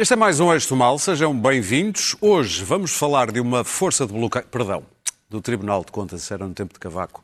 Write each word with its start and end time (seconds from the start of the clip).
Este 0.00 0.14
é 0.14 0.16
mais 0.16 0.40
um 0.40 0.50
Eixo 0.50 0.74
Mal, 0.74 0.98
sejam 0.98 1.38
bem-vindos. 1.38 2.16
Hoje 2.22 2.64
vamos 2.64 2.90
falar 2.90 3.30
de 3.30 3.38
uma 3.38 3.62
força 3.62 4.06
de 4.06 4.14
bloqueio, 4.14 4.46
perdão, 4.46 4.82
do 5.28 5.42
Tribunal 5.42 5.84
de 5.84 5.92
Contas, 5.92 6.30
era 6.30 6.48
no 6.48 6.54
tempo 6.54 6.72
de 6.72 6.80
Cavaco, 6.80 7.22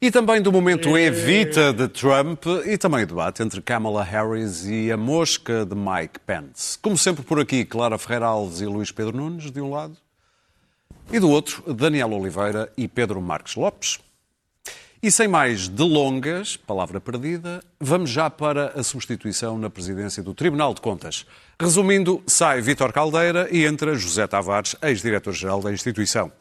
e 0.00 0.10
também 0.10 0.40
do 0.40 0.50
momento 0.50 0.96
evita 0.96 1.70
de 1.70 1.86
Trump 1.86 2.46
e 2.64 2.78
também 2.78 3.02
o 3.02 3.06
debate 3.06 3.42
entre 3.42 3.60
Kamala 3.60 4.02
Harris 4.02 4.64
e 4.64 4.90
a 4.90 4.96
mosca 4.96 5.66
de 5.66 5.74
Mike 5.74 6.18
Pence. 6.20 6.78
Como 6.78 6.96
sempre 6.96 7.22
por 7.22 7.38
aqui, 7.38 7.62
Clara 7.62 7.98
Ferreira 7.98 8.24
Alves 8.24 8.62
e 8.62 8.64
Luís 8.64 8.90
Pedro 8.90 9.18
Nunes, 9.18 9.50
de 9.50 9.60
um 9.60 9.68
lado, 9.68 9.94
e 11.12 11.20
do 11.20 11.28
outro, 11.28 11.74
Daniel 11.74 12.10
Oliveira 12.10 12.72
e 12.74 12.88
Pedro 12.88 13.20
Marques 13.20 13.54
Lopes. 13.54 13.98
E 15.04 15.12
sem 15.12 15.28
mais 15.28 15.68
delongas, 15.68 16.56
palavra 16.56 16.98
perdida, 16.98 17.62
vamos 17.78 18.08
já 18.08 18.30
para 18.30 18.68
a 18.68 18.82
substituição 18.82 19.58
na 19.58 19.68
presidência 19.68 20.22
do 20.22 20.32
Tribunal 20.32 20.72
de 20.72 20.80
Contas. 20.80 21.26
Resumindo, 21.60 22.22
sai 22.26 22.62
Vítor 22.62 22.90
Caldeira 22.90 23.46
e 23.50 23.66
entra 23.66 23.94
José 23.96 24.26
Tavares, 24.26 24.74
ex-diretor-geral 24.80 25.60
da 25.60 25.70
instituição. 25.70 26.32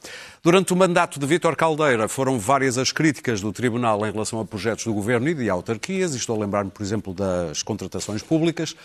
Durante 0.42 0.72
o 0.72 0.78
mandato 0.78 1.20
de 1.20 1.26
Vítor 1.26 1.58
Caldeira 1.58 2.08
foram 2.08 2.40
várias 2.40 2.78
as 2.78 2.94
críticas 2.94 3.42
do 3.42 3.52
Tribunal 3.52 4.08
em 4.08 4.12
relação 4.14 4.40
a 4.40 4.46
projetos 4.46 4.86
do 4.86 4.94
Governo 4.94 5.28
e 5.28 5.34
de 5.34 5.50
autarquias, 5.50 6.14
e 6.14 6.18
estou 6.18 6.38
a 6.38 6.40
lembrar-me, 6.40 6.72
por 6.72 6.84
exemplo, 6.84 7.14
das 7.14 7.62
contratações 7.62 8.24
públicas. 8.24 8.78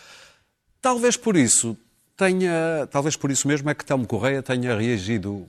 Talvez 0.82 1.16
por 1.16 1.37
isso 1.37 1.76
tenha, 2.16 2.88
talvez 2.90 3.15
por 3.15 3.30
isso 3.30 3.46
mesmo 3.46 3.71
é 3.71 3.74
que 3.76 3.84
Telmo 3.84 4.09
Correia 4.09 4.43
tenha 4.43 4.76
reagido, 4.76 5.46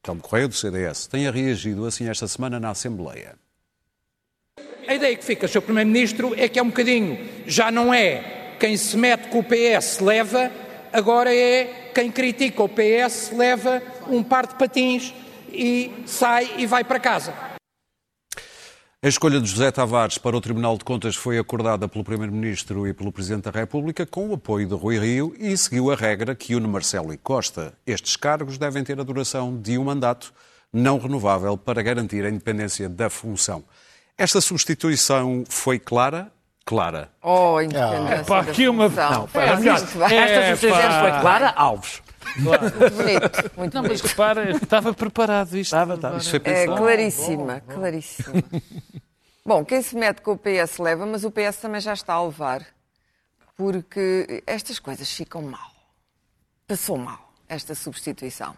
Telmo 0.00 0.20
Correia 0.20 0.46
do 0.46 0.54
CDS, 0.54 1.08
tenha 1.08 1.32
reagido 1.32 1.84
assim 1.84 2.08
esta 2.08 2.28
semana 2.28 2.60
na 2.60 2.70
Assembleia. 2.70 3.42
A 4.86 4.94
ideia 4.94 5.16
que 5.16 5.24
fica, 5.24 5.46
Sr. 5.46 5.62
Primeiro-Ministro, 5.62 6.34
é 6.36 6.48
que 6.48 6.58
é 6.58 6.62
um 6.62 6.68
bocadinho, 6.68 7.18
já 7.46 7.70
não 7.70 7.94
é 7.94 8.54
quem 8.58 8.76
se 8.76 8.96
mete 8.96 9.28
com 9.28 9.38
o 9.38 9.44
PS 9.44 10.00
leva, 10.00 10.50
agora 10.92 11.34
é 11.34 11.90
quem 11.94 12.10
critica 12.10 12.62
o 12.62 12.68
PS 12.68 13.32
leva 13.36 13.82
um 14.08 14.22
par 14.22 14.46
de 14.46 14.54
patins 14.56 15.14
e 15.52 15.90
sai 16.06 16.54
e 16.58 16.66
vai 16.66 16.82
para 16.82 16.98
casa. 16.98 17.32
A 19.04 19.08
escolha 19.08 19.40
de 19.40 19.48
José 19.48 19.70
Tavares 19.70 20.18
para 20.18 20.36
o 20.36 20.40
Tribunal 20.40 20.76
de 20.78 20.84
Contas 20.84 21.16
foi 21.16 21.38
acordada 21.38 21.88
pelo 21.88 22.04
Primeiro-Ministro 22.04 22.86
e 22.86 22.92
pelo 22.92 23.10
Presidente 23.10 23.44
da 23.44 23.50
República 23.50 24.06
com 24.06 24.28
o 24.28 24.34
apoio 24.34 24.66
de 24.66 24.74
Rui 24.74 24.98
Rio 24.98 25.34
e 25.38 25.56
seguiu 25.56 25.90
a 25.90 25.96
regra 25.96 26.34
que 26.34 26.54
une 26.54 26.68
Marcelo 26.68 27.12
e 27.12 27.16
Costa. 27.16 27.74
Estes 27.84 28.16
cargos 28.16 28.58
devem 28.58 28.84
ter 28.84 28.98
a 29.00 29.02
duração 29.02 29.60
de 29.60 29.76
um 29.76 29.84
mandato 29.84 30.32
não 30.72 30.98
renovável 30.98 31.58
para 31.58 31.82
garantir 31.82 32.24
a 32.24 32.30
independência 32.30 32.88
da 32.88 33.10
função. 33.10 33.64
Esta 34.16 34.40
substituição 34.40 35.44
foi 35.48 35.78
clara? 35.78 36.32
Clara. 36.64 37.10
Oh, 37.20 37.56
Ah, 37.58 38.24
pá, 38.24 38.42
da 38.42 38.50
aqui 38.52 38.68
uma- 38.68 38.88
não, 38.88 39.28
É, 39.34 39.56
melhor. 39.56 39.78
É, 40.10 40.14
Esta 40.14 40.48
substituição 40.50 40.90
pá. 40.90 41.00
foi 41.00 41.20
Clara 41.20 41.50
Alves. 41.56 42.02
Muito 42.36 42.70
bonito, 42.96 43.50
muito 43.58 43.74
Não, 43.74 43.82
mas 43.82 44.00
bonito. 44.00 44.06
repara, 44.06 44.50
estava 44.52 44.94
preparado 44.94 45.48
isto. 45.58 45.74
Estava, 45.74 45.94
estava. 45.94 46.16
Isso 46.18 46.30
foi 46.30 46.40
É 46.44 46.66
claríssima, 46.66 47.60
claríssima. 47.62 48.42
Bom, 49.44 49.64
quem 49.64 49.82
se 49.82 49.96
mete 49.96 50.22
com 50.22 50.32
o 50.32 50.38
PS 50.38 50.78
leva, 50.80 51.04
mas 51.04 51.24
o 51.24 51.30
PS 51.32 51.56
também 51.60 51.80
já 51.80 51.92
está 51.92 52.14
a 52.14 52.24
levar, 52.24 52.64
porque 53.56 54.42
estas 54.46 54.78
coisas 54.78 55.10
ficam 55.10 55.42
mal. 55.42 55.70
Passou 56.66 56.96
mal, 56.96 57.32
esta 57.48 57.74
substituição. 57.74 58.54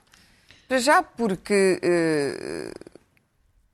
Para 0.68 0.78
já 0.78 1.02
porque 1.02 1.80
eh, 1.83 2.70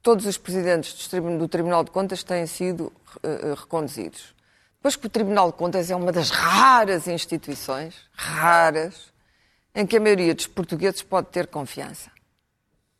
todos 0.02 0.26
os 0.26 0.38
presidentes 0.38 1.08
do 1.08 1.48
Tribunal 1.48 1.84
de 1.84 1.90
Contas 1.90 2.22
têm 2.22 2.46
sido 2.46 2.92
eh, 3.22 3.54
reconduzidos. 3.56 4.34
Depois 4.76 4.96
que 4.96 5.06
o 5.06 5.10
Tribunal 5.10 5.50
de 5.50 5.58
Contas 5.58 5.90
é 5.90 5.96
uma 5.96 6.10
das 6.10 6.30
raras 6.30 7.06
instituições, 7.06 7.94
raras, 8.12 9.12
em 9.74 9.86
que 9.86 9.96
a 9.96 10.00
maioria 10.00 10.34
dos 10.34 10.46
portugueses 10.46 11.02
pode 11.02 11.28
ter 11.28 11.46
confiança. 11.46 12.10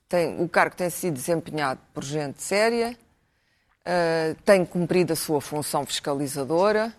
Tem, 0.09 0.43
o 0.43 0.49
cargo 0.49 0.77
tem 0.77 0.91
sido 0.91 1.15
desempenhado 1.15 1.81
por 1.95 2.05
gente 2.05 2.43
séria, 2.43 2.97
eh, 3.85 4.37
tem 4.45 4.65
cumprido 4.65 5.13
a 5.13 5.17
sua 5.17 5.41
função 5.41 5.87
fiscalizadora, 5.87 6.93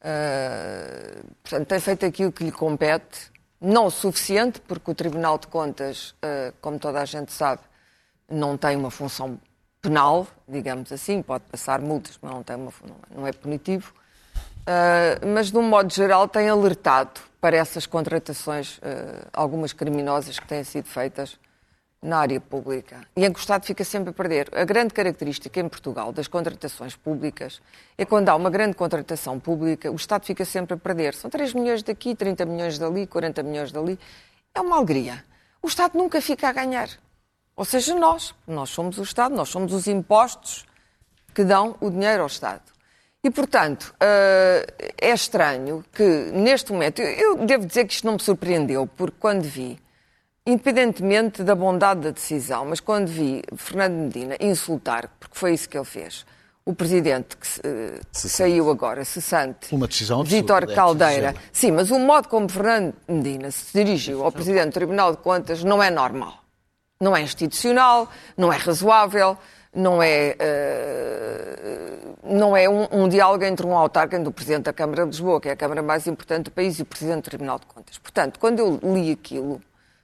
eh, 0.00 1.22
portanto, 1.42 1.68
tem 1.68 1.80
feito 1.80 2.06
aquilo 2.06 2.32
que 2.32 2.42
lhe 2.42 2.52
compete, 2.52 3.30
não 3.60 3.86
o 3.86 3.90
suficiente, 3.90 4.60
porque 4.60 4.90
o 4.90 4.94
Tribunal 4.94 5.38
de 5.38 5.46
Contas, 5.46 6.14
eh, 6.22 6.52
como 6.60 6.78
toda 6.78 7.00
a 7.00 7.04
gente 7.04 7.30
sabe, 7.30 7.60
não 8.30 8.56
tem 8.56 8.76
uma 8.76 8.90
função 8.90 9.38
penal, 9.82 10.26
digamos 10.46 10.92
assim, 10.92 11.22
pode 11.22 11.44
passar 11.44 11.80
multas, 11.80 12.18
mas 12.20 12.32
não, 12.32 12.42
tem 12.42 12.56
uma, 12.56 12.72
não 13.14 13.26
é 13.26 13.32
punitivo. 13.32 13.92
Uh, 14.60 15.26
mas, 15.34 15.50
de 15.50 15.56
um 15.56 15.62
modo 15.62 15.92
geral, 15.92 16.28
tem 16.28 16.48
alertado 16.48 17.20
para 17.40 17.56
essas 17.56 17.86
contratações, 17.86 18.78
uh, 18.78 19.28
algumas 19.32 19.72
criminosas 19.72 20.38
que 20.38 20.46
têm 20.46 20.62
sido 20.62 20.86
feitas 20.86 21.38
na 22.02 22.18
área 22.18 22.40
pública. 22.40 23.00
E 23.16 23.24
em 23.24 23.32
que 23.32 23.38
o 23.38 23.40
Estado 23.40 23.64
fica 23.64 23.84
sempre 23.84 24.10
a 24.10 24.12
perder. 24.12 24.48
A 24.52 24.64
grande 24.64 24.94
característica 24.94 25.60
em 25.60 25.68
Portugal 25.68 26.12
das 26.12 26.28
contratações 26.28 26.96
públicas 26.96 27.60
é 27.96 28.04
quando 28.04 28.28
há 28.28 28.36
uma 28.36 28.48
grande 28.48 28.74
contratação 28.74 29.38
pública, 29.38 29.90
o 29.90 29.96
Estado 29.96 30.24
fica 30.24 30.44
sempre 30.44 30.74
a 30.74 30.76
perder. 30.76 31.14
São 31.14 31.30
3 31.30 31.52
milhões 31.52 31.82
daqui, 31.82 32.14
30 32.14 32.46
milhões 32.46 32.78
dali, 32.78 33.06
40 33.06 33.42
milhões 33.42 33.70
dali. 33.70 33.98
É 34.54 34.60
uma 34.60 34.76
alegria. 34.76 35.22
O 35.62 35.68
Estado 35.68 35.96
nunca 35.96 36.20
fica 36.22 36.48
a 36.48 36.52
ganhar. 36.52 36.88
Ou 37.56 37.64
seja, 37.64 37.94
nós. 37.94 38.34
Nós 38.46 38.70
somos 38.70 38.98
o 38.98 39.02
Estado, 39.02 39.34
nós 39.34 39.48
somos 39.48 39.72
os 39.72 39.86
impostos 39.86 40.64
que 41.34 41.44
dão 41.44 41.76
o 41.80 41.90
dinheiro 41.90 42.22
ao 42.22 42.26
Estado. 42.26 42.62
E, 43.22 43.30
portanto, 43.30 43.94
eh, 44.00 44.66
é 44.98 45.10
estranho 45.12 45.84
que, 45.92 46.02
neste 46.32 46.72
momento, 46.72 47.02
eu 47.02 47.36
devo 47.44 47.66
dizer 47.66 47.84
que 47.86 47.92
isto 47.92 48.06
não 48.06 48.14
me 48.14 48.22
surpreendeu, 48.22 48.86
porque 48.86 49.16
quando 49.20 49.42
vi, 49.42 49.78
independentemente 50.46 51.42
da 51.42 51.54
bondade 51.54 52.00
da 52.00 52.10
decisão, 52.10 52.64
mas 52.64 52.80
quando 52.80 53.08
vi 53.08 53.42
Fernando 53.56 53.92
Medina 53.94 54.36
insultar, 54.40 55.08
porque 55.20 55.38
foi 55.38 55.52
isso 55.52 55.68
que 55.68 55.76
ele 55.76 55.84
fez, 55.84 56.24
o 56.64 56.74
presidente 56.74 57.36
que 57.36 57.46
se- 57.46 57.60
eh, 57.62 58.00
saiu 58.10 58.70
agora, 58.70 59.04
cessante, 59.04 59.74
Uma 59.74 59.86
decisão 59.86 60.24
Vítor 60.24 60.56
é 60.56 60.60
preciso 60.66 60.76
Caldeira. 60.76 61.34
Sim, 61.52 61.72
mas 61.72 61.90
o 61.90 61.98
modo 61.98 62.26
como 62.28 62.48
Fernando 62.48 62.94
Medina 63.06 63.50
se 63.50 63.66
dirigiu 63.72 64.24
ao 64.24 64.32
presidente 64.32 64.70
do 64.70 64.72
Tribunal 64.72 65.12
de 65.12 65.18
Contas 65.18 65.62
não 65.62 65.82
é 65.82 65.90
normal. 65.90 66.39
Não 67.00 67.16
é 67.16 67.22
institucional, 67.22 68.10
não 68.36 68.52
é 68.52 68.56
razoável, 68.58 69.38
não 69.74 70.02
é, 70.02 70.36
eh, 70.38 71.98
não 72.24 72.54
é 72.54 72.68
um, 72.68 73.04
um 73.04 73.08
diálogo 73.08 73.42
entre 73.42 73.64
um 73.64 73.74
autarca 73.74 74.16
entre 74.16 74.28
o 74.28 74.32
Presidente 74.32 74.64
da 74.64 74.72
Câmara 74.72 75.04
de 75.04 75.12
Lisboa, 75.12 75.40
que 75.40 75.48
é 75.48 75.52
a 75.52 75.56
Câmara 75.56 75.82
mais 75.82 76.06
importante 76.06 76.44
do 76.44 76.50
país, 76.50 76.78
e 76.78 76.82
o 76.82 76.84
Presidente 76.84 77.22
do 77.22 77.24
Tribunal 77.24 77.58
de 77.58 77.64
Contas. 77.64 77.96
Portanto, 77.96 78.38
quando 78.38 78.58
eu 78.58 78.78
li 78.82 79.12
aquilo, 79.12 79.62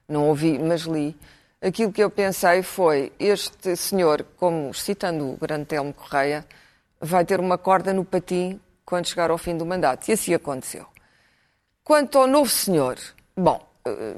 não 0.08 0.28
ouvi, 0.28 0.58
mas 0.58 0.82
li, 0.82 1.14
aquilo 1.60 1.92
que 1.92 2.02
eu 2.02 2.08
pensei 2.08 2.62
foi, 2.62 3.12
este 3.18 3.76
senhor, 3.76 4.24
como 4.38 4.72
citando 4.72 5.32
o 5.32 5.36
grande 5.36 5.66
Telmo 5.66 5.92
Correia, 5.92 6.46
vai 7.00 7.24
ter 7.24 7.40
uma 7.40 7.58
corda 7.58 7.92
no 7.92 8.04
patim 8.04 8.58
quando 8.86 9.06
chegar 9.06 9.30
ao 9.30 9.36
fim 9.36 9.56
do 9.56 9.66
mandato. 9.66 10.08
E 10.08 10.12
assim 10.12 10.32
aconteceu. 10.32 10.86
Quanto 11.84 12.18
ao 12.18 12.26
novo 12.26 12.48
senhor, 12.48 12.96
bom, 13.36 13.66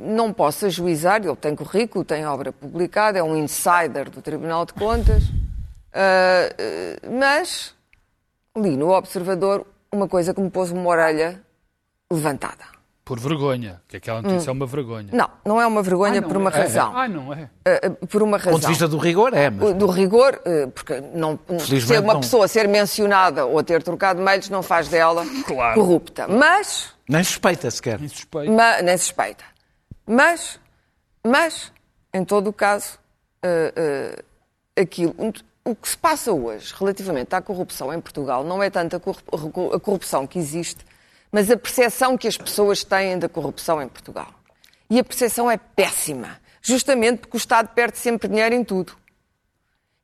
não 0.00 0.32
posso 0.32 0.66
ajuizar, 0.66 1.22
ele 1.24 1.36
tem 1.36 1.54
currículo, 1.54 2.04
tem 2.04 2.26
obra 2.26 2.52
publicada, 2.52 3.18
é 3.18 3.22
um 3.22 3.36
insider 3.36 4.08
do 4.10 4.20
Tribunal 4.22 4.64
de 4.66 4.72
Contas, 4.74 5.22
eh, 5.92 6.54
eh, 6.58 7.08
mas 7.08 7.74
li 8.56 8.76
no 8.76 8.90
Observador 8.90 9.66
uma 9.92 10.08
coisa 10.08 10.34
que 10.34 10.40
me 10.40 10.50
pôs 10.50 10.70
uma 10.70 10.88
orelha 10.88 11.40
levantada. 12.12 12.64
Por 13.04 13.19
vergonha, 13.19 13.81
que 13.88 13.96
aquela 13.96 14.20
notícia 14.20 14.50
é 14.50 14.52
uma 14.52 14.66
vergonha. 14.66 15.08
Não, 15.12 15.31
não 15.43 15.58
é 15.58 15.66
uma 15.66 15.82
vergonha 15.82 16.19
Ah, 16.19 16.20
não 16.20 16.28
por 16.28 16.37
uma 16.37 16.50
é. 16.50 16.52
razão. 16.58 16.94
Ah, 16.94 17.08
não 17.08 17.32
é? 17.32 17.48
Eh, 17.64 17.88
por 18.06 18.22
uma 18.22 18.37
Do 18.37 18.43
razão. 18.44 18.52
ponto 18.52 18.62
de 18.62 18.69
vista 18.69 18.87
do 18.87 18.98
rigor, 18.98 19.32
é, 19.32 19.48
mas 19.48 19.72
Do 19.75 19.87
rigor, 19.87 20.38
porque 20.75 21.00
não, 21.14 21.38
ser 21.58 22.00
uma 22.00 22.12
não. 22.14 22.20
pessoa 22.20 22.46
ser 22.46 22.69
mencionada 22.69 23.46
ou 23.46 23.62
ter 23.62 23.82
trocado 23.82 24.20
mails 24.20 24.50
não 24.50 24.62
faz 24.62 24.88
dela 24.88 25.25
Claro. 25.48 25.75
corrupta. 25.81 26.28
Mas 26.28 26.90
nem 27.08 27.25
suspeita 27.25 27.70
sequer. 27.70 27.98
Insuspeito. 28.02 28.52
Ma- 28.52 28.82
nem 28.82 28.94
suspeita. 28.98 29.43
Mas, 30.10 30.58
mas, 31.22 31.70
em 32.14 32.25
todo 32.25 32.49
o 32.49 32.52
caso, 32.52 32.99
eh, 33.43 34.25
eh, 34.75 34.81
aquilo, 34.81 35.14
o 35.62 35.75
que 35.75 35.87
se 35.87 35.99
passa 35.99 36.32
hoje 36.32 36.72
relativamente 36.75 37.34
à 37.34 37.43
corrupção 37.43 37.93
em 37.93 38.00
Portugal 38.00 38.43
não 38.43 38.62
é 38.62 38.70
tanto 38.70 38.96
a 38.96 39.00
corru- 39.00 39.75
a 39.75 39.78
corrupção 39.78 40.26
que 40.26 40.38
existe, 40.38 40.82
mas 41.31 41.50
a 41.50 41.58
percepção 41.58 42.16
que 42.16 42.26
as 42.26 42.38
pessoas 42.38 42.82
têm 42.82 43.19
da 43.19 43.28
corrupção 43.28 43.82
em 43.82 43.88
Portugal. 43.88 44.32
E 44.88 44.99
a 44.99 45.05
percepção 45.05 45.50
é 45.50 45.58
péssima, 45.58 46.40
justamente 46.62 47.19
porque 47.19 47.37
o 47.37 47.38
Estado 47.38 47.69
perde 47.75 47.99
sempre 47.99 48.28
dinheiro 48.28 48.55
em 48.55 48.64
tudo. 48.64 48.96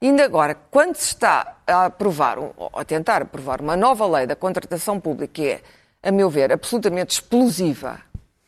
Ainda 0.03 0.23
agora, 0.23 0.55
quando 0.71 0.97
se 0.97 1.15
está 1.15 1.57
a 1.67 1.87
aprovar, 1.87 2.39
ou 2.39 2.71
a 2.75 2.85
tentar 2.85 3.23
aprovar 3.23 3.63
uma 3.63 3.75
nova 3.75 4.07
lei 4.07 4.27
da 4.27 4.37
contratação 4.37 5.01
pública, 5.01 5.33
que 5.33 5.49
é, 5.49 5.63
a 6.03 6.13
meu 6.13 6.29
ver, 6.29 6.53
absolutamente 6.53 7.15
explosiva 7.15 8.03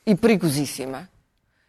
e 0.05 0.15
perigosíssima, 0.15 1.09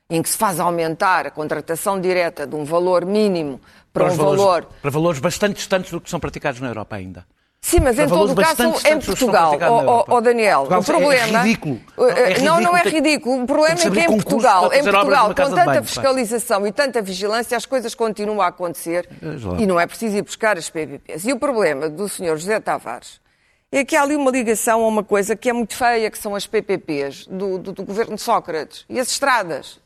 em 0.10 0.22
que 0.22 0.30
se 0.30 0.38
faz 0.38 0.60
aumentar 0.60 1.28
a 1.28 1.32
contratação 1.32 2.00
direta 2.00 2.48
de 2.48 2.56
um 2.56 2.64
valor 2.64 3.06
mínimo 3.06 3.60
para, 3.92 4.06
um 4.06 4.08
os 4.08 4.16
valores, 4.16 4.42
valor 4.42 4.68
para 4.82 4.92
valores 4.92 5.20
bastante 5.20 5.56
distantes 5.56 5.92
do 5.92 6.00
que 6.00 6.10
são 6.10 6.20
praticados 6.20 6.62
na 6.62 6.68
Europa 6.68 6.96
ainda. 6.96 7.26
Sim, 7.60 7.80
mas 7.82 8.00
em 8.00 8.06
valores 8.06 8.34
todo 8.34 8.40
o 8.40 8.42
caso, 8.42 8.56
bastante 8.56 8.70
em 8.70 8.74
distantes 8.74 9.08
dos 9.08 9.16
que 9.16 9.26
Portugal, 9.26 9.54
estão 9.54 9.60
praticados 9.60 9.86
na 9.86 9.92
ó 9.92 9.94
Europa. 9.96 10.16
ó, 10.16 10.22
Daniel, 10.22 10.60
Portugal 10.60 10.80
o 10.80 10.84
problema... 10.86 11.38
É 11.40 11.42
ridículo. 11.44 11.82
Eh, 11.98 12.40
Não, 12.42 12.62
não 12.62 12.78
é 12.78 12.84
ridículo. 12.84 13.44
O 13.44 13.46
problema 13.46 13.74
é 13.74 13.76
que 13.76 13.88
em 13.88 13.92
concursos 14.06 14.24
Portugal, 14.24 14.70
para 14.70 14.78
em 14.80 14.84
Portugal, 14.84 15.28
com 15.28 15.34
tanta 15.34 15.66
banho, 15.66 15.82
pá. 15.82 15.88
fiscalização 15.88 16.68
e 16.68 16.72
tanta 16.72 17.02
vigilância, 17.02 17.58
as 17.58 17.66
coisas 17.66 17.94
continuam 17.94 18.42
a 18.42 18.48
acontecer 18.48 19.10
lá. 19.22 19.60
e 19.60 19.66
não 19.66 19.78
é 19.78 19.86
preciso 19.86 20.16
ir 20.16 20.22
buscar 20.22 20.58
as 20.58 20.70
PPPs. 20.70 21.26
E 21.26 21.34
o 21.34 21.40
problema 21.40 21.90
do 21.90 22.08
Sr. 22.08 22.38
José 22.38 22.58
Tavares 22.62 23.20
é 23.70 23.84
que 23.84 23.98
há 23.98 24.04
ali 24.04 24.16
uma 24.16 24.32
ligação 24.32 24.84
a 24.84 24.88
uma 24.88 25.04
coisa 25.04 25.36
que 25.36 25.50
é 25.50 25.54
muito 25.54 25.76
feia, 25.76 26.10
que 26.10 26.18
são 26.18 26.36
as 26.36 26.48
PPPs 26.48 27.28
do, 27.28 27.58
do, 27.58 27.74
do 27.74 27.84
governo 27.84 28.16
de 28.16 28.22
Sócrates 28.22 28.86
e 28.88 28.98
as 28.98 29.10
estradas. 29.10 29.78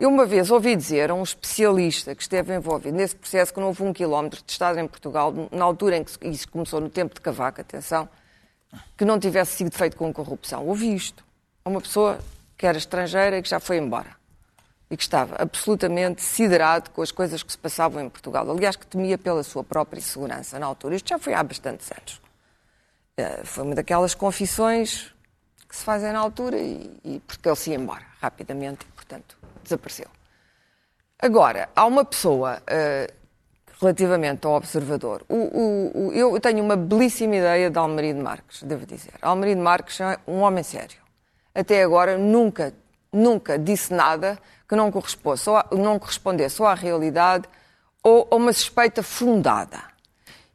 Eu 0.00 0.10
uma 0.10 0.24
vez 0.26 0.48
ouvi 0.48 0.76
dizer 0.76 1.10
a 1.10 1.14
um 1.14 1.24
especialista 1.24 2.14
que 2.14 2.22
esteve 2.22 2.54
envolvido 2.54 2.96
nesse 2.96 3.16
processo 3.16 3.52
que 3.52 3.58
não 3.58 3.66
houve 3.66 3.82
um 3.82 3.92
quilómetro 3.92 4.40
de 4.44 4.52
estrada 4.52 4.80
em 4.80 4.86
Portugal, 4.86 5.34
na 5.50 5.64
altura 5.64 5.96
em 5.96 6.04
que 6.04 6.28
isso 6.28 6.48
começou 6.48 6.80
no 6.80 6.88
tempo 6.88 7.16
de 7.16 7.20
Cavaco, 7.20 7.60
atenção, 7.60 8.08
que 8.96 9.04
não 9.04 9.18
tivesse 9.18 9.56
sido 9.56 9.72
feito 9.72 9.96
com 9.96 10.12
corrupção. 10.12 10.64
Ouvi 10.68 10.94
isto. 10.94 11.24
A 11.64 11.68
uma 11.68 11.80
pessoa 11.80 12.20
que 12.56 12.64
era 12.64 12.78
estrangeira 12.78 13.38
e 13.38 13.42
que 13.42 13.48
já 13.48 13.58
foi 13.58 13.78
embora. 13.78 14.16
E 14.88 14.96
que 14.96 15.02
estava 15.02 15.34
absolutamente 15.36 16.22
siderado 16.22 16.90
com 16.90 17.02
as 17.02 17.10
coisas 17.10 17.42
que 17.42 17.50
se 17.50 17.58
passavam 17.58 18.00
em 18.00 18.08
Portugal. 18.08 18.48
Aliás, 18.48 18.76
que 18.76 18.86
temia 18.86 19.18
pela 19.18 19.42
sua 19.42 19.64
própria 19.64 20.00
segurança 20.00 20.60
na 20.60 20.66
altura. 20.66 20.94
Isto 20.94 21.08
já 21.08 21.18
foi 21.18 21.34
há 21.34 21.42
bastantes 21.42 21.90
anos. 21.90 22.20
Eh, 23.16 23.42
Foi 23.42 23.64
uma 23.64 23.74
daquelas 23.74 24.14
confissões 24.14 25.12
que 25.68 25.76
se 25.76 25.82
fazem 25.82 26.12
na 26.12 26.20
altura 26.20 26.56
e, 26.56 27.00
e 27.04 27.20
porque 27.26 27.48
ele 27.48 27.56
se 27.56 27.70
ia 27.70 27.76
embora 27.76 28.06
rapidamente 28.20 28.86
portanto, 29.08 29.37
desapareceu. 29.68 30.06
Agora, 31.20 31.68
há 31.74 31.84
uma 31.84 32.04
pessoa, 32.04 32.62
eh, 32.66 33.10
relativamente 33.80 34.46
ao 34.46 34.54
observador, 34.54 35.24
o- 35.28 35.34
o- 35.34 36.06
o- 36.08 36.12
eu 36.12 36.38
tenho 36.40 36.62
uma 36.62 36.76
belíssima 36.76 37.36
ideia 37.36 37.70
de 37.70 37.78
Almerido 37.78 38.22
Marques, 38.22 38.62
devo 38.62 38.86
dizer. 38.86 39.12
Almerido 39.20 39.60
Marques 39.60 40.00
é 40.00 40.18
um 40.26 40.38
homem 40.40 40.62
sério. 40.62 40.98
Até 41.54 41.82
agora 41.82 42.16
nunca, 42.16 42.72
nunca 43.12 43.58
disse 43.58 43.92
nada 43.92 44.38
que 44.68 44.76
não 44.76 44.90
correspondesse, 44.92 45.50
ou 45.50 45.64
não 45.78 45.98
correspondesse 45.98 46.62
ou 46.62 46.68
à 46.68 46.74
realidade 46.74 47.48
ou 48.02 48.28
a 48.30 48.36
uma 48.36 48.52
suspeita 48.52 49.02
fundada. 49.02 49.80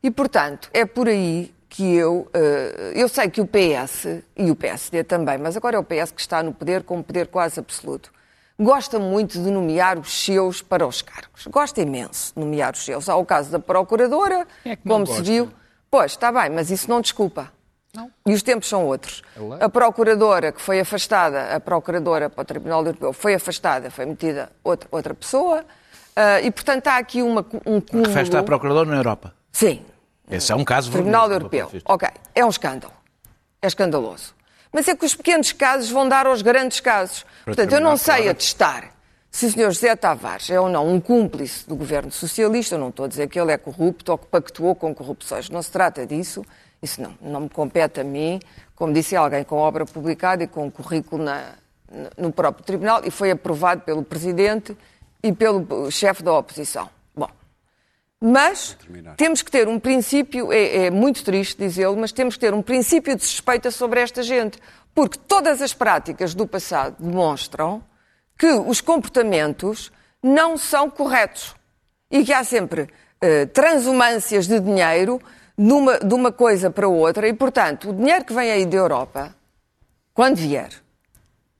E, 0.01 0.09
portanto, 0.11 0.69
é 0.73 0.85
por 0.85 1.07
aí 1.09 1.53
que 1.67 1.95
eu. 1.95 2.29
eh, 2.33 2.93
eu 2.95 3.09
sei 3.09 3.29
que 3.29 3.41
o 3.41 3.47
PS 3.47 4.23
e 4.37 4.49
o 4.51 4.55
PSD 4.55 5.03
também, 5.03 5.37
mas 5.37 5.57
agora 5.57 5.75
é 5.75 5.79
o 5.79 5.83
PS 5.83 6.13
que 6.13 6.21
está 6.21 6.41
no 6.43 6.53
poder 6.53 6.83
com 6.83 6.97
um 6.97 7.03
poder 7.03 7.27
quase 7.27 7.59
absoluto. 7.59 8.12
Gosta 8.59 8.99
muito 8.99 9.41
de 9.41 9.49
nomear 9.49 9.97
os 9.97 10.23
seus 10.23 10.61
para 10.61 10.85
os 10.85 11.01
cargos. 11.01 11.47
Gosta 11.47 11.81
imenso 11.81 12.33
de 12.35 12.39
nomear 12.39 12.73
os 12.73 12.85
seus. 12.85 13.09
Há 13.09 13.15
o 13.15 13.25
caso 13.25 13.51
da 13.51 13.59
Procuradora, 13.59 14.47
é 14.63 14.75
como 14.75 15.07
se 15.07 15.21
viu. 15.21 15.49
Pois, 15.89 16.11
está 16.11 16.31
bem, 16.31 16.49
mas 16.49 16.69
isso 16.69 16.89
não 16.89 17.01
desculpa. 17.01 17.51
Não. 17.95 18.09
E 18.25 18.33
os 18.33 18.41
tempos 18.41 18.67
são 18.67 18.85
outros. 18.85 19.21
lei. 19.37 19.59
A 19.61 19.69
procuradora 19.69 20.51
que 20.51 20.59
foi 20.59 20.79
afastada, 20.79 21.55
a 21.55 21.59
procuradora 21.59 22.27
para 22.27 22.41
o 22.41 22.45
Tribunal 22.45 22.83
Europeu 22.83 23.13
foi 23.13 23.35
afastada, 23.35 23.91
foi 23.91 24.05
metida 24.05 24.51
outra, 24.63 24.89
outra 24.91 25.13
pessoa, 25.13 25.63
ah, 26.15 26.41
e 26.41 26.49
portanto 26.49 26.87
há 26.87 26.97
aqui 26.97 27.21
uma, 27.21 27.45
um 27.65 27.79
cúmulo... 27.79 28.09
Festa 28.09 28.39
à 28.39 28.43
Procuradora 28.43 28.89
na 28.89 28.97
Europa. 28.97 29.33
Sim, 29.51 29.85
Esse 30.29 30.51
é 30.51 30.55
um 30.55 30.63
caso 30.63 30.91
Tribunal 30.91 31.29
vergonhoso, 31.29 31.75
Europeu. 31.75 31.81
Ok, 31.85 32.09
é 32.33 32.43
um 32.43 32.49
escândalo. 32.49 32.93
É 33.61 33.67
escandaloso. 33.67 34.33
Mas 34.73 34.87
é 34.87 34.95
que 34.95 35.05
os 35.05 35.13
pequenos 35.15 35.51
casos 35.51 35.89
vão 35.91 36.09
dar 36.09 36.25
aos 36.25 36.41
grandes 36.41 36.79
casos. 36.79 37.25
Portanto, 37.45 37.71
eu 37.73 37.79
não 37.79 37.95
sei 37.95 38.15
claro. 38.15 38.31
atestar 38.31 38.89
se 39.31 39.45
o 39.45 39.51
Sr. 39.51 39.71
José 39.71 39.95
Tavares 39.95 40.49
é 40.49 40.59
ou 40.59 40.67
não 40.67 40.87
um 40.87 40.99
cúmplice 40.99 41.67
do 41.67 41.75
governo 41.75 42.11
socialista. 42.11 42.75
Eu 42.75 42.79
não 42.79 42.89
estou 42.89 43.05
a 43.05 43.07
dizer 43.07 43.27
que 43.29 43.39
ele 43.39 43.51
é 43.51 43.57
corrupto 43.57 44.11
ou 44.11 44.17
que 44.17 44.25
pactuou 44.27 44.73
com 44.75 44.93
corrupções. 44.93 45.49
Não 45.49 45.61
se 45.61 45.71
trata 45.71 46.05
disso. 46.05 46.43
Isso 46.81 47.01
não, 47.01 47.15
não 47.21 47.39
me 47.41 47.49
compete 47.49 48.01
a 48.01 48.03
mim. 48.03 48.39
Como 48.75 48.91
disse 48.91 49.15
alguém, 49.15 49.43
com 49.43 49.57
obra 49.57 49.85
publicada 49.85 50.43
e 50.43 50.47
com 50.47 50.69
currículo 50.71 51.23
na- 51.23 51.51
no 52.17 52.31
próprio 52.31 52.65
Tribunal 52.65 53.01
e 53.05 53.11
foi 53.11 53.29
aprovado 53.29 53.81
pelo 53.81 54.03
Presidente 54.03 54.75
e 55.21 55.31
pelo 55.31 55.91
chefe 55.91 56.23
da 56.23 56.33
oposição. 56.33 56.89
Mas 58.25 58.77
temos 59.17 59.41
que 59.41 59.51
ter 59.51 59.67
um 59.67 59.77
princípio, 59.77 60.53
é, 60.53 60.85
é 60.85 60.89
muito 60.89 61.25
triste 61.25 61.57
dizê-lo, 61.57 61.97
mas 61.97 62.13
temos 62.13 62.35
que 62.35 62.39
ter 62.39 62.53
um 62.53 62.61
princípio 62.61 63.17
de 63.17 63.25
suspeita 63.25 63.69
sobre 63.69 63.99
esta 63.99 64.23
gente. 64.23 64.57
Porque 64.95 65.17
todas 65.27 65.61
as 65.61 65.73
práticas 65.73 66.33
do 66.33 66.47
passado 66.47 66.95
demonstram 66.99 67.83
que 68.39 68.47
os 68.47 68.79
comportamentos 68.79 69.91
não 70.23 70.55
são 70.57 70.89
corretos. 70.89 71.53
E 72.09 72.23
que 72.23 72.31
há 72.31 72.45
sempre 72.45 72.87
eh, 73.19 73.45
transumâncias 73.47 74.47
de 74.47 74.57
dinheiro 74.59 75.21
numa- 75.57 75.99
de 75.99 76.13
uma 76.13 76.31
coisa 76.31 76.69
para 76.71 76.87
outra. 76.87 77.27
E, 77.27 77.33
portanto, 77.33 77.89
o 77.89 77.93
dinheiro 77.93 78.23
que 78.23 78.33
vem 78.33 78.51
aí 78.51 78.65
da 78.65 78.77
Europa, 78.77 79.35
quando 80.13 80.37
vier, 80.37 80.69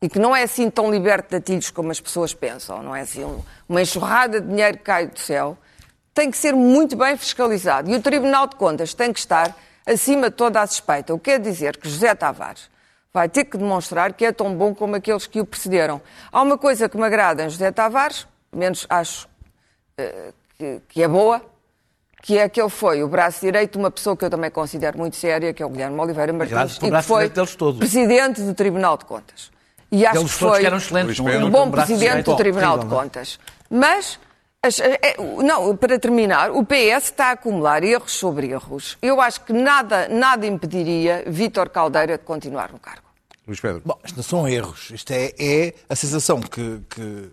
e 0.02 0.08
que 0.08 0.20
não 0.20 0.34
é 0.36 0.44
assim 0.44 0.70
tão 0.70 0.90
liberto 0.92 1.30
de 1.32 1.36
atilhos 1.38 1.70
como 1.72 1.92
as 1.92 2.00
pessoas 2.00 2.34
pensam, 2.34 2.82
não 2.84 2.96
é 2.96 3.02
assim 3.02 3.24
um- 3.26 3.42
uma 3.68 3.82
enxurrada 3.82 4.40
de 4.40 4.48
dinheiro 4.48 4.78
que 4.78 4.84
cai 4.84 5.08
do 5.08 5.20
céu, 5.20 5.58
tem 6.14 6.30
que 6.30 6.38
ser 6.38 6.54
muito 6.54 6.96
bem 6.96 7.18
fiscalizado. 7.18 7.90
E 7.90 7.96
o 7.96 8.02
Tribunal 8.02 8.48
de 8.48 8.56
Contas 8.56 8.94
tem 8.94 9.12
que 9.12 9.20
estar 9.20 9.56
acima 9.86 10.30
de 10.30 10.36
toda 10.36 10.62
a 10.62 10.68
suspeita. 10.68 11.14
O 11.14 11.20
que 11.20 11.32
quer 11.32 11.40
dizer 11.40 11.78
que 11.78 11.90
José 11.90 12.14
Tavares 12.16 12.70
vai 13.14 13.30
ter 13.30 13.46
que 13.46 13.58
demonstrar 13.58 14.14
que 14.14 14.26
é 14.26 14.32
tão 14.32 14.56
bom 14.56 14.74
como 14.74 14.96
aqueles 14.96 15.28
que 15.28 15.40
o 15.40 15.46
precederam. 15.46 16.02
Há 16.32 16.42
uma 16.42 16.58
coisa 16.58 16.90
que 16.90 16.98
me 16.98 17.04
agrada 17.04 17.44
em 17.44 17.50
José 17.50 17.72
Tavares, 17.72 18.28
menos 18.52 18.88
acho 18.90 19.28
eh, 19.98 20.34
que, 20.90 21.04
é 21.04 21.08
boa, 21.08 21.42
que 22.24 22.38
é 22.38 22.50
que 22.50 22.60
ele 22.60 22.70
foi 22.70 23.04
o 23.04 23.08
braço 23.08 23.42
direito 23.42 23.74
de 23.74 23.78
uma 23.78 23.92
pessoa 23.92 24.18
que 24.18 24.26
eu 24.26 24.30
também 24.30 24.50
considero 24.50 24.98
muito 24.98 25.16
séria, 25.16 25.54
que 25.54 25.62
é 25.62 25.66
o 25.66 25.70
Guilherme 25.70 26.00
Oliveira 26.00 26.34
Martins, 26.34 26.78
e 26.78 26.80
que 26.80 26.90
braço 26.90 27.08
foi 27.08 27.18
direito 27.18 27.36
deles 27.36 27.56
todos. 27.56 27.80
presidente 27.80 28.42
do 28.42 28.54
Tribunal 28.54 28.98
de 28.98 29.06
Contas. 29.06 29.52
E 29.92 30.08
acho 30.08 30.18
Deles 30.18 30.34
que 30.34 30.40
foi 30.40 31.14
que 31.14 31.22
um 31.22 31.52
bom 31.52 31.70
presidente 31.70 32.24
do 32.24 32.36
Tribunal 32.36 32.80
de? 32.80 32.88
Contas. 32.88 33.40
Mas, 33.70 34.20
as- 34.64 34.80
é, 34.80 35.16
não, 35.44 35.76
para 35.76 36.00
terminar, 36.00 36.52
o 36.52 36.66
PS 36.66 37.06
está 37.06 37.28
a 37.28 37.32
acumular 37.32 37.84
erros 37.84 38.14
sobre 38.14 38.48
erros. 38.50 38.98
Eu 39.02 39.20
acho 39.22 39.42
que 39.42 39.52
nada, 39.54 40.08
nada 40.08 40.46
impediria 40.48 41.24
Vítor 41.28 41.70
Caldeira 41.70 42.18
de 42.18 42.24
continuar 42.24 42.72
no 42.72 42.80
cargo. 42.80 43.04
Luís 43.46 43.60
Pedro. 43.60 43.82
Bom, 43.86 44.00
isto 44.04 44.16
não 44.16 44.24
são 44.24 44.48
erros. 44.48 44.90
Isto 44.92 45.12
é, 45.12 45.34
é 45.38 45.74
a 45.90 45.96
sensação 45.96 46.40
que, 46.42 46.80
que, 46.90 47.30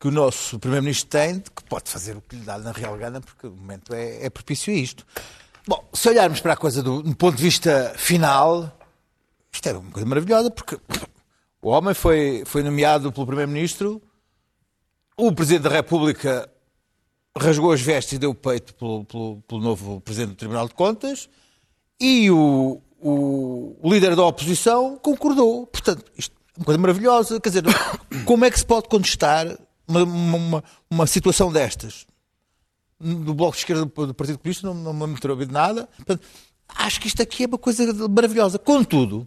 que 0.00 0.08
o 0.08 0.10
nosso 0.10 0.58
Primeiro-Ministro 0.58 1.10
tem 1.10 1.34
de 1.38 1.50
que 1.50 1.62
pode 1.64 1.90
fazer 1.90 2.16
o 2.16 2.22
que 2.22 2.36
lhe 2.36 2.42
dá 2.42 2.56
na 2.58 2.72
real 2.72 2.96
gana, 2.96 3.20
porque 3.20 3.46
o 3.46 3.50
momento 3.52 3.92
é, 3.94 4.24
é 4.24 4.30
propício 4.30 4.72
a 4.72 4.76
isto. 4.76 5.06
Bom, 5.66 5.84
se 5.92 6.08
olharmos 6.08 6.40
para 6.40 6.54
a 6.54 6.56
coisa 6.56 6.82
do, 6.82 7.02
do 7.02 7.14
ponto 7.14 7.36
de 7.36 7.42
vista 7.42 7.92
final, 7.98 8.72
isto 9.52 9.68
é 9.68 9.72
uma 9.74 9.90
coisa 9.90 10.08
maravilhosa, 10.08 10.50
porque 10.50 10.78
o 11.60 11.68
homem 11.68 11.92
foi, 11.92 12.42
foi 12.46 12.62
nomeado 12.62 13.12
pelo 13.12 13.26
Primeiro-Ministro, 13.26 14.00
o 15.18 15.32
Presidente 15.32 15.62
da 15.64 15.70
República 15.70 16.48
rasgou 17.36 17.72
as 17.72 17.80
vestes 17.80 18.14
e 18.14 18.18
deu 18.18 18.30
o 18.30 18.34
peito 18.34 18.74
pelo, 18.74 19.04
pelo, 19.04 19.42
pelo 19.46 19.60
novo 19.60 20.00
Presidente 20.00 20.30
do 20.30 20.36
Tribunal 20.36 20.68
de 20.68 20.74
Contas, 20.74 21.28
e 22.00 22.30
o, 22.30 22.80
o- 23.00 23.76
líder 23.84 24.14
da 24.16 24.24
oposição 24.24 24.96
concordou. 24.96 25.66
Portanto, 25.66 26.04
isto 26.16 26.32
é 26.56 26.58
uma 26.60 26.64
coisa 26.64 26.80
maravilhosa. 26.80 27.40
Quer 27.40 27.48
dizer, 27.50 27.64
como 28.24 28.44
é 28.44 28.50
que 28.50 28.58
se 28.58 28.64
pode 28.64 28.88
contestar 28.88 29.46
uma, 29.86 30.02
uma, 30.04 30.64
uma 30.90 31.06
situação 31.06 31.52
destas? 31.52 32.06
Do 33.00 33.34
Bloco 33.34 33.52
de 33.52 33.58
Esquerda 33.58 33.84
do 33.84 34.14
Partido 34.14 34.38
Comunista 34.38 34.66
não, 34.72 34.92
não 34.92 35.06
me 35.06 35.18
terá 35.20 35.32
ouvido 35.32 35.52
nada. 35.52 35.88
Portanto, 35.96 36.22
acho 36.68 37.00
que 37.00 37.06
isto 37.08 37.22
aqui 37.22 37.44
é 37.44 37.46
uma 37.46 37.58
coisa 37.58 37.92
maravilhosa. 38.08 38.58
Contudo, 38.58 39.26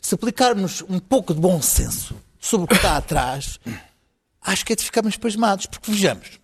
se 0.00 0.14
aplicarmos 0.14 0.82
um 0.88 0.98
pouco 1.00 1.34
de 1.34 1.40
bom 1.40 1.60
senso 1.60 2.14
sobre 2.38 2.64
o 2.64 2.68
que 2.68 2.74
está 2.74 2.96
atrás, 2.96 3.58
acho 4.46 4.64
que 4.64 4.72
é 4.72 4.76
de 4.76 4.82
ficarmos 4.84 5.16
pasmados. 5.16 5.66
Porque 5.66 5.90
vejamos, 5.90 6.40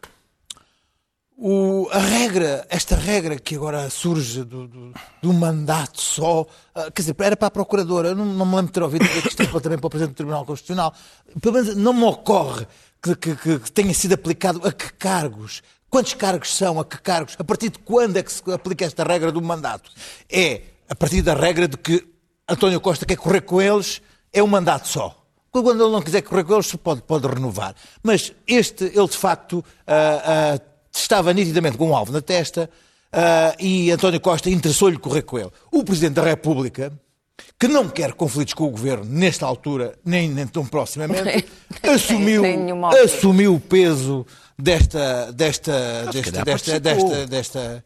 o- 1.37 1.89
a 1.91 1.99
regra, 1.99 2.67
esta 2.69 2.95
regra 2.95 3.39
que 3.39 3.55
agora 3.57 3.89
surge 3.91 4.45
do, 4.45 4.69
do, 4.69 4.93
do 5.23 5.33
mandato 5.33 6.01
só, 6.01 6.47
ah, 6.75 6.91
quer 6.91 7.03
dizer, 7.03 7.17
era 7.21 7.37
para 7.37 7.49
a 7.49 7.51
Procuradora, 7.51 8.15
não, 8.15 8.25
não 8.27 8.45
me 8.47 8.53
lembro 8.57 8.67
de 8.67 8.73
ter 8.73 8.83
ouvido 8.83 9.05
dizer 9.07 9.23
que 9.23 9.29
isto 9.29 9.43
é 9.43 9.61
também 9.61 9.79
para 9.79 9.87
o 9.87 9.91
Presidente 9.91 10.15
do 10.15 10.17
Tribunal 10.17 10.45
Constitucional, 10.45 10.95
pelo 11.41 11.55
menos 11.55 11.75
não 11.77 11.93
me 11.93 12.05
ocorre 12.05 12.67
que, 13.03 13.17
que- 13.17 13.35
que- 13.37 13.59
que 13.59 13.73
tenha 13.73 13.93
sido 13.95 14.13
aplicado 14.15 14.61
a 14.67 14.71
que 14.73 14.93
cargos, 14.93 15.63
quantos 15.91 16.15
cargos 16.15 16.55
são, 16.55 16.79
a 16.79 16.85
que 16.85 16.99
cargos, 17.01 17.35
a 17.39 17.43
partir 17.45 17.71
de 17.71 17.79
quando 17.81 18.17
é 18.19 18.23
que 18.23 18.33
se 18.33 18.43
aplica 18.53 18.85
esta 18.85 19.03
regra 19.03 19.33
do 19.33 19.43
mandato? 19.43 19.91
É 20.31 20.63
a 20.89 20.95
partir 20.95 21.23
da 21.23 21.35
regra 21.35 21.67
de 21.67 21.77
que 21.77 22.07
António 22.49 22.81
Costa 22.81 23.05
quer 23.07 23.17
correr 23.17 23.41
com 23.41 23.61
eles, 23.61 24.01
é 24.33 24.43
um 24.43 24.47
mandato 24.47 24.87
só. 24.87 25.22
Quando 25.53 25.85
ele 25.85 25.93
não 25.93 26.01
quiser 26.01 26.23
correr 26.23 26.45
com 26.45 26.55
eles, 26.55 26.75
pode, 26.77 27.03
pode 27.03 27.27
renovar. 27.27 27.75
Mas 28.03 28.33
este, 28.47 28.85
ele 28.85 29.07
de 29.07 29.17
facto 29.19 29.63
ah, 29.87 30.57
ah, 30.57 30.61
estava 30.91 31.33
nitidamente 31.35 31.77
com 31.77 31.91
um 31.91 31.95
alvo 31.95 32.11
na 32.11 32.23
testa 32.23 32.71
ah, 33.13 33.55
e 33.61 33.91
António 33.91 34.19
Costa 34.19 34.49
interessou-lhe 34.49 34.97
correr 34.97 35.23
com 35.23 35.39
ele. 35.39 35.51
O 35.71 35.85
Presidente 35.85 36.15
da 36.15 36.23
República, 36.23 36.91
que 37.61 37.69
não 37.69 37.87
quer 37.87 38.15
conflitos 38.15 38.55
com 38.55 38.65
o 38.65 38.71
Governo 38.71 39.05
nesta 39.05 39.45
altura, 39.45 39.95
nem, 40.03 40.27
nem 40.31 40.47
tão 40.47 40.65
proximamente, 40.65 41.45
assumiu, 41.85 42.43
assumiu 43.05 43.55
o 43.55 43.61
peso 43.61 44.27
desta, 44.59 45.31
desta, 45.33 46.07
desta, 46.11 46.45
desta, 46.45 46.81
desta, 46.81 47.27
desta, 47.27 47.85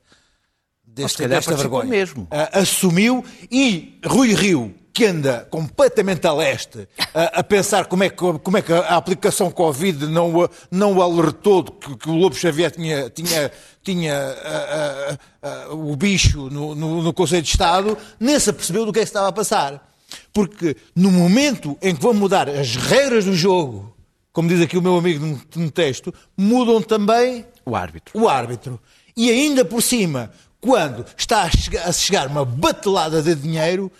desta 0.86 1.28
participou 1.28 1.56
vergonha. 1.56 1.90
mesmo. 1.90 2.28
Assumiu 2.52 3.24
e 3.50 3.98
Rui 4.04 4.34
Rio, 4.34 4.72
que 4.96 5.04
anda 5.04 5.46
completamente 5.50 6.26
a 6.26 6.32
leste 6.32 6.88
a, 7.12 7.40
a 7.40 7.44
pensar 7.44 7.84
como 7.84 8.02
é, 8.02 8.08
que, 8.08 8.16
como 8.16 8.56
é 8.56 8.62
que 8.62 8.72
a 8.72 8.96
aplicação 8.96 9.50
Covid 9.50 10.06
não, 10.06 10.34
o- 10.34 10.48
não 10.70 10.94
o 10.96 11.02
alertou 11.02 11.62
de 11.62 11.70
que, 11.72 11.96
que 11.98 12.08
o 12.08 12.14
Lobo 12.14 12.34
Xavier 12.34 12.70
tinha, 12.70 13.10
tinha, 13.10 13.52
tinha 13.84 14.14
ah, 14.42 15.18
ah, 15.42 15.66
o 15.74 15.94
bicho 15.96 16.48
no, 16.48 16.74
no, 16.74 17.02
no 17.02 17.12
Conselho 17.12 17.42
de 17.42 17.48
Estado, 17.50 17.98
nem 18.18 18.40
se 18.40 18.48
apercebeu 18.48 18.86
do 18.86 18.92
que 18.92 19.00
é 19.00 19.02
que 19.02 19.08
estava 19.08 19.28
a 19.28 19.32
passar. 19.32 19.86
Porque 20.32 20.74
no 20.94 21.10
momento 21.12 21.76
em 21.82 21.94
que 21.94 22.00
vão 22.02 22.14
mudar 22.14 22.48
as 22.48 22.76
regras 22.76 23.26
do 23.26 23.34
jogo, 23.34 23.94
como 24.32 24.48
diz 24.48 24.62
aqui 24.62 24.78
o 24.78 24.82
meu 24.82 24.96
amigo 24.96 25.26
no, 25.26 25.40
no 25.64 25.70
texto, 25.70 26.12
mudam 26.34 26.80
também 26.80 27.44
O 27.66 27.76
árbitro. 27.76 28.18
o 28.18 28.26
árbitro. 28.26 28.80
E 29.14 29.30
ainda 29.30 29.62
por 29.62 29.82
cima, 29.82 30.30
quando 30.58 31.04
está 31.18 31.42
a 31.42 31.50
chegar, 31.50 31.86
a 31.86 31.92
chegar 31.92 32.26
uma 32.28 32.46
batelada 32.46 33.20
de 33.22 33.34
dinheiro, 33.34 33.92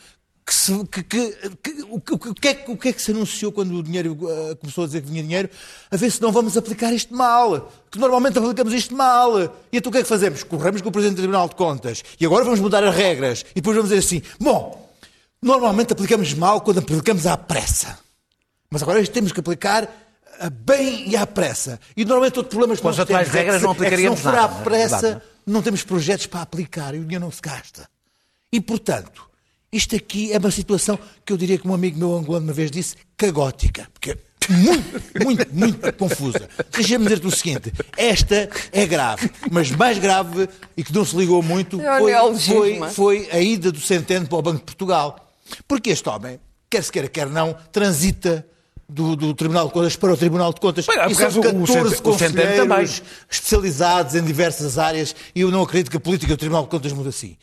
que 0.46 0.54
se- 0.54 0.84
que- 0.86 1.02
que- 1.02 1.82
o, 1.90 2.00
que, 2.00 2.12
o 2.14 2.18
que 2.34 2.48
é, 2.48 2.54
que- 2.54 2.70
o 2.70 2.76
que 2.76 2.88
é 2.88 2.92
que 2.92 3.02
se 3.02 3.10
anunciou 3.10 3.50
quando 3.50 3.74
o 3.74 3.82
dinheiro 3.82 4.16
eh, 4.30 4.54
começou 4.54 4.84
a 4.84 4.86
dizer 4.86 5.00
que 5.02 5.08
vinha 5.10 5.22
dinheiro? 5.22 5.50
A 5.90 5.96
ver 5.96 6.08
se 6.10 6.22
não 6.22 6.30
vamos 6.30 6.56
aplicar 6.56 6.92
isto 6.92 7.12
mal. 7.14 7.72
Que 7.90 7.98
normalmente 7.98 8.38
aplicamos 8.38 8.72
isto 8.72 8.94
mal. 8.94 9.40
E 9.72 9.76
então 9.78 9.90
o 9.90 9.92
que 9.92 9.98
é 9.98 10.02
que 10.02 10.08
fazemos? 10.08 10.44
Corremos 10.44 10.80
com 10.82 10.88
o 10.88 10.92
Presidente 10.92 11.16
do 11.16 11.22
Tribunal 11.22 11.48
de 11.48 11.56
Contas. 11.56 12.04
E 12.20 12.24
agora 12.24 12.44
vamos 12.44 12.60
mudar 12.60 12.84
as 12.84 12.94
regras. 12.94 13.44
E 13.50 13.54
depois 13.56 13.74
vamos 13.76 13.90
dizer 13.90 14.06
assim: 14.06 14.22
bom, 14.38 14.88
normalmente 15.42 15.92
aplicamos 15.92 16.32
mal 16.34 16.60
quando 16.60 16.78
aplicamos 16.78 17.26
à 17.26 17.36
pressa. 17.36 17.98
Mas 18.70 18.82
agora 18.82 19.04
temos 19.06 19.32
que 19.32 19.40
aplicar 19.40 19.88
ah, 20.38 20.48
bem 20.50 21.08
e 21.10 21.16
à 21.16 21.26
pressa. 21.26 21.80
E 21.96 22.04
normalmente 22.04 22.34
todo 22.34 22.46
problema 22.48 22.76
Com 22.76 22.88
as 22.88 23.00
atuais 23.00 23.26
temos 23.28 23.34
é 23.34 23.38
regras 23.42 23.62
não 23.62 23.70
é 23.70 23.72
aplicaríamos 23.72 24.20
se 24.20 24.24
não 24.26 24.32
for 24.32 24.38
à 24.38 24.42
na 24.42 24.62
pressa, 24.62 25.00
verdade, 25.00 25.22
não 25.44 25.60
temos 25.62 25.82
projetos 25.82 26.26
para 26.26 26.42
aplicar 26.42 26.94
e 26.94 26.98
o 26.98 27.02
dinheiro 27.02 27.24
não 27.24 27.32
se 27.32 27.40
gasta. 27.42 27.88
E, 28.52 28.60
portanto, 28.60 29.25
isto 29.76 29.94
aqui 29.96 30.32
é 30.32 30.38
uma 30.38 30.50
situação 30.50 30.98
que 31.24 31.32
eu 31.32 31.36
diria 31.36 31.58
que 31.58 31.66
um 31.68 31.74
amigo 31.74 31.98
meu 31.98 32.16
angolano 32.16 32.46
uma 32.46 32.52
vez 32.52 32.70
disse, 32.70 32.96
cagótica. 33.16 33.88
Porque 33.92 34.10
é 34.12 34.16
muito, 34.52 35.02
muito, 35.24 35.46
muito 35.54 35.92
confusa. 35.94 36.48
Deixa-me 36.72 37.04
dizer-te 37.04 37.26
o 37.26 37.30
seguinte, 37.30 37.72
esta 37.96 38.48
é 38.72 38.86
grave, 38.86 39.30
mas 39.50 39.70
mais 39.72 39.98
grave 39.98 40.48
e 40.76 40.84
que 40.84 40.92
não 40.94 41.04
se 41.04 41.16
ligou 41.16 41.42
muito 41.42 41.80
É 41.80 41.96
o 41.96 41.98
foi, 42.00 42.12
neologismo. 42.12 42.90
foi, 42.90 42.90
foi 42.90 43.28
a 43.32 43.40
ida 43.40 43.72
do 43.72 43.80
Centeno 43.80 44.26
para 44.28 44.38
o 44.38 44.42
Banco 44.42 44.58
de 44.58 44.64
Portugal. 44.64 45.28
Porque 45.66 45.90
este 45.90 46.08
homem, 46.08 46.38
quer 46.70 46.82
se 46.82 46.90
queira, 46.92 47.08
quer 47.08 47.26
não, 47.28 47.54
transita 47.72 48.46
do, 48.88 49.16
do 49.16 49.34
Tribunal 49.34 49.66
de 49.66 49.72
Contas 49.72 49.96
para 49.96 50.12
o 50.12 50.16
Tribunal 50.16 50.52
de 50.52 50.60
Contas. 50.60 50.86
Bem, 50.86 50.96
e 50.96 51.00
por 51.08 51.14
são 51.14 51.24
acaso, 51.24 51.40
o 51.40 51.42
14 51.42 51.72
Centeno- 51.72 51.90
o 52.14 52.18
Centeno 52.18 52.36
também. 52.36 52.56
conselheiros 52.68 53.02
especializados 53.28 54.14
em 54.14 54.22
diversas 54.24 54.78
áreas 54.78 55.14
e 55.34 55.40
eu 55.40 55.50
não 55.50 55.62
acredito 55.62 55.90
que 55.90 55.96
a 55.96 56.00
política 56.00 56.34
do 56.34 56.38
Tribunal 56.38 56.62
de 56.64 56.68
Contas 56.70 56.92
mude 56.92 57.08
assim. 57.08 57.36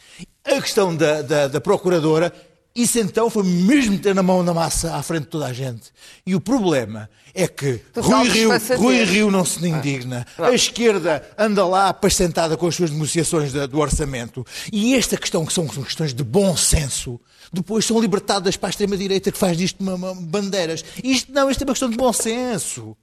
A 0.45 0.61
questão 0.61 0.95
da, 0.95 1.21
da, 1.21 1.47
da 1.47 1.61
Procuradora, 1.61 2.33
isso 2.75 2.99
então 2.99 3.29
foi 3.29 3.43
mesmo 3.43 3.97
ter 3.99 4.13
na 4.15 4.23
mão 4.23 4.43
na 4.43 4.53
massa 4.53 4.95
à 4.95 5.03
frente 5.03 5.23
de 5.23 5.29
toda 5.29 5.45
a 5.45 5.53
gente. 5.53 5.91
E 6.25 6.35
o 6.35 6.41
problema 6.41 7.09
é 7.33 7.47
que 7.47 7.79
Rui 7.95 8.27
Rio. 8.29 8.49
Rui 8.77 9.03
Rio 9.05 9.31
não 9.31 9.45
se 9.45 9.65
indigna. 9.67 10.25
A 10.37 10.51
esquerda 10.51 11.23
anda 11.37 11.65
lá 11.65 11.87
apacentada 11.89 12.57
com 12.57 12.67
as 12.67 12.75
suas 12.75 12.91
negociações 12.91 13.53
da- 13.53 13.65
do 13.65 13.79
orçamento. 13.79 14.45
E 14.71 14.95
esta 14.95 15.15
questão, 15.17 15.45
que 15.45 15.53
são 15.53 15.65
questões 15.67 16.13
de 16.13 16.23
bom 16.23 16.57
senso, 16.57 17.19
depois 17.51 17.85
são 17.85 17.99
libertadas 18.01 18.57
para 18.57 18.69
a 18.69 18.71
extrema-direita 18.71 19.31
que 19.31 19.37
faz 19.37 19.55
disto 19.57 19.79
uma, 19.81 19.93
uma- 19.95 20.13
bandeiras. 20.15 20.83
Isto 21.03 21.31
não, 21.31 21.49
isto 21.49 21.61
é 21.61 21.65
uma 21.65 21.73
questão 21.73 21.89
de 21.89 21.97
bom 21.97 22.11
senso. 22.11 22.97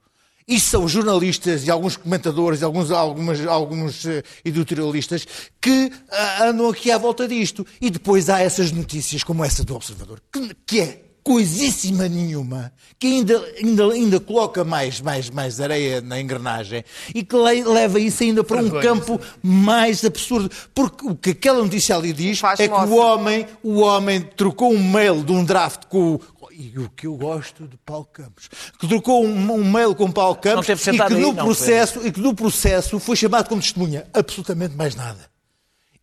Isto 0.51 0.69
são 0.71 0.89
jornalistas 0.89 1.65
e 1.67 1.71
alguns 1.71 1.97
comentadores 1.97 2.61
e 2.61 2.65
alguns, 2.65 2.91
algumas, 2.91 3.47
alguns 3.47 4.05
eh, 4.05 4.23
editorialistas 4.45 5.27
que 5.61 5.91
ah, 6.11 6.47
andam 6.49 6.69
aqui 6.69 6.91
à 6.91 6.99
volta 6.99 7.29
disto. 7.29 7.65
E 7.81 7.89
depois 7.89 8.29
há 8.29 8.41
essas 8.41 8.73
notícias 8.73 9.23
como 9.23 9.45
essa 9.45 9.63
do 9.65 9.75
Observador, 9.77 10.21
que, 10.33 10.55
que 10.67 10.81
é 10.81 11.03
coisíssima 11.23 12.09
nenhuma, 12.09 12.73
que 12.99 13.07
ainda, 13.07 13.45
ainda, 13.63 13.85
ainda 13.93 14.19
coloca 14.21 14.65
mais, 14.65 15.01
mais, 15.03 15.29
mais 15.31 15.61
areia 15.61 16.01
na 16.01 16.19
engrenagem 16.21 16.83
e 17.15 17.23
que 17.23 17.37
le- 17.37 17.63
leva 17.63 18.01
isso 18.01 18.23
ainda 18.23 18.43
para 18.43 18.57
um 18.61 18.71
campo 18.83 19.21
mais 19.43 20.05
absurdo. 20.05 20.51
Porque 20.75 21.07
o 21.07 21.15
que 21.15 21.31
aquela 21.31 21.63
notícia 21.63 21.95
ali 21.95 22.13
diz 22.13 22.39
Faz 22.41 22.59
é 22.59 22.67
que 22.67 22.75
o 22.75 22.97
homem, 22.97 23.47
o 23.63 23.81
homem 23.81 24.21
trocou 24.21 24.73
um 24.73 24.83
mail 24.83 25.23
de 25.23 25.31
um 25.31 25.45
draft 25.45 25.85
com 25.91 26.15
o. 26.15 26.21
E 26.63 26.79
o 26.79 26.91
que 26.91 27.07
eu 27.07 27.17
gosto 27.17 27.67
de 27.67 27.79
Paulo 27.79 28.05
Campos, 28.13 28.51
que 28.79 28.87
trocou 28.87 29.25
um, 29.25 29.53
um 29.55 29.65
mail 29.65 29.95
com 29.95 30.13
Paulo 30.13 30.35
Campos 30.37 30.69
e 30.69 30.77
que, 30.77 31.01
aí, 31.03 31.09
no 31.09 31.33
não, 31.33 31.45
processo, 31.47 32.07
e 32.07 32.13
que 32.13 32.21
no 32.21 32.35
processo 32.35 33.01
foi 33.01 33.17
chamado 33.17 33.49
como 33.49 33.63
testemunha. 33.63 34.07
Absolutamente 34.13 34.77
mais 34.77 34.95
nada. 34.95 35.31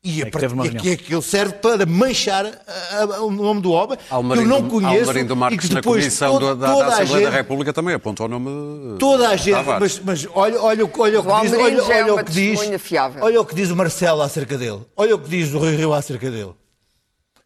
E, 0.04 0.22
a 0.24 0.32
que 0.32 0.38
e 0.38 0.42
reunião. 0.48 0.66
aqui 0.78 0.90
é 0.92 0.96
que 0.96 1.14
ele 1.14 1.22
serve 1.22 1.54
para 1.56 1.86
manchar 1.86 2.46
a- 2.46 3.04
a- 3.18 3.22
o 3.24 3.30
nome 3.30 3.62
do 3.62 3.72
homem, 3.72 3.98
que 3.98 4.14
eu 4.14 4.46
não 4.48 4.68
conheço. 4.70 5.02
Almarindo 5.10 5.34
e 5.34 5.38
Marques 5.38 5.68
que 5.68 5.74
na 5.76 5.82
depois 5.82 6.04
Comissão 6.04 6.34
to- 6.34 6.40
do- 6.40 6.56
da, 6.56 6.68
toda 6.74 6.86
da 6.86 6.92
a 6.92 6.94
Assembleia 6.96 7.26
da 7.26 7.32
gente- 7.32 7.38
República 7.42 7.74
também 7.74 7.94
apontou 7.96 8.26
o 8.26 8.30
nome 8.30 8.94
de 8.94 9.00
Toda 9.00 9.30
a 9.30 9.36
gente, 9.36 9.64
mas, 9.80 10.00
mas 10.00 10.28
olha, 10.34 10.62
olha, 10.62 10.86
o- 10.86 10.92
olha 10.98 11.20
o 11.20 11.24
que 11.24 11.42
diz, 11.42 11.54
olha, 11.54 11.82
é 11.82 11.82
olha 12.04 12.14
uma 12.14 12.22
o 12.22 12.26
que 12.26 12.32
diz, 12.32 12.82
fiável. 12.82 13.24
olha 13.24 13.42
o 13.42 13.46
que 13.46 13.54
diz 13.56 13.70
o 13.70 13.76
Marcelo 13.76 14.22
acerca 14.22 14.58
dele, 14.58 14.82
olha 14.96 15.16
o 15.16 15.20
que 15.20 15.30
diz 15.30 15.54
o 15.54 15.60
Rui 15.60 15.76
Rio 15.76 15.94
acerca 15.94 16.32
dele. 16.32 16.54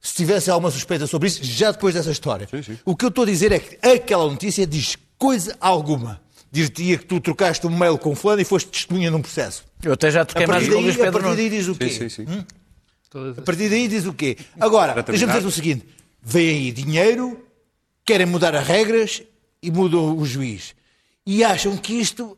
Se 0.01 0.15
tivesse 0.15 0.49
alguma 0.49 0.71
suspeita 0.71 1.05
sobre 1.05 1.27
isso, 1.27 1.43
já 1.43 1.71
depois 1.71 1.93
dessa 1.93 2.09
história. 2.09 2.47
Sim, 2.49 2.63
sim. 2.63 2.79
O 2.83 2.95
que 2.95 3.05
eu 3.05 3.09
estou 3.09 3.23
a 3.23 3.27
dizer 3.27 3.51
é 3.51 3.59
que 3.59 3.87
aquela 3.87 4.27
notícia 4.27 4.65
diz 4.65 4.97
coisa 5.17 5.55
alguma. 5.59 6.19
Dir-te-ia 6.51 6.97
que 6.97 7.05
tu 7.05 7.21
trocaste 7.21 7.65
um 7.67 7.69
mail 7.69 7.97
com 7.97 8.15
fulano 8.15 8.41
e 8.41 8.45
foste 8.45 8.69
testemunha 8.69 9.11
num 9.11 9.21
processo. 9.21 9.63
Eu 9.83 9.93
até 9.93 10.09
já 10.09 10.25
toquei 10.25 10.45
A 10.45 10.47
mais 10.47 10.67
com 10.67 10.73
o 10.73 10.81
Luís 10.81 10.97
daí, 10.97 11.07
a 11.07 11.11
partir 11.11 11.35
daí 11.35 11.49
diz 11.49 11.67
o 11.67 11.75
quê? 11.75 11.89
Sim, 11.89 12.09
sim, 12.09 12.25
sim. 12.25 12.45
Todas 13.09 13.37
A 13.37 13.41
partir 13.43 13.69
daí 13.69 13.87
diz 13.87 14.05
o 14.05 14.13
quê? 14.13 14.37
Agora, 14.59 15.01
deixa-me 15.03 15.33
dizer 15.33 15.47
o 15.47 15.51
seguinte: 15.51 15.85
vem 16.21 16.49
aí 16.49 16.71
dinheiro, 16.71 17.45
querem 18.03 18.25
mudar 18.25 18.55
as 18.55 18.67
regras 18.67 19.21
e 19.61 19.69
mudam 19.69 20.17
o 20.17 20.25
juiz. 20.25 20.73
E 21.25 21.43
acham 21.43 21.77
que 21.77 21.93
isto. 21.93 22.37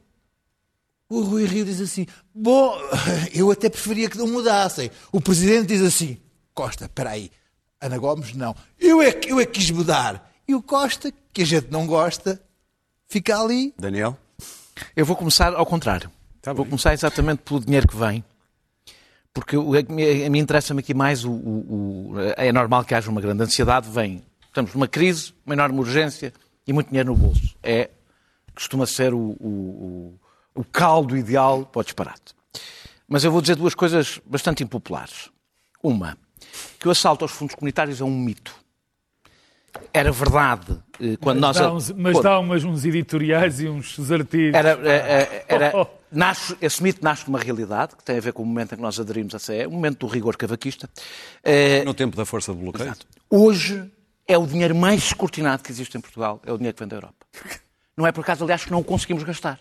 O 1.09 1.21
Rui 1.21 1.45
Rio 1.45 1.63
diz 1.63 1.79
assim: 1.79 2.05
Bom, 2.35 2.77
eu 3.33 3.49
até 3.51 3.69
preferia 3.69 4.09
que 4.09 4.17
não 4.17 4.27
mudassem. 4.27 4.91
O 5.11 5.21
presidente 5.21 5.67
diz 5.67 5.81
assim: 5.81 6.17
Costa, 6.53 6.85
espera 6.85 7.11
aí. 7.11 7.31
Ana 7.85 7.97
Gomes, 7.97 8.33
não. 8.33 8.55
Eu 8.79 9.01
é, 9.01 9.11
que- 9.11 9.29
eu 9.31 9.39
é 9.39 9.45
que 9.45 9.59
quis 9.59 9.69
mudar. 9.71 10.31
E 10.47 10.55
o 10.55 10.61
Costa, 10.61 11.11
que 11.33 11.41
a 11.41 11.45
gente 11.45 11.69
não 11.71 11.85
gosta, 11.87 12.41
fica 13.07 13.39
ali. 13.39 13.73
Daniel? 13.77 14.17
Eu 14.95 15.05
vou 15.05 15.15
começar 15.15 15.53
ao 15.53 15.65
contrário. 15.65 16.09
Tá 16.41 16.51
vou 16.53 16.65
bem. 16.65 16.71
começar 16.71 16.93
exatamente 16.93 17.39
pelo 17.43 17.59
dinheiro 17.59 17.87
que 17.87 17.95
vem. 17.95 18.23
Porque 19.33 19.57
o- 19.57 19.73
a 19.75 19.81
mim 19.91 20.25
a 20.25 20.29
mim 20.29 20.39
interessa-me 20.39 20.79
aqui 20.81 20.93
mais 20.93 21.23
o, 21.25 21.31
o- 21.31 22.11
o- 22.13 22.19
É 22.37 22.51
normal 22.51 22.83
que 22.85 22.93
haja 22.93 23.09
uma 23.09 23.21
grande 23.21 23.43
ansiedade. 23.43 23.89
Vem, 23.89 24.23
estamos 24.47 24.73
numa 24.73 24.87
crise, 24.87 25.33
uma 25.45 25.55
enorme 25.55 25.79
urgência 25.79 26.33
e 26.67 26.73
muito 26.73 26.87
dinheiro 26.89 27.11
no 27.11 27.15
bolso. 27.17 27.55
É, 27.63 27.89
costuma 28.53 28.85
ser 28.85 29.13
o, 29.13 29.35
o- 29.39 30.17
o- 30.55 30.61
o 30.61 30.63
caldo 30.63 31.17
ideal 31.17 31.65
para 31.65 31.79
o 31.79 31.83
disparate. 31.83 32.35
Mas 33.07 33.23
eu 33.23 33.31
vou 33.31 33.41
dizer 33.41 33.55
duas 33.55 33.73
coisas 33.73 34.19
bastante 34.25 34.63
impopulares. 34.63 35.29
Uma, 35.81 36.17
que 36.79 36.87
o 36.87 36.91
assalto 36.91 37.23
aos 37.25 37.31
fundos 37.31 37.55
comunitários 37.55 38.01
é 38.01 38.03
um 38.03 38.11
mito. 38.17 38.53
Era 39.91 40.11
verdade 40.11 40.77
eh, 40.99 41.17
quando 41.19 41.39
Mas 41.41 41.57
nós... 41.57 41.57
dá 41.57 41.73
uns, 41.73 41.91
mas 41.91 42.13
quando- 42.13 42.23
dá 42.23 42.39
umas, 42.39 42.63
uns 42.63 42.85
editoriais 42.85 43.59
e 43.59 43.67
uns 43.67 44.11
artigos. 44.11 44.53
era, 44.53 44.69
era, 44.87 45.45
era- 45.47 45.71
Oh, 45.77 45.81
oh. 45.81 45.87
nasce, 46.11 46.55
esse 46.61 46.81
mito 46.83 47.03
nasce 47.03 47.23
de 47.23 47.29
uma 47.29 47.39
realidade 47.39 47.95
que 47.95 48.03
tem 48.03 48.17
a 48.17 48.21
ver 48.21 48.33
com 48.33 48.43
o 48.43 48.45
momento 48.45 48.73
em 48.73 48.75
que 48.75 48.81
nós 48.81 48.99
aderimos 48.99 49.33
à 49.33 49.39
CE, 49.39 49.65
o 49.65 49.71
momento 49.71 50.05
do 50.05 50.07
rigor 50.07 50.37
cavaquista. 50.37 50.87
Eh, 51.43 51.83
No 51.85 51.93
tempo 51.93 52.15
da 52.15 52.23
força 52.25 52.53
de 52.53 52.59
bloqueio. 52.59 52.93
hoje 53.29 53.91
é 54.27 54.37
o 54.37 54.45
dinheiro 54.45 54.75
mais 54.75 55.01
escrutinado 55.05 55.63
que 55.63 55.71
existe 55.71 55.97
em 55.97 56.01
Portugal, 56.01 56.39
é 56.45 56.51
o 56.53 56.57
dinheiro 56.57 56.75
que 56.75 56.79
vem 56.81 56.87
da 56.87 56.95
Europa. 56.97 57.25
Não 57.97 58.05
é 58.05 58.11
por 58.11 58.21
acaso, 58.21 58.43
aliás, 58.43 58.63
que 58.63 58.71
não 58.71 58.79
o 58.79 58.83
conseguimos 58.83 59.23
gastar. 59.23 59.59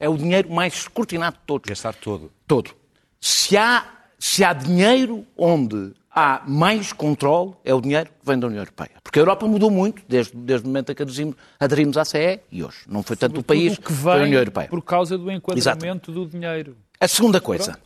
É 0.00 0.08
o 0.08 0.16
dinheiro 0.16 0.50
mais 0.50 0.74
escrutinado 0.74 1.36
de 1.36 1.42
todos. 1.46 1.68
Gastar 1.68 1.94
todo. 1.94 2.32
Todo. 2.46 2.74
Se 3.20 3.56
há, 3.56 3.84
se 4.18 4.44
há 4.44 4.52
dinheiro 4.52 5.26
onde 5.36 5.92
há 6.10 6.42
mais 6.46 6.92
controle, 6.92 7.52
é 7.62 7.74
o 7.74 7.80
dinheiro 7.80 8.08
que 8.08 8.24
vem 8.24 8.38
da 8.38 8.46
União 8.46 8.62
Europeia. 8.62 8.92
Porque 9.02 9.18
a 9.18 9.22
Europa 9.22 9.46
mudou 9.46 9.70
muito 9.70 10.02
desde, 10.08 10.34
desde 10.34 10.64
o 10.64 10.68
momento 10.68 10.90
em 10.90 10.94
que 10.94 11.02
aderimos, 11.02 11.36
aderimos 11.60 11.98
à 11.98 12.04
CE 12.04 12.40
e 12.50 12.64
hoje. 12.64 12.78
Não 12.88 13.02
foi 13.02 13.16
tanto 13.16 13.40
o 13.40 13.42
país, 13.42 13.76
o 13.76 13.82
que 13.82 13.92
foi 13.92 14.12
a 14.12 14.24
União 14.24 14.40
Europeia. 14.40 14.68
por 14.68 14.82
causa 14.82 15.18
do 15.18 15.30
enquadramento 15.30 16.10
do 16.10 16.26
dinheiro. 16.26 16.76
A 16.98 17.06
segunda 17.06 17.40
coisa, 17.40 17.78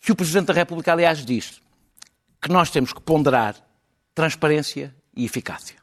que 0.00 0.12
o 0.12 0.16
Presidente 0.16 0.46
da 0.46 0.52
República, 0.52 0.92
aliás, 0.92 1.24
diz 1.24 1.60
que 2.40 2.48
nós 2.48 2.70
temos 2.70 2.92
que 2.92 3.00
ponderar 3.00 3.56
transparência 4.14 4.94
e 5.16 5.24
eficácia. 5.24 5.76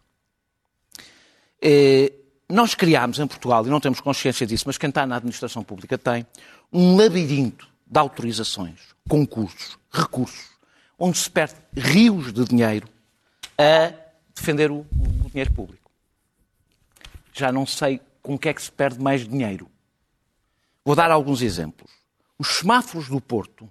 Eh, 1.61 2.13
nós 2.49 2.73
criámos 2.73 3.19
em 3.19 3.27
Portugal, 3.27 3.65
e 3.65 3.69
não 3.69 3.79
temos 3.79 3.99
consciência 3.99 4.47
disso, 4.47 4.63
mas 4.65 4.77
quem 4.77 4.89
está 4.89 5.05
na 5.05 5.17
administração 5.17 5.63
pública 5.63 5.97
tem, 5.97 6.25
um 6.71 6.95
labirinto 6.95 7.67
de 7.85 7.99
autorizações, 7.99 8.79
concursos, 9.09 9.77
recursos, 9.91 10.51
onde 10.97 11.17
se 11.17 11.29
perde 11.29 11.55
rios 11.75 12.31
de 12.31 12.45
dinheiro 12.45 12.87
a 13.57 13.93
defender 14.33 14.71
o, 14.71 14.85
o 15.25 15.29
dinheiro 15.29 15.51
público. 15.51 15.91
Já 17.33 17.51
não 17.51 17.65
sei 17.65 17.99
com 18.21 18.37
que 18.37 18.47
é 18.47 18.53
que 18.53 18.61
se 18.61 18.71
perde 18.71 19.01
mais 19.01 19.27
dinheiro. 19.27 19.69
Vou 20.85 20.95
dar 20.95 21.11
alguns 21.11 21.41
exemplos. 21.41 21.91
Os 22.37 22.47
semáforos 22.47 23.09
do 23.09 23.19
Porto 23.19 23.69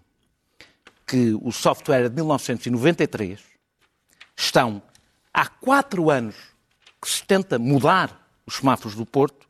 que 1.08 1.32
o 1.42 1.50
software 1.50 2.04
é 2.04 2.08
de 2.10 2.14
1993, 2.14 3.40
estão 4.36 4.82
há 5.32 5.46
quatro 5.46 6.10
anos 6.10 6.36
que 7.00 7.10
se 7.10 7.24
tenta 7.24 7.58
mudar 7.58 8.30
os 8.44 8.56
semáforos 8.56 8.94
do 8.94 9.06
Porto 9.06 9.48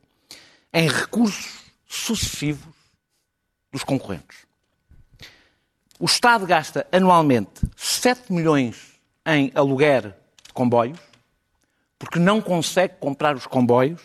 em 0.73 0.87
recursos 0.87 1.65
sucessivos 1.85 2.73
dos 3.71 3.83
concorrentes. 3.83 4.48
O 5.99 6.05
Estado 6.05 6.45
gasta 6.45 6.87
anualmente 6.93 7.61
7 7.75 8.31
milhões 8.31 8.77
em 9.25 9.51
aluguer 9.53 10.15
de 10.47 10.53
comboios, 10.53 10.97
porque 11.99 12.17
não 12.17 12.39
consegue 12.39 12.93
comprar 13.01 13.35
os 13.35 13.45
comboios 13.45 14.01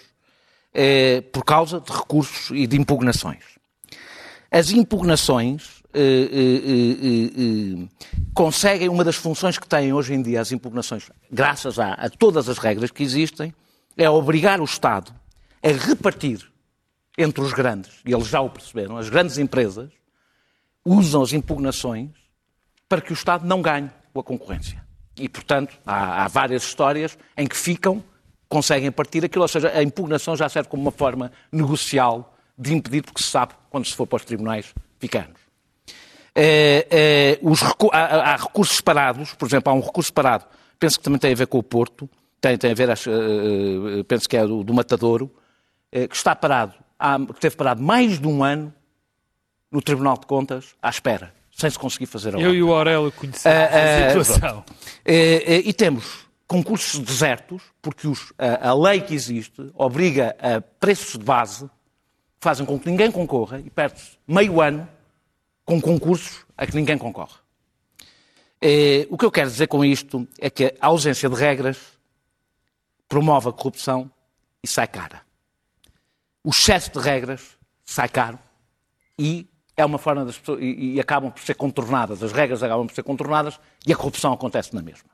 eh, 0.74 1.20
por 1.32 1.44
causa 1.44 1.78
de 1.78 1.92
recursos 1.92 2.50
e 2.50 2.66
de 2.66 2.76
impugnações. 2.76 3.44
As 4.50 4.70
impugnações 4.72 5.84
eh, 5.94 6.28
eh, 6.32 7.88
conseguem, 8.34 8.88
uma 8.88 9.04
das 9.04 9.14
funções 9.14 9.56
que 9.56 9.68
têm 9.68 9.92
hoje 9.92 10.14
em 10.14 10.20
dia 10.20 10.40
as 10.40 10.50
impugnações, 10.50 11.08
graças 11.30 11.78
a, 11.78 11.92
a 11.92 12.10
todas 12.10 12.48
as 12.48 12.58
regras 12.58 12.90
que 12.90 13.04
existem, 13.04 13.54
é 13.96 14.10
obrigar 14.10 14.60
o 14.60 14.64
Estado 14.64 15.14
a 15.62 15.68
repartir 15.68 16.44
entre 17.16 17.40
os 17.40 17.52
grandes, 17.52 17.92
e 18.04 18.12
eles 18.12 18.26
já 18.26 18.40
o 18.40 18.50
perceberam, 18.50 18.96
as 18.96 19.08
grandes 19.08 19.38
empresas 19.38 19.92
usam 20.84 21.22
as 21.22 21.32
impugnações 21.32 22.10
para 22.88 23.00
que 23.00 23.12
o 23.12 23.14
Estado 23.14 23.46
não 23.46 23.62
ganhe 23.62 23.90
a 24.14 24.22
concorrência. 24.22 24.84
E, 25.16 25.28
portanto, 25.28 25.76
há, 25.86 26.24
há 26.24 26.28
várias 26.28 26.64
histórias 26.64 27.16
em 27.36 27.46
que 27.46 27.56
ficam, 27.56 28.02
conseguem 28.48 28.90
partir 28.90 29.24
aquilo, 29.24 29.42
ou 29.42 29.48
seja, 29.48 29.70
a 29.70 29.82
impugnação 29.82 30.36
já 30.36 30.48
serve 30.48 30.68
como 30.68 30.82
uma 30.82 30.90
forma 30.90 31.32
negocial 31.50 32.36
de 32.58 32.72
impedir, 32.74 33.02
porque 33.02 33.22
se 33.22 33.28
sabe, 33.28 33.54
quando 33.70 33.86
se 33.86 33.94
for 33.94 34.06
para 34.06 34.16
os 34.16 34.24
tribunais, 34.24 34.74
ficamos. 34.98 35.40
É, 36.34 36.86
é, 36.90 37.38
os, 37.42 37.62
há, 37.92 38.32
há, 38.32 38.36
recursos 38.36 38.80
parados, 38.80 39.34
por 39.34 39.46
exemplo, 39.46 39.72
há 39.72 39.76
um 39.76 39.80
recurso 39.80 40.12
parado, 40.12 40.44
penso 40.78 40.98
que 40.98 41.04
também 41.04 41.18
tem 41.18 41.32
a 41.32 41.36
ver 41.36 41.46
com 41.46 41.58
o 41.58 41.62
Porto, 41.62 42.08
tem, 42.40 42.58
tem 42.58 42.72
a 42.72 42.74
ver, 42.74 42.90
acho, 42.90 43.10
uh, 43.10 44.04
penso 44.04 44.28
que 44.28 44.36
é 44.36 44.46
do, 44.46 44.62
do 44.62 44.74
Matadouro, 44.74 45.32
que 45.90 46.16
está 46.16 46.34
parado, 46.34 46.74
há, 46.98 47.18
que 47.18 47.40
teve 47.40 47.54
parado 47.54 47.80
mais 47.80 48.18
de 48.18 48.26
um 48.26 48.42
ano 48.42 48.74
no 49.74 49.82
Tribunal 49.82 50.16
de 50.16 50.26
Contas 50.26 50.76
à 50.80 50.88
espera, 50.88 51.34
sem 51.50 51.68
se 51.68 51.76
conseguir 51.76 52.06
fazer 52.06 52.36
a 52.36 52.38
Eu 52.38 52.54
e 52.54 52.62
o 52.62 52.72
Aurélio 52.72 53.10
conhecemos 53.10 53.58
uh, 53.58 53.74
a 53.74 54.08
situação. 54.08 54.64
e 55.04 55.72
temos 55.72 56.24
concursos 56.46 57.00
desertos, 57.00 57.60
porque 57.82 58.06
os, 58.06 58.32
a, 58.38 58.68
a 58.68 58.74
lei 58.74 59.00
que 59.00 59.14
existe 59.14 59.72
obriga 59.74 60.36
a 60.38 60.60
preços 60.60 61.18
de 61.18 61.24
base, 61.24 61.68
fazem 62.40 62.64
com 62.64 62.78
que 62.78 62.88
ninguém 62.88 63.10
concorra 63.10 63.58
e 63.58 63.68
perde-se 63.68 64.16
meio 64.28 64.60
ano 64.60 64.88
com 65.64 65.80
concursos 65.80 66.44
a 66.56 66.64
que 66.64 66.76
ninguém 66.76 66.96
concorre. 66.96 67.34
É, 68.60 69.08
o 69.10 69.18
que 69.18 69.24
eu 69.24 69.30
quero 69.32 69.50
dizer 69.50 69.66
com 69.66 69.84
isto 69.84 70.28
é 70.38 70.48
que 70.48 70.74
a 70.78 70.86
ausência 70.86 71.28
de 71.28 71.34
regras 71.34 71.78
promove 73.08 73.48
a 73.48 73.52
corrupção 73.52 74.08
e 74.62 74.68
sai 74.68 74.86
cara. 74.86 75.22
O 76.44 76.50
excesso 76.50 76.92
de 76.92 77.00
regras 77.00 77.58
sai 77.84 78.08
caro 78.08 78.38
e 79.18 79.48
é 79.76 79.84
uma 79.84 79.98
forma 79.98 80.24
das 80.24 80.38
pessoas 80.38 80.60
e, 80.60 80.94
e, 80.94 81.00
acabam 81.00 81.30
por 81.30 81.42
ser 81.42 81.54
contornadas, 81.54 82.22
as 82.22 82.32
regras 82.32 82.62
acabam 82.62 82.86
por 82.86 82.94
ser 82.94 83.02
contornadas 83.02 83.58
e 83.86 83.92
a 83.92 83.96
corrupção 83.96 84.32
acontece 84.32 84.74
na 84.74 84.82
mesma. 84.82 85.08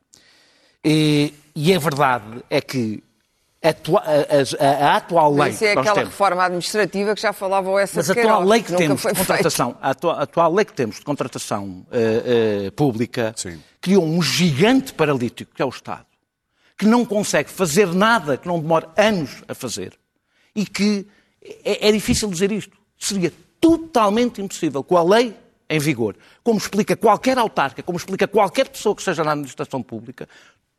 E, 0.84 1.34
e 1.54 1.74
a 1.74 1.78
verdade 1.78 2.44
é 2.48 2.60
que 2.60 3.02
Atua, 3.62 4.00
a, 4.00 4.64
a, 4.64 4.86
a, 4.86 4.96
atual 4.96 5.34
lei. 5.34 5.50
Isso 5.50 5.66
é 5.66 5.72
aquela 5.72 5.92
temos, 5.92 6.08
reforma 6.08 6.44
administrativa 6.44 7.14
que 7.14 7.20
já 7.20 7.30
falava 7.30 7.68
o 7.68 7.78
essa 7.78 7.96
Mas 7.96 8.08
a 8.08 8.12
atual 8.14 8.42
lei 8.42 8.62
que, 8.62 8.72
que 8.72 8.76
temos 8.78 9.02
de 9.02 9.08
contratação, 9.08 9.76
a 9.82 9.90
atual, 9.90 10.16
a 10.16 10.22
atual, 10.22 10.54
lei 10.54 10.64
que 10.64 10.72
temos 10.72 10.96
de 10.96 11.02
contratação 11.02 11.66
uh, 11.66 12.68
uh, 12.68 12.72
pública 12.72 13.34
Sim. 13.36 13.60
criou 13.78 14.02
um 14.02 14.22
gigante 14.22 14.94
paralítico, 14.94 15.52
que 15.54 15.60
é 15.60 15.64
o 15.64 15.68
Estado, 15.68 16.06
que 16.78 16.86
não 16.86 17.04
consegue 17.04 17.50
fazer 17.50 17.88
nada, 17.88 18.38
que 18.38 18.48
não 18.48 18.58
demora 18.58 18.88
anos 18.96 19.42
a 19.46 19.54
fazer 19.54 19.92
e 20.56 20.64
que 20.64 21.06
é, 21.62 21.88
é 21.88 21.92
difícil 21.92 22.30
dizer 22.30 22.50
isto. 22.50 22.74
Seria 22.98 23.30
totalmente 23.60 24.40
impossível 24.40 24.82
com 24.82 24.96
a 24.96 25.02
lei 25.02 25.36
em 25.68 25.78
vigor, 25.78 26.16
como 26.42 26.58
explica 26.58 26.96
qualquer 26.96 27.38
autarca, 27.38 27.82
como 27.82 27.96
explica 27.96 28.26
qualquer 28.26 28.68
pessoa 28.68 28.94
que 28.94 29.02
esteja 29.02 29.22
na 29.22 29.32
administração 29.32 29.82
pública, 29.82 30.28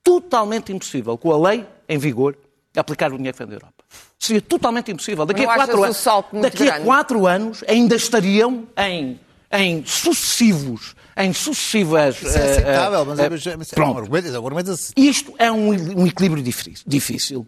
totalmente 0.04 0.74
impossível 0.74 1.18
com 1.18 1.32
a 1.32 1.50
lei 1.50 1.66
em 1.88 1.98
vigor 1.98 2.36
aplicar 2.76 3.12
o 3.14 3.18
dinheiro 3.18 3.38
que 3.38 3.44
vem 3.44 3.50
da 3.50 3.56
Europa. 3.56 3.84
Seria 4.20 4.42
totalmente 4.42 4.92
impossível. 4.92 5.26
Daqui, 5.26 5.44
a 5.44 5.54
quatro, 5.54 5.84
anos, 5.84 6.04
daqui 6.42 6.70
a 6.70 6.80
quatro 6.82 7.28
anos 7.28 7.64
ainda 7.68 7.96
estariam 7.96 8.68
em, 8.78 9.20
em 9.52 9.86
sucessivos 9.86 10.96
em 11.18 11.34
sucessivas. 11.34 12.22
Isso 12.22 12.38
é 12.38 12.52
aceitável, 12.52 13.00
uh, 13.00 13.04
uh, 13.04 13.06
mas, 13.06 13.20
é, 13.20 13.58
mas 13.58 13.74
é 13.74 13.82
um 13.82 13.98
argumento, 13.98 14.28
Isto 14.96 15.34
é 15.38 15.52
um, 15.52 15.70
um 15.70 16.08
equilíbrio 16.08 16.44
difícil. 16.86 17.48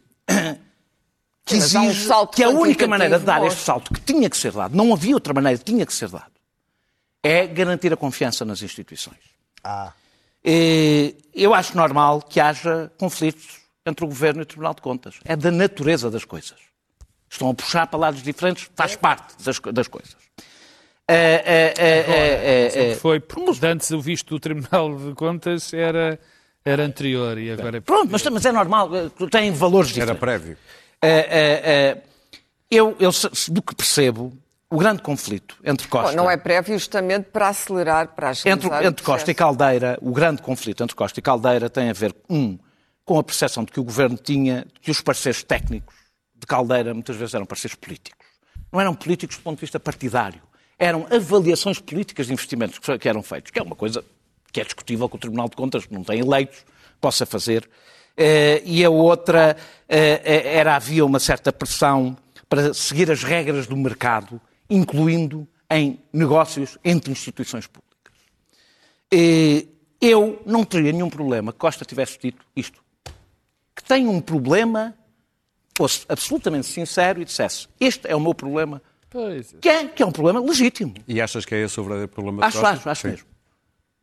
Que 1.46 1.56
exige 1.56 2.12
um 2.14 2.26
que 2.28 2.44
a 2.44 2.50
única 2.50 2.88
maneira 2.88 3.20
de 3.20 3.26
dar 3.26 3.46
este 3.46 3.62
salto, 3.62 3.94
que 3.94 4.00
tinha 4.00 4.30
que 4.30 4.38
ser 4.38 4.54
dado, 4.54 4.76
não 4.76 4.94
havia 4.94 5.14
outra 5.14 5.34
maneira, 5.34 5.58
tinha 5.58 5.86
que 5.86 5.94
ser 5.94 6.08
dado, 6.08 6.32
é 7.22 7.46
garantir 7.46 7.92
a 7.92 7.98
confiança 7.98 8.46
nas 8.46 8.62
instituições. 8.62 9.20
Ah. 9.64 9.92
Eu 11.34 11.54
acho 11.54 11.76
normal 11.76 12.22
que 12.22 12.40
haja 12.40 12.92
conflitos 12.98 13.62
entre 13.86 14.06
o 14.06 14.08
Governo 14.08 14.42
e 14.42 14.44
o 14.44 14.46
Tribunal 14.46 14.74
de 14.74 14.82
Contas. 14.82 15.16
É 15.26 15.36
da 15.36 15.52
natureza 15.52 16.10
das 16.10 16.26
coisas. 16.26 16.58
Estão 17.30 17.50
a 17.50 17.54
puxar 17.54 17.88
para 17.88 18.00
lados 18.00 18.22
diferentes, 18.22 18.70
faz 18.76 18.96
parte 18.96 19.36
das, 19.44 19.60
das 19.60 19.88
coisas. 19.88 20.16
É, 21.08 21.74
é, 21.78 22.92
é, 22.92 22.96
foi, 22.96 23.20
porque 23.20 23.66
antes 23.66 23.92
o 23.92 24.00
visto 24.00 24.30
do 24.30 24.40
Tribunal 24.40 24.96
de 24.98 25.14
Contas 25.14 25.74
era, 25.74 26.18
era 26.64 26.84
anterior 26.86 27.38
e 27.38 27.52
agora 27.52 27.78
é... 27.78 27.82
Pronto, 27.82 28.10
mas, 28.10 28.24
mas 28.24 28.46
é 28.46 28.52
normal, 28.52 28.90
tem 29.30 29.52
valores 29.52 29.90
diferentes. 29.90 30.12
Era 30.12 30.20
prévio. 30.20 30.58
Eu, 32.70 32.96
eu, 33.00 33.12
do 33.50 33.62
que 33.62 33.76
percebo, 33.76 34.34
o 34.70 34.78
grande 34.78 35.02
conflito 35.02 35.58
entre 35.63 35.88
Costa... 35.88 36.10
Bom, 36.10 36.18
não 36.18 36.32
é 36.32 36.36
prévio 36.36 36.74
justamente 36.74 37.26
para 37.26 37.50
acelerar, 37.50 38.08
para 38.16 38.32
Entre, 38.46 38.68
entre 38.86 39.04
Costa 39.04 39.30
e 39.30 39.34
Caldeira, 39.36 40.00
o 40.02 40.12
grande 40.12 40.42
conflito 40.42 40.84
entre 40.84 40.96
Costa 40.96 41.20
e 41.20 41.22
Caldeira 41.22 41.70
tem 41.70 41.89
a 41.89 41.94
ver, 41.94 42.16
um, 42.28 42.58
com 43.06 43.20
a 43.20 43.24
percepção 43.24 43.63
de 43.63 43.72
que 43.72 43.80
o 43.80 43.84
governo 43.84 44.18
tinha 44.18 44.66
que 44.82 44.89
os 44.89 45.00
parceiros 45.02 45.44
técnicos 45.44 45.96
de 46.34 46.48
Caldeira 46.48 46.94
muitas 46.94 47.16
vezes 47.16 47.36
eram 47.36 47.46
parceiros 47.46 47.76
políticos. 47.76 48.26
Não 48.72 48.82
eram 48.82 48.96
políticos 48.96 49.38
do 49.38 49.44
ponto 49.44 49.58
de 49.58 49.62
vista 49.62 49.80
partidário. 49.80 50.42
Eram 50.80 51.06
avaliações 51.12 51.80
políticas 51.80 52.26
de 52.26 52.34
investimentos 52.34 52.80
que 53.00 53.08
eram 53.08 53.22
feitos, 53.22 53.52
que 53.52 53.60
é 53.60 53.62
uma 53.62 53.76
coisa 53.76 54.04
que 54.52 54.60
é 54.60 54.63
discutível 54.63 55.08
que 55.08 55.16
o 55.16 55.20
Tribunal 55.20 55.48
de 55.50 55.56
Contas, 55.56 55.86
que 55.86 55.94
não 55.94 56.04
tem 56.04 56.20
eleitos, 56.20 56.66
possa 57.00 57.26
fazer. 57.26 57.70
Eh, 58.15 58.62
e 58.65 58.86
a 58.86 58.89
outra 58.89 59.58
eh, 59.89 60.21
eh, 60.23 60.58
era 60.58 60.76
havia 60.76 61.04
uma 61.06 61.19
certa 61.19 61.52
pressão 61.52 62.15
para 62.47 62.73
seguir 62.73 63.10
as 63.10 63.23
regras 63.23 63.65
do 63.65 63.76
mercado, 63.76 64.39
incluindo 64.69 65.47
em 65.69 65.99
negócios 66.12 66.78
entre 66.84 67.12
instituições 67.12 67.65
públicas. 67.65 68.13
Eu 69.99 70.41
não 70.45 70.63
teria 70.63 70.91
nenhum 70.91 71.10
problema 71.10 71.52
que 71.52 71.58
Costa 71.58 71.86
tivesse 71.86 72.19
dito 72.19 72.45
isto 72.56 72.84
que 73.76 73.84
tem 73.84 74.08
um 74.08 74.21
problema, 74.21 74.93
fosse 75.76 76.06
absolutamente 76.08 76.67
sincero 76.67 77.21
e 77.21 77.26
dissesse: 77.26 77.67
Este 77.80 78.08
é 78.08 78.15
o 78.15 78.19
meu 78.19 78.34
problema, 78.34 78.82
pois. 79.10 79.56
Que, 79.60 79.69
é, 79.69 79.88
que 79.88 80.04
é 80.04 80.06
um 80.06 80.12
problema 80.12 80.39
legítimo. 80.39 80.93
E 81.08 81.19
achas 81.19 81.45
que 81.45 81.56
é 81.56 81.63
esse 81.63 81.80
o 81.80 81.84
verdadeiro 81.84 82.12
problema 82.12 82.45
acho, 82.45 82.60
Costa? 82.60 82.73
Acho, 82.73 82.89
acho 82.89 83.02
Sim. 83.02 83.08
mesmo. 83.10 83.28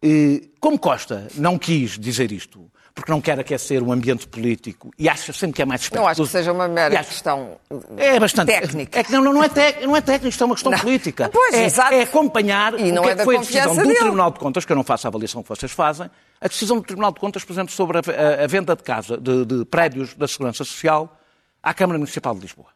E, 0.02 0.50
como 0.58 0.78
Costa 0.78 1.28
não 1.36 1.58
quis 1.58 1.98
dizer 1.98 2.32
isto, 2.32 2.70
porque 3.00 3.12
não 3.12 3.20
quer 3.20 3.40
aquecer 3.40 3.82
o 3.82 3.90
ambiente 3.90 4.28
político 4.28 4.90
e 4.98 5.08
acha 5.08 5.32
sempre 5.32 5.56
que 5.56 5.62
é 5.62 5.64
mais 5.64 5.90
Não 5.90 6.06
acho 6.06 6.22
que 6.22 6.28
seja 6.28 6.52
uma 6.52 6.68
mera 6.68 7.00
acho... 7.00 7.08
questão 7.08 7.58
é 7.96 8.20
bastante, 8.20 8.48
técnica. 8.48 9.00
É 9.00 9.04
que 9.04 9.10
não, 9.10 9.22
não, 9.22 9.42
é 9.42 9.48
tec, 9.48 9.82
não 9.86 9.96
é 9.96 10.02
técnico, 10.02 10.28
isto 10.28 10.42
é 10.42 10.46
uma 10.46 10.54
questão 10.54 10.70
não. 10.70 10.78
política. 10.78 11.30
Pois, 11.32 11.54
é, 11.54 11.64
exato. 11.64 11.94
é 11.94 12.02
acompanhar 12.02 12.78
e 12.78 12.92
não 12.92 13.00
o 13.00 13.04
que, 13.06 13.10
é, 13.10 13.12
é 13.12 13.16
que 13.16 13.24
foi 13.24 13.36
a 13.36 13.40
decisão 13.40 13.74
dele. 13.74 13.88
do 13.88 13.94
Tribunal 13.94 14.30
de 14.30 14.38
Contas, 14.38 14.64
que 14.66 14.72
eu 14.72 14.76
não 14.76 14.84
faço 14.84 15.06
a 15.06 15.08
avaliação 15.08 15.42
que 15.42 15.48
vocês 15.48 15.72
fazem, 15.72 16.10
a 16.40 16.46
decisão 16.46 16.76
do 16.76 16.82
Tribunal 16.82 17.10
de 17.10 17.20
Contas, 17.20 17.42
por 17.42 17.54
exemplo, 17.54 17.72
sobre 17.72 17.98
a, 17.98 18.00
a, 18.00 18.44
a 18.44 18.46
venda 18.46 18.76
de 18.76 18.82
casa, 18.82 19.16
de, 19.16 19.46
de 19.46 19.64
prédios 19.64 20.14
da 20.14 20.28
Segurança 20.28 20.62
Social 20.62 21.18
à 21.62 21.72
Câmara 21.72 21.98
Municipal 21.98 22.34
de 22.34 22.42
Lisboa. 22.42 22.68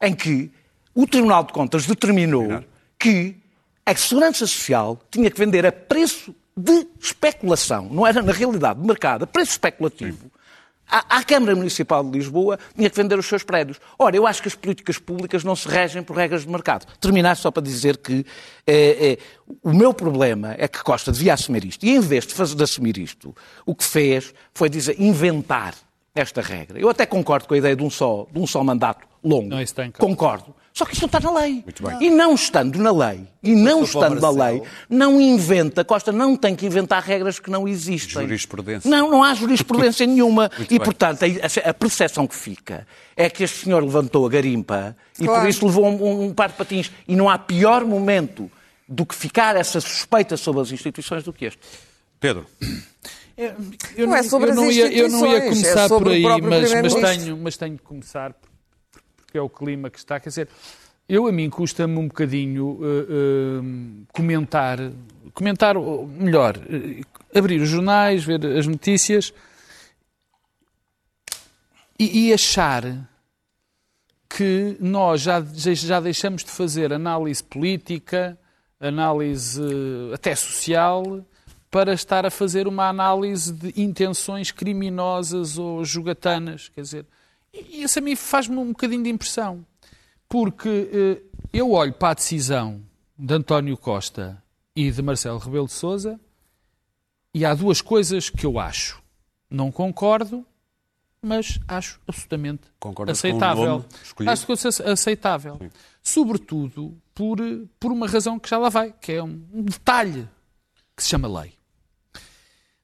Em 0.00 0.14
que 0.14 0.52
o 0.94 1.08
Tribunal 1.08 1.42
de 1.42 1.52
Contas 1.52 1.86
determinou 1.86 2.62
que 3.00 3.36
a 3.84 3.96
Segurança 3.96 4.46
Social 4.46 5.00
tinha 5.10 5.28
que 5.28 5.38
vender 5.38 5.66
a 5.66 5.72
preço 5.72 6.32
de 6.56 6.86
especulação, 7.00 7.88
não 7.90 8.06
era 8.06 8.22
na 8.22 8.32
realidade 8.32 8.80
de 8.80 8.86
mercado, 8.86 9.24
a 9.24 9.26
preço 9.26 9.52
especulativo, 9.52 10.30
à, 10.92 11.18
à, 11.18 11.24
Câmara 11.24 11.56
Municipal 11.56 12.04
de 12.04 12.10
Lisboa 12.10 12.58
tinha 12.76 12.90
que 12.90 12.96
vender 12.96 13.18
os 13.18 13.24
seus 13.24 13.42
prédios. 13.42 13.80
Ora, 13.98 14.14
eu 14.14 14.26
acho 14.26 14.42
que 14.42 14.48
as 14.48 14.54
políticas 14.54 14.98
públicas 14.98 15.42
não 15.42 15.56
se 15.56 15.66
regem 15.66 16.02
por 16.02 16.14
regras 16.14 16.42
de 16.42 16.50
mercado. 16.50 16.86
Terminar 17.00 17.36
só 17.36 17.50
para 17.50 17.62
dizer 17.62 17.96
que 17.96 18.26
eh, 18.66 19.16
eh, 19.16 19.18
o 19.62 19.72
meu 19.72 19.94
problema 19.94 20.54
é 20.58 20.68
que 20.68 20.82
Costa 20.82 21.10
devia 21.10 21.32
assumir 21.32 21.64
isto. 21.64 21.86
E 21.86 21.90
em 21.90 22.00
vez 22.00 22.26
de, 22.26 22.34
fazer, 22.34 22.54
de 22.54 22.62
assumir 22.62 22.98
isto, 22.98 23.34
o 23.64 23.74
que 23.74 23.84
fez 23.84 24.34
foi 24.52 24.68
dizer, 24.68 25.00
inventar 25.00 25.74
esta 26.14 26.42
regra. 26.42 26.78
Eu 26.78 26.90
até 26.90 27.06
concordo 27.06 27.48
com 27.48 27.54
a 27.54 27.58
ideia 27.58 27.74
de 27.74 27.82
um 27.82 27.88
só, 27.88 28.26
de 28.30 28.38
um 28.38 28.46
só 28.46 28.62
mandato 28.62 29.06
longo. 29.24 29.48
Não, 29.48 29.62
isso 29.62 29.74
tem 29.74 29.90
Concordo. 29.92 30.54
Só 30.74 30.86
que 30.86 30.94
isto 30.94 31.02
não 31.02 31.06
está 31.06 31.20
na 31.20 31.38
lei. 31.38 31.62
E 32.00 32.08
não 32.08 32.34
estando 32.34 32.78
na 32.78 32.90
lei, 32.90 33.28
e 33.42 33.54
não 33.54 33.84
estando 33.84 34.18
na 34.20 34.30
lei, 34.30 34.62
não 34.88 35.20
inventa, 35.20 35.84
Costa 35.84 36.10
não 36.10 36.34
tem 36.34 36.56
que 36.56 36.64
inventar 36.64 37.02
regras 37.02 37.38
que 37.38 37.50
não 37.50 37.68
existem. 37.68 38.22
Jurisprudência. 38.22 38.90
Não, 38.90 39.10
não 39.10 39.22
há 39.22 39.34
jurisprudência 39.34 40.06
nenhuma. 40.08 40.50
e, 40.58 40.64
bem. 40.68 40.80
portanto, 40.80 41.24
a, 41.24 41.70
a 41.70 41.74
percepção 41.74 42.26
que 42.26 42.34
fica 42.34 42.86
é 43.14 43.28
que 43.28 43.44
este 43.44 43.64
senhor 43.64 43.82
levantou 43.84 44.24
a 44.24 44.30
garimpa 44.30 44.96
e 45.20 45.24
Claro. 45.26 45.42
por 45.42 45.48
isso 45.50 45.66
levou 45.66 45.86
um, 45.86 46.24
um 46.28 46.32
par 46.32 46.48
de 46.48 46.54
patins. 46.54 46.90
E 47.06 47.14
não 47.14 47.28
há 47.28 47.36
pior 47.38 47.84
momento 47.84 48.50
do 48.88 49.04
que 49.04 49.14
ficar 49.14 49.54
essa 49.56 49.78
suspeita 49.80 50.36
sobre 50.38 50.62
as 50.62 50.72
instituições 50.72 51.22
do 51.22 51.32
que 51.34 51.44
este. 51.44 51.58
Pedro, 52.18 52.46
Eu 53.96 54.06
Não 54.06 54.16
é 54.16 54.22
sobre 54.22 54.48
eu 54.48 54.52
as 54.52 54.56
não 54.56 54.70
ia, 54.70 54.92
eu 54.92 55.08
não 55.08 55.26
ia 55.26 55.38
instituições, 55.38 55.44
é 55.44 55.48
começar 55.72 55.88
sobre 55.88 56.04
por 56.22 56.32
aí, 56.32 56.42
mas, 56.42 56.72
mas, 56.72 56.94
tenho, 56.94 57.36
mas 57.36 57.56
tenho 57.56 57.76
que 57.76 57.82
começar 57.84 58.32
por- 58.32 58.48
porque 59.32 59.38
é 59.38 59.40
o 59.40 59.48
clima 59.48 59.88
que 59.88 59.98
está. 59.98 60.20
Quer 60.20 60.28
dizer, 60.28 60.48
eu 61.08 61.26
a 61.26 61.32
mim 61.32 61.48
custa-me 61.48 61.96
um 61.96 62.06
bocadinho 62.06 62.78
eh, 62.82 63.06
eh, 63.08 64.06
comentar, 64.12 64.78
comentar, 65.32 65.74
ou 65.74 66.06
melhor, 66.06 66.58
eh, 66.68 67.00
abrir 67.34 67.62
os 67.62 67.68
jornais, 67.70 68.22
ver 68.22 68.44
as 68.44 68.66
notícias 68.66 69.32
e, 71.98 72.28
e 72.28 72.32
achar 72.34 73.08
que 74.28 74.76
nós 74.78 75.22
já, 75.22 75.40
já 75.40 75.98
deixamos 75.98 76.44
de 76.44 76.50
fazer 76.50 76.92
análise 76.92 77.42
política, 77.42 78.38
análise 78.78 79.62
até 80.12 80.34
social, 80.34 81.24
para 81.70 81.94
estar 81.94 82.26
a 82.26 82.30
fazer 82.30 82.68
uma 82.68 82.86
análise 82.86 83.50
de 83.50 83.80
intenções 83.80 84.50
criminosas 84.50 85.56
ou 85.56 85.82
jogatanas. 85.86 86.68
Quer 86.68 86.82
dizer, 86.82 87.06
e 87.52 87.82
isso 87.82 87.98
a 87.98 88.02
mim 88.02 88.16
faz-me 88.16 88.56
um 88.56 88.68
bocadinho 88.68 89.02
de 89.02 89.10
impressão. 89.10 89.64
Porque 90.28 90.88
eh, 90.92 91.22
eu 91.52 91.72
olho 91.72 91.92
para 91.92 92.10
a 92.10 92.14
decisão 92.14 92.82
de 93.18 93.34
António 93.34 93.76
Costa 93.76 94.42
e 94.74 94.90
de 94.90 95.02
Marcelo 95.02 95.38
Rebelo 95.38 95.66
de 95.66 95.72
Sousa 95.72 96.18
e 97.34 97.44
há 97.44 97.54
duas 97.54 97.80
coisas 97.80 98.30
que 98.30 98.46
eu 98.46 98.58
acho. 98.58 99.02
Não 99.50 99.70
concordo, 99.70 100.46
mas 101.20 101.60
acho 101.68 102.00
absolutamente 102.08 102.62
Concordas 102.80 103.20
com 103.20 103.28
aceitável. 103.28 103.84
escolhido? 104.02 104.32
acho 104.32 104.46
que 104.46 104.52
é 104.52 104.90
aceitável. 104.90 105.60
Sobretudo 106.02 106.96
por, 107.14 107.38
por 107.78 107.92
uma 107.92 108.08
razão 108.08 108.38
que 108.38 108.48
já 108.48 108.58
lá 108.58 108.68
vai, 108.68 108.92
que 108.92 109.12
é 109.12 109.22
um 109.22 109.62
detalhe 109.62 110.28
que 110.96 111.02
se 111.02 111.10
chama 111.10 111.28
lei. 111.40 111.52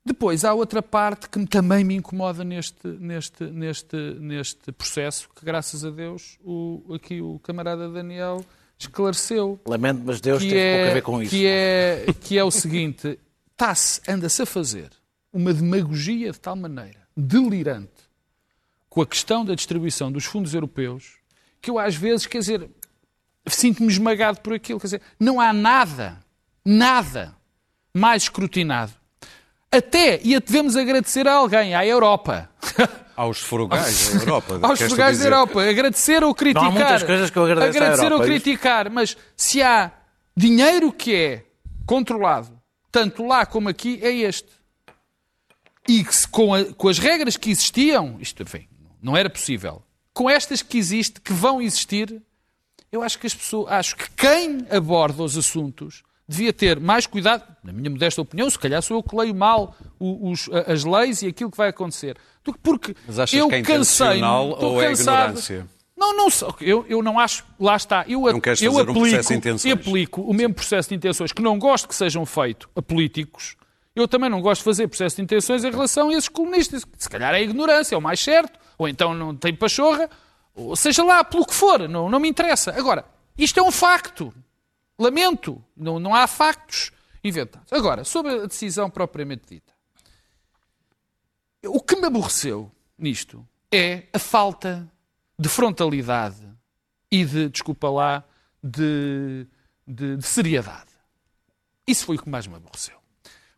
Depois 0.04 0.44
há 0.44 0.54
outra 0.54 0.82
parte 0.82 1.28
que 1.28 1.44
também 1.46 1.84
me 1.84 1.94
incomoda 1.94 2.42
neste, 2.42 2.86
neste, 2.86 3.44
neste, 3.44 3.96
neste 3.96 4.72
processo, 4.72 5.28
que 5.34 5.44
graças 5.44 5.84
a 5.84 5.90
Deus 5.90 6.38
o, 6.42 6.94
aqui 6.94 7.20
o 7.20 7.38
camarada 7.40 7.90
Daniel 7.90 8.44
esclareceu 8.78 9.60
Lamento, 9.66 10.02
mas 10.04 10.20
Deus 10.20 10.42
teve 10.42 10.54
pouco 10.54 10.58
é, 10.58 10.90
a 10.90 10.94
ver 10.94 11.02
com 11.02 11.22
isso. 11.22 11.30
Que 11.30 11.46
é, 11.46 12.06
que 12.20 12.38
é 12.38 12.44
o 12.44 12.50
seguinte: 12.50 13.18
está-se, 13.52 14.00
anda-se 14.08 14.42
a 14.42 14.46
fazer 14.46 14.90
uma 15.32 15.52
demagogia 15.52 16.32
de 16.32 16.40
tal 16.40 16.56
maneira 16.56 17.06
delirante 17.16 18.08
com 18.88 19.02
a 19.02 19.06
questão 19.06 19.44
da 19.44 19.54
distribuição 19.54 20.10
dos 20.10 20.24
fundos 20.24 20.54
europeus 20.54 21.18
que 21.60 21.70
eu 21.70 21.78
às 21.78 21.94
vezes, 21.94 22.26
quer 22.26 22.38
dizer, 22.38 22.70
sinto-me 23.46 23.88
esmagado 23.88 24.40
por 24.40 24.52
aquilo. 24.52 24.78
Quer 24.78 24.86
dizer, 24.86 25.02
não 25.18 25.40
há 25.40 25.52
nada, 25.52 26.18
nada 26.64 27.36
mais 27.92 28.24
escrutinado. 28.24 28.92
Até, 29.70 30.20
e 30.24 30.38
devemos 30.40 30.76
agradecer 30.76 31.26
a 31.28 31.34
alguém, 31.34 31.74
à 31.74 31.84
Europa. 31.84 32.48
aos 33.16 33.38
frugais 33.40 34.10
da 34.14 34.20
Europa. 34.20 34.60
Aos 34.62 34.80
frugais 34.80 35.18
da? 35.18 35.24
Europa. 35.26 35.62
Agradecer 35.62 36.22
ou 36.24 36.34
criticar. 36.34 36.62
Não 36.64 36.70
há 36.70 36.72
muitas 36.74 37.02
coisas 37.02 37.30
que 37.30 37.36
eu 37.38 37.44
agradeço 37.44 37.76
à 37.78 37.80
Agradecer 37.82 38.04
Europa, 38.04 38.24
ou 38.24 38.30
é 38.30 38.34
isso? 38.34 38.44
criticar. 38.44 38.90
Mas 38.90 39.16
se 39.36 39.62
há 39.62 39.90
dinheiro 40.36 40.92
que 40.92 41.14
é 41.14 41.44
controlado, 41.84 42.58
tanto 42.90 43.26
lá 43.26 43.44
como 43.44 43.68
aqui, 43.68 43.98
é 44.02 44.10
este. 44.14 44.48
E 45.86 46.04
que 46.04 46.14
se, 46.14 46.28
com, 46.28 46.54
a- 46.54 46.64
com 46.64 46.88
as 46.88 46.98
regras 46.98 47.36
que 47.36 47.50
existiam, 47.50 48.16
isto 48.20 48.42
enfim, 48.42 48.66
não 49.02 49.16
era 49.16 49.28
possível. 49.28 49.82
Com 50.14 50.28
estas 50.30 50.62
que 50.62 50.78
existe, 50.78 51.20
que 51.20 51.32
vão 51.32 51.60
existir, 51.60 52.22
eu 52.92 53.02
acho 53.02 53.18
que 53.18 53.26
as 53.26 53.34
pessoas, 53.34 53.70
acho 53.72 53.96
que 53.96 54.08
quem 54.12 54.66
aborda 54.70 55.22
os 55.22 55.36
assuntos 55.36 56.02
devia 56.28 56.52
ter 56.52 56.78
mais 56.78 57.06
cuidado, 57.06 57.42
na 57.64 57.72
minha 57.72 57.88
modesta 57.88 58.20
opinião, 58.20 58.48
se 58.50 58.58
calhar 58.58 58.82
sou 58.82 58.98
eu 58.98 59.02
que 59.02 59.16
leio 59.16 59.34
mal 59.34 59.74
os- 59.98 60.48
as 60.66 60.84
leis 60.84 61.22
e 61.22 61.26
aquilo 61.28 61.50
que 61.50 61.56
vai 61.56 61.68
acontecer. 61.70 62.16
Do 62.44 62.52
que- 62.52 62.58
Porque 62.58 62.94
Mas 63.06 63.18
achas 63.18 63.38
eu 63.38 63.48
que 63.48 63.54
é 63.54 63.60
estou 63.60 63.74
ou 64.60 64.82
é 64.82 64.92
ignorância? 64.92 65.66
Não, 65.96 66.16
não. 66.16 66.28
Eu, 66.60 66.86
eu 66.88 67.02
não 67.02 67.18
acho. 67.18 67.44
Lá 67.58 67.74
está. 67.74 68.04
Eu, 68.06 68.20
Não 68.20 68.40
queres 68.40 68.62
eu 68.62 68.70
fazer 68.72 68.86
um 68.86 68.90
aplico, 68.92 69.00
processo 69.00 69.28
de 69.30 69.34
intenções? 69.38 69.72
aplico 69.72 70.20
o 70.22 70.32
mesmo 70.34 70.54
processo 70.54 70.88
de 70.90 70.94
intenções 70.94 71.32
que 71.32 71.42
não 71.42 71.58
gosto 71.58 71.88
que 71.88 71.94
sejam 71.94 72.24
feitos 72.24 72.68
a 72.76 72.80
políticos. 72.82 73.56
Eu 73.96 74.06
também 74.06 74.30
não 74.30 74.40
gosto 74.40 74.60
de 74.60 74.64
fazer 74.64 74.86
processo 74.86 75.16
de 75.16 75.22
intenções 75.22 75.64
em 75.64 75.70
relação 75.72 76.08
a 76.10 76.12
esses 76.12 76.28
comunistas. 76.28 76.84
Se 76.96 77.08
calhar 77.08 77.34
é 77.34 77.42
ignorância, 77.42 77.96
é 77.96 77.98
o 77.98 78.00
mais 78.02 78.20
certo, 78.20 78.56
ou 78.78 78.86
então 78.88 79.12
não 79.12 79.34
tem 79.34 79.52
pachorra, 79.52 80.08
ou 80.54 80.76
seja 80.76 81.02
lá, 81.02 81.24
pelo 81.24 81.44
que 81.44 81.54
for, 81.54 81.88
não, 81.88 82.08
não 82.08 82.20
me 82.20 82.28
interessa. 82.28 82.72
Agora, 82.78 83.04
isto 83.36 83.58
é 83.58 83.62
um 83.62 83.72
facto. 83.72 84.32
Lamento. 84.98 85.62
Não, 85.76 85.98
não 85.98 86.14
há 86.14 86.26
factos 86.26 86.90
inventados. 87.22 87.72
Agora, 87.72 88.04
sobre 88.04 88.32
a 88.32 88.46
decisão 88.46 88.90
propriamente 88.90 89.44
dita. 89.48 89.72
O 91.66 91.80
que 91.80 91.96
me 91.96 92.06
aborreceu 92.06 92.70
nisto 92.96 93.46
é 93.72 94.04
a 94.12 94.18
falta 94.18 94.90
de 95.38 95.48
frontalidade 95.48 96.42
e 97.10 97.24
de, 97.24 97.48
desculpa 97.48 97.88
lá, 97.90 98.24
de, 98.62 99.46
de- 99.86 100.16
de 100.16 100.26
seriedade. 100.26 100.88
Isso 101.86 102.04
foi 102.06 102.16
o 102.16 102.22
que 102.22 102.28
mais 102.28 102.46
me 102.46 102.54
aborreceu. 102.54 102.96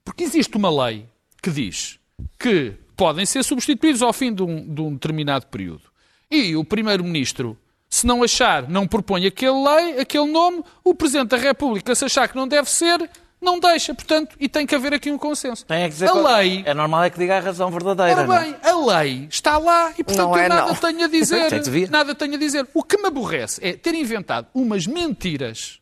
Porque 0.05 0.24
existe 0.24 0.57
uma 0.57 0.70
lei 0.85 1.09
que 1.42 1.50
diz 1.50 1.98
que 2.38 2.76
podem 2.96 3.24
ser 3.26 3.42
substituídos 3.44 4.03
ao 4.03 4.12
fim 4.12 4.33
de 4.35 4.42
um, 4.42 4.74
de 4.74 4.81
um 4.81 4.92
determinado 4.94 5.46
período. 5.46 5.90
E 6.31 6.55
o 6.57 6.64
Primeiro-Ministro, 6.64 7.59
se 7.90 8.07
não 8.07 8.22
achar, 8.22 8.68
não 8.68 8.87
propõe 8.87 9.26
aquele 9.26 9.53
lei, 9.68 9.98
aquele 10.00 10.31
nome, 10.31 10.62
o 10.85 10.94
Presidente 10.94 11.31
da 11.31 11.37
República, 11.37 11.92
se 11.94 12.05
achar 12.05 12.29
que 12.29 12.37
não 12.37 12.46
deve 12.46 12.70
ser, 12.70 13.11
não 13.40 13.59
deixa. 13.59 13.92
Portanto, 13.92 14.37
e 14.38 14.48
tem 14.48 14.64
que 14.64 14.74
haver 14.74 14.94
aqui 14.94 15.11
um 15.11 15.18
consenso. 15.18 15.66
Tem 15.66 15.83
é 15.83 15.88
que 15.88 15.94
dizer 15.94 16.09
a 16.09 16.12
lei 16.14 16.62
É 16.64 16.72
normal 16.72 17.03
é 17.05 17.11
que 17.11 17.18
diga 17.18 17.38
a 17.38 17.40
razão 17.40 17.68
verdadeira. 17.70 18.12
Ora 18.20 18.26
não 18.26 18.35
é? 18.35 18.44
bem, 18.44 18.57
a 18.62 18.87
lei 19.00 19.26
está 19.29 19.59
lá 19.59 19.90
e, 19.98 20.05
portanto, 20.05 20.29
Não 20.29 20.37
é, 20.38 20.44
eu 20.44 20.48
nada 20.50 20.66
não. 20.68 20.74
tenho 20.76 21.05
a 21.05 21.09
dizer. 21.09 21.50
Nada 21.90 22.14
tenho 22.14 22.35
a 22.35 22.38
dizer. 22.38 22.68
O 22.72 22.85
que 22.85 22.96
me 22.96 23.07
aborrece 23.09 23.59
é 23.66 23.72
ter 23.72 23.94
inventado 23.94 24.46
umas 24.55 24.87
mentiras, 24.87 25.81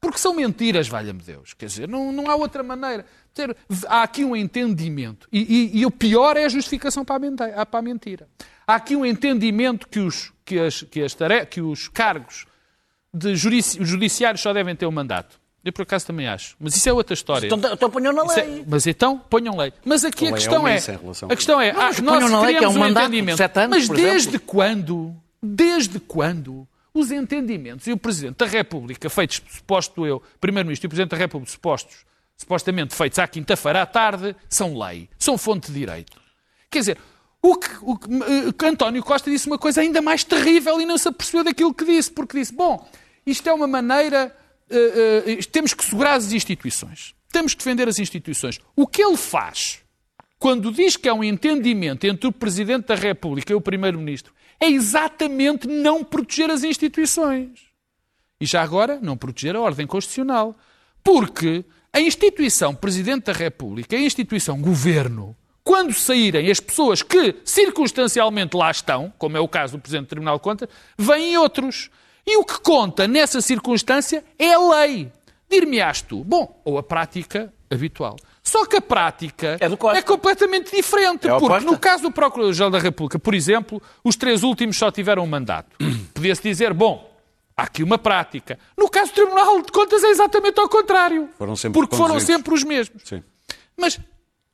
porque 0.00 0.18
são 0.18 0.34
mentiras, 0.34 0.86
valha-me 0.86 1.22
Deus. 1.22 1.54
Quer 1.54 1.66
dizer, 1.66 1.88
não, 1.88 2.12
não 2.12 2.28
há 2.30 2.34
outra 2.34 2.62
maneira. 2.62 3.06
Ter- 3.32 3.56
há 3.86 4.02
aqui 4.02 4.24
um 4.24 4.34
entendimento. 4.36 5.28
E, 5.32 5.38
e- 5.40 5.78
e 5.80 5.86
o 5.86 5.90
pior 5.90 6.36
é 6.36 6.44
a 6.44 6.48
justificação 6.48 7.04
para 7.04 7.16
a 7.72 7.82
mentira. 7.82 8.28
A. 8.68 8.72
Há 8.72 8.76
aqui 8.76 8.94
um 8.94 9.04
entendimento 9.04 9.88
que 9.88 9.98
os, 9.98 10.32
que 10.44 10.58
as, 10.58 10.82
que 10.82 11.02
as 11.02 11.14
tare- 11.14 11.46
que 11.46 11.60
os 11.60 11.88
cargos 11.88 12.46
de 13.12 13.34
judici- 13.34 13.80
os 13.80 13.88
judiciários 13.88 14.40
só 14.42 14.52
devem 14.52 14.76
ter 14.76 14.86
um 14.86 14.90
mandato. 14.92 15.40
Eu, 15.64 15.72
por 15.72 15.82
acaso, 15.82 16.06
também 16.06 16.28
acho. 16.28 16.54
Mas 16.60 16.76
isso 16.76 16.88
é 16.88 16.92
outra 16.92 17.12
história. 17.14 17.46
Então, 17.46 17.58
então 17.72 17.90
ponham 17.90 18.12
na 18.12 18.22
é- 18.34 18.44
lei. 18.44 18.64
mas 18.66 18.86
então 18.86 19.18
ponham 19.18 19.56
lei. 19.56 19.72
Mas 19.84 20.04
aqui 20.04 20.26
A 20.26 20.28
a 20.28 20.30
é 20.30 20.34
questão 20.34 20.68
é, 20.68 20.76
isso 20.76 20.90
em 20.92 20.96
relação- 20.96 21.28
a 21.30 21.36
questão 21.36 21.60
é, 21.60 21.70
ah, 21.70 21.90
nós 22.02 22.30
na 22.30 22.40
lei 22.42 22.56
que 22.56 22.64
é 22.64 22.68
um 22.68 22.72
um 22.72 22.78
mandato 22.78 23.06
entendimento. 23.08 23.36
sete 23.38 23.58
anos, 23.58 23.76
mas 23.78 23.86
por 23.88 23.96
desde 23.96 24.28
exemplo. 24.28 24.46
quando, 24.46 25.16
desde 25.42 26.00
quando 26.00 26.66
os 26.94 27.10
entendimentos 27.10 27.86
e 27.86 27.92
o 27.92 27.96
Presidente 27.96 28.36
da 28.38 28.46
República, 28.46 29.10
feitos, 29.10 29.42
suposto 29.50 30.06
eu, 30.06 30.22
Primeiro-Ministro 30.40 30.86
e 30.86 30.88
o 30.88 30.90
Presidente 30.90 31.10
da 31.10 31.16
República, 31.16 31.52
supostos, 31.52 31.96
supostamente 32.36 32.94
feitos 32.94 33.18
à 33.18 33.26
quinta-feira 33.26 33.82
à 33.82 33.86
tarde, 33.86 34.34
são 34.48 34.78
lei, 34.78 35.08
são 35.18 35.36
fonte 35.36 35.70
de 35.72 35.78
direito. 35.78 36.16
Quer 36.70 36.78
dizer, 36.78 36.98
o 37.42 37.56
que, 37.56 37.68
o 37.82 37.96
que, 37.96 38.64
eh, 38.64 38.68
António 38.68 39.02
Costa 39.02 39.30
disse 39.30 39.46
uma 39.46 39.58
coisa 39.58 39.80
ainda 39.80 40.02
mais 40.02 40.24
terrível 40.24 40.80
e 40.80 40.86
não 40.86 40.98
se 40.98 41.08
apercebeu 41.08 41.44
daquilo 41.44 41.72
que 41.72 41.84
disse, 41.84 42.10
porque 42.10 42.38
disse, 42.38 42.52
bom, 42.52 42.86
isto 43.24 43.48
é 43.48 43.52
uma 43.52 43.66
maneira, 43.66 44.34
eh, 44.68 45.24
eh, 45.26 45.38
temos 45.50 45.72
que 45.72 45.84
segurar 45.84 46.14
as 46.14 46.32
instituições, 46.32 47.14
temos 47.30 47.54
que 47.54 47.58
defender 47.58 47.88
as 47.88 47.98
instituições. 47.98 48.60
O 48.74 48.86
que 48.86 49.02
ele 49.02 49.16
faz, 49.16 49.80
quando 50.38 50.72
diz 50.72 50.96
que 50.96 51.08
há 51.08 51.14
um 51.14 51.22
entendimento 51.22 52.06
entre 52.06 52.26
o 52.26 52.32
Presidente 52.32 52.86
da 52.86 52.94
República 52.94 53.52
e 53.52 53.56
o 53.56 53.60
Primeiro-Ministro, 53.60 54.32
é 54.60 54.68
exatamente 54.68 55.68
não 55.68 56.02
proteger 56.02 56.50
as 56.50 56.64
instituições. 56.64 57.68
E 58.40 58.46
já 58.46 58.62
agora, 58.62 58.98
não 59.00 59.16
proteger 59.16 59.56
a 59.56 59.60
ordem 59.60 59.86
constitucional. 59.86 60.56
Porque 61.02 61.64
a 61.92 62.00
instituição 62.00 62.74
Presidente 62.74 63.24
da 63.24 63.32
República, 63.32 63.96
a 63.96 64.00
instituição 64.00 64.60
Governo, 64.60 65.36
quando 65.68 65.92
saírem 65.92 66.50
as 66.50 66.60
pessoas 66.60 67.02
que 67.02 67.36
circunstancialmente 67.44 68.56
lá 68.56 68.70
estão, 68.70 69.12
como 69.18 69.36
é 69.36 69.40
o 69.40 69.46
caso 69.46 69.76
do 69.76 69.80
Presidente 69.82 70.06
do 70.06 70.08
Tribunal 70.08 70.36
de 70.36 70.42
Contas, 70.42 70.68
vêm 70.96 71.36
outros. 71.36 71.90
E 72.26 72.38
o 72.38 72.42
que 72.44 72.58
conta 72.60 73.06
nessa 73.06 73.42
circunstância 73.42 74.24
é 74.38 74.54
a 74.54 74.58
lei. 74.58 75.12
Dir-me-ás 75.50 76.00
tu, 76.00 76.24
bom, 76.24 76.58
ou 76.64 76.78
a 76.78 76.82
prática 76.82 77.52
habitual. 77.70 78.16
Só 78.42 78.64
que 78.64 78.76
a 78.76 78.80
prática 78.80 79.58
É 79.60 79.68
Costa. 79.76 80.02
completamente 80.04 80.74
diferente. 80.74 81.28
É 81.28 81.38
porque 81.38 81.66
no 81.66 81.78
caso 81.78 82.04
do 82.04 82.10
Procurador-Geral 82.10 82.70
da 82.70 82.78
República, 82.78 83.18
por 83.18 83.34
exemplo, 83.34 83.82
os 84.02 84.16
três 84.16 84.42
últimos 84.42 84.78
só 84.78 84.90
tiveram 84.90 85.22
um 85.22 85.26
mandato. 85.26 85.76
Podia-se 86.14 86.40
dizer, 86.42 86.72
bom, 86.72 87.14
há 87.54 87.64
aqui 87.64 87.82
uma 87.82 87.98
prática. 87.98 88.58
No 88.74 88.88
caso 88.88 89.12
do 89.12 89.16
Tribunal 89.16 89.60
de 89.60 89.70
Contas 89.70 90.02
é 90.02 90.08
exatamente 90.08 90.58
ao 90.58 90.68
contrário. 90.70 91.28
Foram 91.36 91.54
sempre 91.56 91.78
porque 91.78 91.94
foram 91.94 92.18
sempre 92.20 92.54
os 92.54 92.64
mesmos. 92.64 93.02
Sim. 93.04 93.22
Mas 93.76 94.00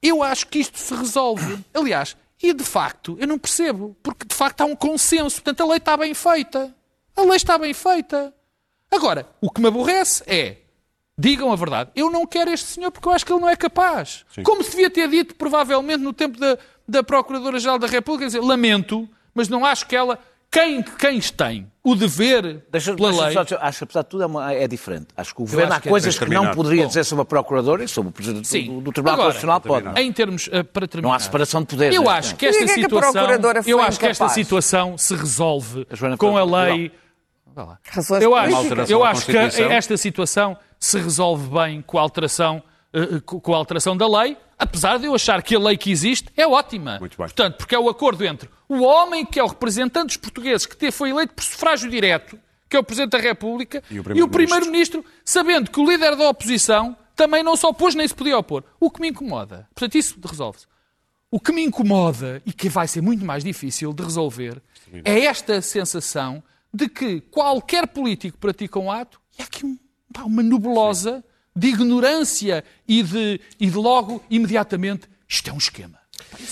eu 0.05 0.23
acho 0.23 0.47
que 0.47 0.59
isto 0.59 0.79
se 0.79 0.95
resolve. 0.95 1.59
Aliás, 1.73 2.17
e 2.43 2.53
de 2.53 2.63
facto, 2.63 3.17
eu 3.19 3.27
não 3.27 3.39
percebo, 3.39 3.97
porque 4.03 4.27
de 4.27 4.35
facto 4.35 4.61
há 4.61 4.65
um 4.67 4.77
consenso. 4.77 5.37
Portanto, 5.37 5.63
a 5.63 5.67
lei 5.67 5.79
está 5.79 5.97
bem 5.97 6.13
feita. 6.13 6.75
A 7.17 7.23
lei 7.23 7.37
está 7.37 7.57
bem 7.57 7.73
feita. 7.73 8.35
Agora, 8.91 9.27
o 9.41 9.51
que 9.51 9.61
me 9.61 9.69
aborrece 9.69 10.23
é, 10.27 10.59
digam 11.17 11.51
a 11.51 11.57
verdade, 11.57 11.91
eu 11.97 12.11
não 12.11 12.27
quero 12.27 12.51
este 12.51 12.67
senhor 12.67 12.91
porque 12.91 13.09
eu 13.09 13.13
acho 13.13 13.25
que 13.25 13.33
ele 13.33 13.41
não 13.41 13.49
é 13.49 13.57
capaz. 13.57 14.27
Como 14.45 14.63
se 14.63 14.73
devia 14.73 14.91
ter 14.91 15.09
dito, 15.09 15.35
provavelmente, 15.37 16.03
no 16.03 16.13
tempo 16.13 16.39
da, 16.39 16.59
da 16.87 17.03
Procuradora-Geral 17.03 17.79
da 17.79 17.87
República, 17.87 18.27
dizer, 18.27 18.41
lamento, 18.41 19.09
mas 19.33 19.49
não 19.49 19.65
acho 19.65 19.87
que 19.87 19.97
ela, 19.97 20.19
quem, 20.55 20.83
quem 20.83 21.21
tem 21.21 21.67
o 21.83 21.97
dever 21.97 22.65
Deixa, 22.71 22.95
pela 22.95 23.11
deixa 23.11 23.25
lei... 23.25 23.33
só 23.35 23.59
acho 23.61 23.79
que 23.79 23.85
apesar 23.85 24.03
de 24.03 24.09
tudo 24.09 24.23
é, 24.23 24.27
uma- 24.27 24.53
é 24.53 24.69
diferente. 24.69 25.09
Acho 25.17 25.35
que 25.35 25.43
o 25.43 25.45
governo 25.45 25.75
há 25.75 25.81
que 25.81 25.89
é 25.89 25.91
coisas 25.91 26.17
que 26.17 26.27
não 26.27 26.53
poderia 26.53 26.83
Bom. 26.83 26.89
dizer 26.89 27.05
sobre 27.05 27.23
a 27.23 27.25
Procuradora 27.25 27.83
e 27.83 27.89
sobre 27.89 28.11
o 28.11 28.13
Presidente 28.13 28.47
Sim. 28.47 28.67
do, 28.67 28.81
do 28.81 28.93
Tribunal 28.93 29.15
Agora, 29.15 29.33
Constitucional. 29.35 29.61
Pode. 29.61 30.01
Em 30.01 30.13
termos, 30.13 30.49
eh, 30.53 30.63
para 30.63 30.87
terminar, 30.87 31.09
Não 31.09 31.15
há 31.17 31.19
separação 31.19 31.61
de 31.63 31.67
poderes. 31.67 31.97
Eu 31.97 32.05
né? 32.05 32.11
acho 32.11 32.37
que 32.37 32.47
esta 32.47 32.59
que 32.65 32.71
é 32.71 32.75
que 32.75 32.81
a 32.81 32.85
situação, 32.85 33.27
foi 33.27 33.73
eu 33.73 33.81
acho 33.83 33.99
que 33.99 34.07
esta 34.07 34.29
situação 34.29 34.97
se 34.97 35.17
resolve 35.17 35.87
A 35.91 35.95
Joana 35.97 36.17
com 36.17 36.37
a 36.39 36.45
lei. 36.45 36.93
Eu 38.21 38.35
acho, 38.35 38.93
eu 38.93 39.05
acho 39.05 39.27
que 39.27 39.37
esta 39.37 39.97
situação 39.97 40.57
se 40.79 40.99
resolve 40.99 41.49
bem 41.49 41.83
com 41.83 41.99
a 41.99 42.01
alteração, 42.01 42.63
com 43.25 43.41
com 43.41 43.55
a 43.55 43.57
alteração 43.57 43.97
da 43.97 44.07
lei, 44.07 44.37
apesar 44.59 44.99
de 44.99 45.07
eu 45.07 45.15
achar 45.15 45.43
que 45.43 45.55
a 45.55 45.59
lei 45.59 45.77
que 45.77 45.91
existe 45.91 46.29
é 46.37 46.47
ótima. 46.47 46.99
Muito 47.01 47.17
bem. 47.17 47.27
Portanto, 47.27 47.57
porque 47.57 47.75
é 47.75 47.79
o 47.79 47.89
acordo 47.89 48.25
entre 48.25 48.49
o 48.69 48.81
homem 48.83 49.25
que 49.27 49.39
é 49.41 49.45
o 49.45 49.47
representante 49.49 50.07
dos 50.09 50.17
portugueses, 50.17 50.67
que 50.67 50.91
foi 50.91 51.11
eleito 51.11 51.35
por 51.35 51.43
sufrágio 51.45 51.91
direto, 51.91 52.39
que 52.69 52.77
é 52.77 52.81
o 52.81 52.85
Presidente 52.85 53.11
da 53.13 53.19
República, 53.19 53.83
E 53.91 53.99
o 53.99 54.03
Primeiro-Ministro. 54.03 54.31
Primeiro-Ministro, 54.31 55.05
sabendo 55.25 55.71
que 55.71 55.79
o 55.81 55.89
líder 55.91 56.17
da 56.17 56.29
oposição 56.29 56.97
também 57.15 57.43
não 57.43 57.55
se 57.57 57.65
opôs 57.67 57.95
nem 57.95 58.07
se 58.09 58.15
podia 58.15 58.37
opor. 58.39 58.65
O 58.81 58.91
que 58.91 59.01
me 59.01 59.09
incomoda. 59.09 59.69
Portanto, 59.75 59.95
isso 59.97 60.17
resolve-se. 60.25 60.67
O 61.31 61.39
que 61.41 61.53
me 61.53 61.63
incomoda 61.65 62.41
e 62.47 62.53
que 62.53 62.69
vai 62.69 62.87
ser 62.89 63.01
muito 63.01 63.25
mais 63.25 63.43
difícil 63.45 63.93
de 63.93 64.03
resolver 64.03 64.63
é 65.05 65.21
esta 65.25 65.61
sensação 65.61 66.43
de 66.73 66.89
que 66.89 67.21
qualquer 67.21 67.87
político 67.89 68.39
pratica 68.39 68.79
um 68.79 68.91
ato 68.91 69.21
e 69.39 69.43
há 69.43 69.45
aqui 69.45 69.65
um- 69.67 69.79
pá, 70.13 70.23
uma 70.23 70.43
nebulosa 70.43 71.25
de 71.57 71.69
ignorância 71.69 72.65
e 72.87 73.03
de, 73.03 73.41
e 73.61 73.67
de 73.71 73.77
logo, 73.77 74.23
imediatamente, 74.31 75.09
isto 75.29 75.51
é 75.51 75.53
um 75.53 75.59
esquema. 75.59 75.99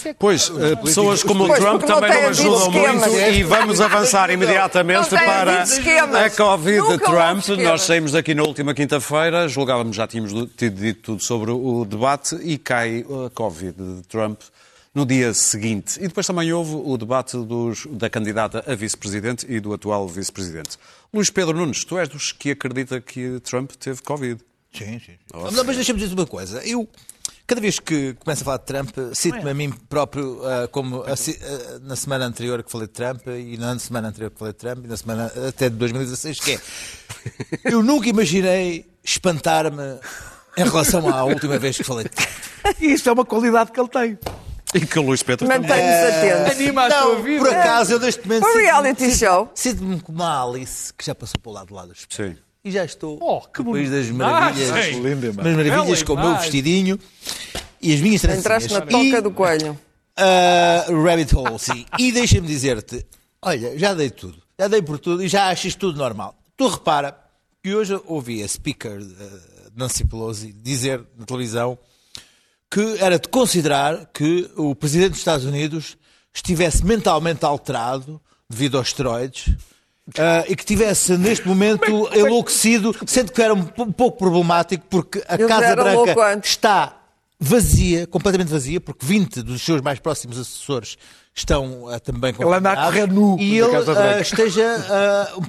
É 0.05 0.13
Pois, 0.15 0.51
eh, 0.61 0.77
pessoas 0.77 1.23
como 1.23 1.45
o 1.45 1.55
Trump 1.55 1.83
não 1.83 1.89
também 2.01 2.11
não 2.11 2.29
havido 2.29 2.29
ajudam 2.29 2.71
muito 2.71 3.09
e 3.19 3.43
vamos 3.43 3.81
avançar 3.81 4.31
imediatamente 4.31 5.11
Não 5.13 5.19
para 5.19 5.63
a 6.27 6.31
Covid 6.31 6.79
Nunca 6.79 6.99
Trump. 6.99 7.49
Nós 7.63 7.83
saímos 7.83 8.13
daqui 8.13 8.35
na 8.35 8.43
última 8.43 8.75
quinta-feira, 8.75 9.49
julgávamos 9.49 9.97
já 9.97 10.07
tínhamos 10.07 10.33
tido 10.57 10.81
dito 10.81 11.01
tudo 11.03 11.23
sobre 11.23 11.51
o 11.51 11.85
debate 11.85 12.37
e 12.43 12.59
cai 12.59 13.05
a 13.27 13.31
Covid 13.31 13.73
de 13.77 14.03
Trump 14.09 14.41
no 14.95 15.07
dia 15.07 15.33
seguinte. 15.33 15.99
E 15.99 16.07
depois 16.09 16.27
também 16.27 16.53
houve 16.53 16.75
o 16.75 16.97
debate 16.99 17.37
dos- 17.37 17.87
da 17.91 18.11
candidata 18.11 18.65
a 18.67 18.75
vice-presidente 18.75 19.47
e 19.49 19.59
do 19.59 19.73
atual 19.73 20.07
vice-presidente. 20.07 20.77
Luís 21.13 21.31
Pedro 21.31 21.57
Nunes, 21.57 21.85
tu 21.85 21.99
és 21.99 22.09
dos 22.09 22.31
que 22.33 22.51
acredita 22.51 23.01
que 23.01 23.41
Trump 23.41 23.73
teve 23.73 24.03
Covid. 24.03 24.41
Sim, 24.73 25.01
sim. 25.05 25.13
Mas 25.35 25.77
deixa-me 25.77 25.99
dizer 26.01 26.15
uma 26.15 26.27
coisa. 26.27 26.65
Eu, 26.67 26.89
cada 27.47 27.61
vez 27.61 27.79
que 27.79 28.15
começo 28.15 28.43
a 28.43 28.45
falar 28.45 28.57
de 28.59 28.65
Trump, 28.65 28.91
cito-me 29.15 29.51
a 29.51 29.55
mim 29.55 29.71
próprio 29.71 30.41
ah, 30.47 30.69
como 30.69 31.03
ah, 31.03 31.79
na 31.83 31.95
semana 31.97 32.25
anterior 32.27 32.63
que 32.63 32.71
falei 32.73 32.87
de 32.87 32.93
Trump 32.95 33.27
e 33.27 33.57
na 33.59 33.79
semana 33.79 34.09
anterior 34.09 34.31
que 34.31 34.39
falei 34.39 34.53
de 34.55 34.59
Trump 34.59 34.85
e 34.85 34.89
na 34.89 34.97
semana 34.97 35.27
até 35.49 35.69
de 35.69 35.77
2016, 35.77 36.41
que 36.41 36.53
é 36.53 36.61
eu 37.65 37.83
nunca 37.83 38.09
imaginei 38.09 38.87
espantar-me 39.05 39.99
em 40.57 40.65
relação 40.65 41.09
à 41.09 41.25
última 41.25 41.59
vez 41.59 41.77
que 41.77 41.85
falei 41.85 42.05
de 42.05 42.11
Trump. 42.11 42.31
E 42.81 42.93
isso 42.93 43.09
é 43.09 43.13
uma 43.13 43.25
qualidade 43.25 43.73
que 43.73 43.81
ele 43.81 43.89
tem. 43.89 44.19
E 44.75 44.87
que 44.87 44.99
o 44.99 45.03
Luís 45.03 45.23
Pedro 45.23 45.47
também. 45.47 45.69
Mantém-nos 45.69 46.15
atentos. 46.15 46.57
Anima 46.57 46.87
a 46.87 46.89
tua 46.89 47.15
Não, 47.15 47.23
vida. 47.23 47.45
por 47.45 47.53
acaso, 47.55 47.93
eu 47.93 48.01
neste 48.01 48.23
momento. 48.27 48.45
Um 48.45 48.47
sinto-me- 48.47 48.63
reality 48.65 49.05
sinto- 49.11 49.19
show. 49.19 49.51
Sinto-me 49.55 50.01
como 50.01 50.23
a 50.23 50.43
Alice, 50.43 50.95
que 50.95 51.05
já 51.05 51.15
passou 51.15 51.39
para 51.43 51.51
o 51.51 51.53
lado 51.53 51.67
do 51.67 51.75
lado 51.75 51.89
do 51.89 51.95
espelho. 51.95 52.33
Sim. 52.33 52.39
E 52.65 52.71
já 52.71 52.85
estou 52.85 53.19
Oh, 53.21 53.41
que 53.41 53.63
no 53.63 53.73
país 53.73 53.91
das 53.91 54.09
maravilhas. 54.11 54.71
Ah. 54.71 54.81
Linda, 54.91 55.33
das 55.33 55.57
maravilhas 55.57 56.03
com 56.03 56.13
o 56.15 56.17
meu 56.21 56.37
vestidinho 56.39 56.99
e 57.81 57.93
as 57.93 58.01
minhas 58.01 58.23
Entraste 58.25 58.69
trancinhas. 58.69 58.73
na 58.73 58.87
toca 58.87 59.19
E- 59.19 59.21
do 59.21 59.31
coelho. 59.33 59.79
Uh, 60.19 61.03
rabbit 61.03 61.35
hole, 61.35 61.59
sim. 61.59 61.85
E 61.99 62.13
deixa-me 62.13 62.47
dizer-te, 62.47 63.05
olha, 63.41 63.77
já 63.79 63.95
dei 63.95 64.11
tudo, 64.11 64.41
já 64.59 64.69
dei 64.69 64.83
por 64.83 64.99
tudo 64.99 65.25
e 65.25 65.29
já 65.29 65.49
achas 65.49 65.75
tudo 65.75 65.99
normal. 65.99 66.37
Tu 66.57 66.69
repara 66.69 67.17
que 67.63 67.75
hoje 67.75 67.99
ouvi 68.07 68.43
a 68.43 68.49
speaker 68.49 69.01
uh, 69.01 69.41
Nancy 69.75 70.05
Pelosi 70.07 70.53
dizer 70.53 71.03
na 71.19 71.25
televisão 71.25 71.79
que 72.71 72.97
era 73.01 73.19
de 73.19 73.29
considerar 73.29 74.07
que 74.15 74.51
o 74.57 74.75
presidente 74.75 75.11
dos 75.11 75.19
Estados 75.19 75.45
Unidos 75.47 75.97
estivesse 76.33 76.85
mentalmente 76.85 77.45
alterado 77.45 78.21
devido 78.49 78.79
aos 78.79 78.89
esteroides 78.89 79.55
uh, 80.09 80.45
e 80.49 80.57
que 80.57 80.65
tivesse 80.65 81.17
neste 81.17 81.47
momento 81.47 82.09
enlouquecido, 82.15 82.95
sendo 83.07 83.33
que 83.33 83.43
era 83.43 83.55
um 83.55 83.65
pouco 83.65 84.19
problemático 84.19 84.85
porque 84.89 85.23
a 85.29 85.35
Ele 85.35 85.47
Casa 85.47 85.77
Branca 85.77 86.41
está 86.43 86.99
vazia, 87.39 88.07
completamente 88.07 88.49
vazia, 88.49 88.81
porque 88.81 89.05
20 89.05 89.43
dos 89.43 89.63
seus 89.63 89.81
mais 89.81 89.99
próximos 89.99 90.39
assessores 90.39 90.97
estão 91.35 91.89
ah, 91.89 91.99
também 91.99 92.33
Ele 92.39 92.55
anda 92.55 92.73
a 92.73 92.85
correr 92.85 93.07
nu 93.09 93.37
e 93.39 93.59
ele 93.59 93.77
ah, 93.77 94.21
esteja 94.21 94.79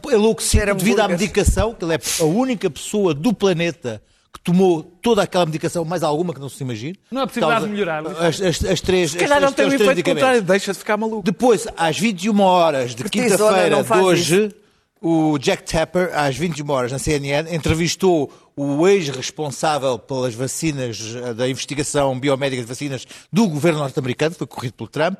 pouco 0.01 0.11
enlouquecido 0.13 0.73
devido 0.73 1.01
à 1.01 1.07
medicação, 1.07 1.73
que 1.73 1.85
ele 1.85 1.93
é 1.93 1.99
a 2.19 2.23
única 2.23 2.69
pessoa 2.69 3.13
do 3.13 3.33
planeta 3.33 4.01
que 4.33 4.39
tomou 4.41 4.81
toda 4.83 5.21
aquela 5.21 5.45
medicação, 5.45 5.85
mais 5.85 6.01
alguma 6.03 6.33
que 6.33 6.39
não 6.39 6.49
se 6.49 6.63
imagine. 6.63 6.97
Não 7.11 7.21
há 7.21 7.27
possibilidade 7.27 7.61
Causa- 7.61 7.67
de 7.67 7.73
melhorar. 7.73 8.07
As, 8.25 8.41
as, 8.41 8.65
as 8.65 8.81
três, 8.81 9.11
Se 9.11 9.17
calhar 9.17 9.39
não 9.39 9.49
as, 9.49 9.53
tem 9.53 9.65
as, 9.65 9.71
o 9.71 9.75
os 9.75 9.81
três 9.81 9.91
efeito 9.91 10.09
contrário, 10.09 10.41
deixa 10.41 10.73
de 10.73 10.79
ficar 10.79 10.97
maluco. 10.97 11.23
Depois, 11.23 11.67
às 11.77 11.97
21 11.99 12.39
horas 12.41 12.95
de 12.95 13.03
quinta-feira 13.03 13.69
não 13.69 13.83
de 13.83 13.93
hoje, 13.93 14.51
o 14.99 15.37
Jack 15.37 15.63
Tapper, 15.71 16.09
às 16.17 16.35
21 16.35 16.69
horas 16.71 16.91
na 16.91 16.97
CNN, 16.99 17.53
entrevistou 17.55 18.31
o 18.55 18.87
ex-responsável 18.87 19.99
pelas 19.99 20.33
vacinas, 20.33 21.15
eh, 21.15 21.33
da 21.33 21.47
investigação 21.47 22.19
biomédica 22.19 22.61
de 22.61 22.67
vacinas 22.67 23.05
do 23.31 23.47
governo 23.47 23.79
norte-americano, 23.79 24.33
foi 24.35 24.47
corrido 24.47 24.73
pelo 24.73 24.89
Trump, 24.89 25.19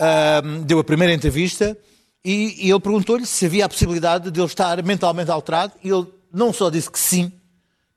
Ahm, 0.00 0.62
deu 0.62 0.78
a 0.78 0.84
primeira 0.84 1.12
entrevista 1.12 1.76
e, 2.24 2.66
e 2.66 2.70
ele 2.70 2.78
perguntou-lhe 2.78 3.26
se 3.26 3.46
havia 3.46 3.64
a 3.64 3.68
possibilidade 3.68 4.30
de 4.30 4.38
ele 4.40 4.46
estar 4.46 4.80
mentalmente 4.84 5.28
alterado 5.28 5.72
e 5.82 5.88
ele 5.90 6.06
não 6.32 6.52
só 6.52 6.70
disse 6.70 6.88
que 6.88 6.98
sim, 7.00 7.32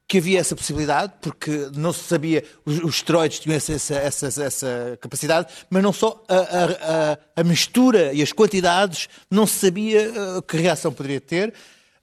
que 0.08 0.18
havia 0.18 0.40
essa 0.42 0.56
possibilidade, 0.56 1.14
porque 1.22 1.70
não 1.74 1.94
se 1.94 2.04
sabia, 2.04 2.44
os, 2.66 2.80
os 2.84 2.96
esteroides 2.96 3.40
tinham 3.40 3.56
essa, 3.56 3.72
essa, 3.74 3.96
essa, 4.28 4.44
essa 4.44 4.98
capacidade, 5.00 5.48
mas 5.70 5.82
não 5.82 5.94
só 5.94 6.22
a, 6.28 6.36
a- 6.36 7.18
a- 7.38 7.44
mistura 7.46 8.12
e 8.12 8.22
as 8.22 8.34
quantidades, 8.34 9.08
não 9.30 9.48
se 9.48 9.66
sabia 9.68 10.12
ah, 10.14 10.42
que 10.42 10.58
reação 10.58 10.92
poderia 10.92 11.22
ter. 11.22 11.54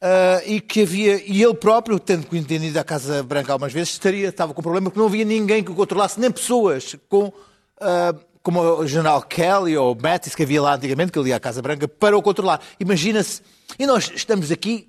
ah, 0.01 0.41
e 0.47 0.59
que 0.59 0.83
havia, 0.83 1.23
e 1.31 1.43
ele 1.43 1.53
próprio, 1.55 1.99
tendo 1.99 2.27
entendido 2.35 2.79
a 2.79 2.85
Casa 2.85 3.23
Branca 3.23 3.53
algumas 3.53 3.75
vezes, 3.75 3.91
estaria, 3.93 4.29
estava 4.29 4.55
com 4.55 4.61
o 4.61 4.63
problema 4.63 4.91
que 4.91 4.97
não 4.97 5.05
havia 5.07 5.25
ninguém 5.27 5.63
que 5.63 5.71
o 5.71 5.75
controlasse, 5.75 6.19
nem 6.19 6.31
pessoas 6.31 6.97
com, 7.11 7.31
ah, 7.79 8.15
como 8.43 8.61
o 8.63 8.87
general 8.87 9.21
Kelly 9.21 9.77
ou 9.77 9.95
Mattis, 9.95 10.35
que 10.35 10.45
havia 10.45 10.63
lá 10.63 10.77
antigamente, 10.77 11.13
que 11.13 11.19
ele 11.19 11.29
ia 11.29 11.37
à 11.37 11.41
Casa 11.41 11.61
Branca, 11.61 11.87
para 11.87 12.17
o 12.17 12.23
controlar. 12.23 12.59
Imagina-se, 12.81 13.43
e 13.79 13.87
nós 13.87 14.11
estamos 14.15 14.51
aqui 14.51 14.89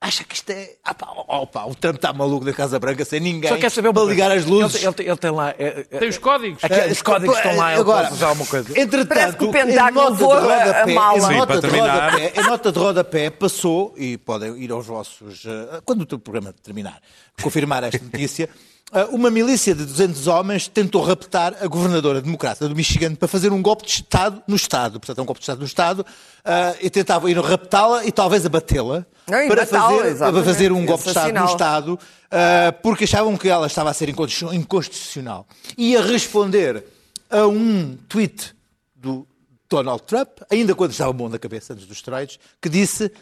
Acha 0.00 0.22
que 0.22 0.32
isto 0.36 0.48
é. 0.50 0.76
Ah, 0.84 0.94
pá, 0.94 1.08
oh, 1.26 1.44
pá, 1.44 1.64
o 1.64 1.74
Trump 1.74 1.96
está 1.96 2.12
maluco 2.12 2.44
na 2.44 2.52
Casa 2.52 2.78
Branca 2.78 3.04
sem 3.04 3.18
ninguém 3.18 3.50
Só 3.50 3.56
quer 3.56 3.68
saber 3.68 3.92
para 3.92 4.04
ligar 4.04 4.30
as 4.30 4.44
luzes. 4.44 4.76
Ele, 4.76 4.86
ele 4.86 4.94
tem- 4.94 5.06
ele 5.08 5.16
tem 5.16 5.30
lá. 5.32 5.50
é- 5.58 5.86
é- 5.90 5.98
Tem 5.98 6.08
os 6.08 6.18
códigos. 6.18 6.62
Aqui, 6.62 6.92
os 6.92 7.02
códigos 7.02 7.36
estão 7.36 7.56
lá, 7.56 7.72
ele 7.72 7.80
Agora, 7.80 7.98
pode 8.04 8.10
fazer 8.10 8.24
alguma 8.26 8.46
coisa. 8.46 8.80
Entretanto, 8.80 9.08
Parece 9.08 9.36
que 9.36 9.44
o 9.44 9.48
em 9.48 9.52
Pentágono 9.52 10.00
nota 10.02 10.12
de 10.16 10.22
voa 10.22 10.52
a- 10.54 10.82
a 10.82 10.86
mala. 10.86 11.20
Sim, 11.20 11.36
nota 11.36 11.46
para 11.46 11.60
de 11.60 11.66
rodapé- 11.78 12.32
Em 12.36 12.44
nota 12.44 12.72
de 12.72 12.78
rodapé 12.78 13.30
passou, 13.30 13.92
e 13.96 14.16
podem 14.18 14.56
ir 14.62 14.70
aos 14.70 14.86
vossos. 14.86 15.44
eh, 15.44 15.80
Quando 15.84 16.02
o 16.02 16.06
teu 16.06 16.18
programa 16.20 16.54
terminar, 16.62 17.00
confirmar 17.42 17.82
esta 17.82 17.98
notícia. 18.00 18.48
Eh, 18.92 19.04
Uma 19.10 19.30
milícia 19.30 19.74
de 19.74 19.84
200 19.84 20.26
homens 20.26 20.68
tentou 20.68 21.02
raptar 21.02 21.56
a 21.60 21.66
governadora 21.66 22.20
democrata 22.20 22.68
do 22.68 22.74
Michigan 22.74 23.14
para 23.14 23.28
fazer 23.28 23.52
um 23.52 23.60
golpe 23.62 23.84
de 23.84 23.92
Estado 23.92 24.42
no 24.46 24.56
Estado. 24.56 24.98
Portanto, 25.00 25.18
é 25.18 25.22
um 25.22 25.26
golpe 25.26 25.40
de 25.40 25.44
Estado 25.44 25.58
no 25.60 25.66
Estado. 25.66 26.06
eh, 26.44 26.76
E 26.82 26.90
tentavam 26.90 27.28
ir 27.28 27.38
raptá-la 27.38 28.04
e 28.04 28.12
talvez 28.12 28.44
abatê-la. 28.46 29.04
Para 29.26 29.66
fazer, 29.66 30.16
para 30.18 30.42
fazer 30.44 30.72
um 30.72 30.86
golpe 30.86 31.04
de 31.04 31.10
Estado 31.10 31.34
no. 31.38 31.44
Estado. 31.46 31.94
uh, 31.94 32.82
porque 32.82 33.04
achavam 33.04 33.36
que 33.36 33.48
ela 33.48 33.66
estava 33.66 33.90
a 33.90 33.94
ser 33.94 34.08
inconstitu- 34.08 34.54
inconstitucional. 34.54 35.46
E 35.76 35.94
a 35.96 36.00
responder 36.02 36.82
a 37.30 37.46
um 37.46 37.94
tweet 38.08 38.54
do 38.96 39.26
Donald 39.68 40.02
Trump, 40.04 40.28
ainda 40.50 40.74
quando 40.74 40.92
estava 40.92 41.12
bom 41.12 41.28
na 41.28 41.38
cabeça, 41.38 41.74
antes 41.74 41.84
dos 41.86 41.98
esteroides, 41.98 42.38
que 42.60 42.70
disse 42.70 43.12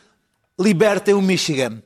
libertem 0.58 1.12
o 1.14 1.20
Michigan. 1.20 1.82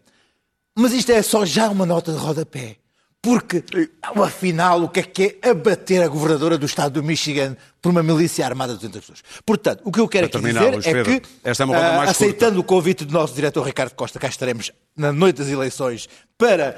Mas 0.77 0.93
isto 0.93 1.11
é 1.13 1.23
só 1.23 1.45
já 1.47 1.69
uma 1.71 1.87
nota 1.87 2.13
de 2.13 2.19
rodapé. 2.19 2.77
Porque, 3.23 3.63
afinal, 4.03 4.85
o 4.85 4.89
que 4.89 5.01
é 5.01 5.03
que 5.03 5.39
é 5.43 5.51
abater 5.51 6.03
a 6.03 6.09
governadora 6.09 6.57
do 6.57 6.65
estado 6.65 6.95
do 6.95 7.03
Michigan 7.03 7.55
por 7.83 7.91
uma 7.91 8.03
milícia 8.03 8.45
armada 8.45 8.73
de 8.75 8.79
200 8.81 9.01
pessoas? 9.01 9.23
Portanto, 9.45 9.81
o 9.85 9.91
que 9.93 10.01
eu 10.01 10.09
quero 10.09 10.27
aqui 10.27 10.33
terminar, 10.33 10.61
dizer 10.61 10.73
Luís 10.75 10.87
é 10.87 10.93
Pedro, 10.93 11.21
que, 11.21 11.29
esta 11.45 11.63
é 11.63 11.67
uma 11.67 11.77
ah, 11.77 11.97
mais 11.97 12.11
aceitando 12.11 12.61
o 12.61 12.65
convite 12.65 13.05
do 13.05 13.13
nosso 13.13 13.35
diretor 13.35 13.63
Ricardo 13.65 13.95
Costa, 13.95 14.19
cá 14.19 14.29
estaremos 14.29 14.71
na 14.97 15.13
noite 15.13 15.37
das 15.39 15.49
eleições 15.49 16.09
para 16.37 16.75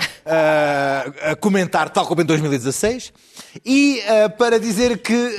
a 1.30 1.36
comentar, 1.36 1.88
tal 1.90 2.06
como 2.06 2.20
em 2.20 2.24
2016, 2.24 3.12
e 3.64 4.00
ah, 4.08 4.28
para 4.28 4.58
dizer 4.58 4.98
que 4.98 5.36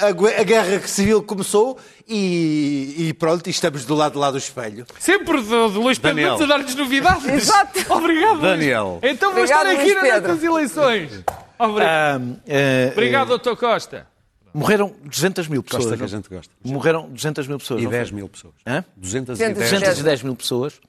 ah, 0.00 0.06
a, 0.08 0.12
gue- 0.12 0.34
a 0.34 0.42
guerra 0.42 0.80
civil 0.86 1.22
começou 1.22 1.78
e, 2.08 2.94
e 3.08 3.12
pronto, 3.14 3.46
e 3.46 3.50
estamos 3.50 3.84
do 3.84 3.94
lado 3.94 4.18
lá 4.18 4.30
do 4.30 4.38
espelho. 4.38 4.84
Sempre 4.98 5.40
do, 5.42 5.68
do 5.68 5.80
Luís 5.80 5.98
Pedro 5.98 6.16
Daniel. 6.16 6.42
A 6.42 6.46
dar-lhes 6.46 6.74
novidades. 6.74 7.26
Exato. 7.28 7.80
Obrigado, 7.92 8.32
Luís. 8.32 8.42
Daniel. 8.42 8.98
Então 9.02 9.32
vou 9.32 9.42
Obrigado, 9.42 9.66
estar 9.68 9.80
aqui 9.80 9.92
Luís 9.92 9.94
na 9.94 10.08
noite 10.10 10.26
das 10.26 10.42
eleições. 10.42 11.24
Obrigado, 11.58 11.88
Ah, 11.88 12.20
eh, 12.48 12.88
Obrigado 12.92 13.28
doutor 13.28 13.56
Costa. 13.56 14.06
Morreram 14.52 14.94
200 15.04 15.48
mil 15.48 15.62
pessoas. 15.62 15.84
Gosta 15.84 15.96
que 15.98 16.02
a 16.04 16.06
gente 16.06 16.28
gosta. 16.28 16.52
Morreram 16.64 17.08
200 17.10 17.46
mil 17.46 17.58
pessoas. 17.58 17.80
E 17.80 17.84
não 17.84 17.90
10 17.90 18.08
foi? 18.08 18.16
mil 18.16 18.28
pessoas. 18.28 18.54
Hã? 18.66 18.84
210 18.96 19.54
210 19.54 20.22
mil 20.22 20.36
pessoas. 20.36 20.80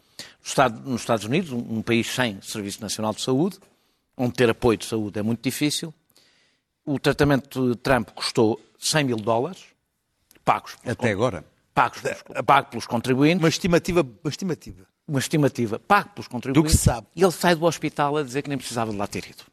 Nos 0.85 1.01
Estados 1.01 1.25
Unidos, 1.25 1.51
um, 1.51 1.81
país 1.81 2.07
sem 2.07 2.41
Serviço 2.41 2.81
Nacional 2.81 3.13
de 3.13 3.21
Saúde, 3.21 3.57
onde 4.17 4.33
ter 4.33 4.49
apoio 4.49 4.77
de 4.77 4.85
saúde 4.85 5.19
é 5.19 5.21
muito 5.21 5.41
difícil. 5.41 5.93
O 6.85 6.99
tratamento 6.99 7.69
de 7.71 7.75
Trump 7.77 8.09
custou 8.09 8.59
100 8.79 9.03
mil 9.03 9.17
dólares, 9.17 9.63
pagos, 10.43 10.75
pelos 10.75 10.91
Até 10.97 11.11
agora. 11.11 11.45
pagos, 11.73 12.01
pelos- 12.01 12.23
pago 12.45 12.69
pelos 12.69 12.85
contribuintes, 12.87 13.41
Uma 13.41 13.49
estimativa, 13.49 14.01
uma 14.01 14.29
estimativa. 14.29 14.87
uma 15.07 15.19
estimativa 15.19 15.79
pago 15.79 16.09
pelos 16.09 16.27
contribuintes. 16.27 16.71
se 16.79 16.85
sabe. 16.85 17.07
E 17.15 17.23
ele 17.23 17.31
sai 17.31 17.55
do 17.55 17.65
hospital 17.65 18.17
a 18.17 18.23
dizer 18.23 18.41
que 18.41 18.49
nem 18.49 18.57
precisava 18.57 18.91
de 18.91 18.97
lá 18.97 19.05
ter 19.07 19.25
ido. 19.27 19.43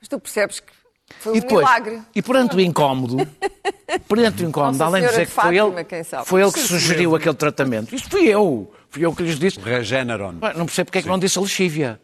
Mas 0.00 0.08
tu 0.08 0.18
percebes 0.18 0.60
que 0.60 0.72
foi 1.18 1.32
um 1.32 1.36
E 1.36 1.40
depois, 1.40 1.66
milagre. 1.66 2.00
e 2.14 2.22
perante 2.22 2.56
o 2.56 2.60
incómodo, 2.60 3.28
perante 4.08 4.44
o 4.44 4.48
incómodo, 4.48 4.78
Nossa 4.78 4.84
além 4.86 5.02
de 5.02 5.08
dizer 5.08 5.20
de 5.20 5.26
que 5.26 5.32
foi 5.32 5.42
Fátima, 5.56 5.80
ele, 5.80 6.24
foi 6.24 6.42
ele 6.42 6.52
que 6.52 6.60
sugeriu 6.60 7.16
aquele 7.16 7.34
tratamento. 7.34 7.94
Isso 7.94 8.08
fui 8.08 8.26
eu. 8.28 8.72
Fui 8.88 9.04
eu 9.04 9.14
que 9.14 9.22
lhes 9.22 9.38
disse. 9.38 9.58
Regeneron. 9.60 10.32
Não 10.56 10.66
percebo 10.66 10.86
porque 10.86 10.98
é 10.98 11.02
que 11.02 11.08
não 11.08 11.18
disse 11.18 11.38
a 11.38 11.42
lexívia. 11.42 12.00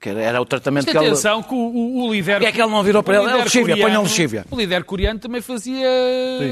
Que 0.00 0.10
era, 0.10 0.38
o 0.40 0.44
tratamento 0.44 0.84
Mas 0.84 0.92
que 0.92 0.98
ele... 0.98 1.06
atenção 1.06 1.42
que 1.42 1.54
o, 1.54 1.56
o, 1.56 2.08
o 2.08 2.12
líder... 2.12 2.34
Porque 2.34 2.46
é 2.46 2.52
que 2.52 2.60
ele 2.60 2.70
não 2.70 2.82
virou 2.82 3.02
para 3.02 3.22
ele? 3.22 3.30
É 3.30 3.36
lexívia, 3.36 3.76
ponham 3.76 4.02
lexívia. 4.02 4.44
O 4.50 4.56
líder 4.56 4.84
coreano 4.84 5.18
também 5.18 5.40
fazia 5.40 5.88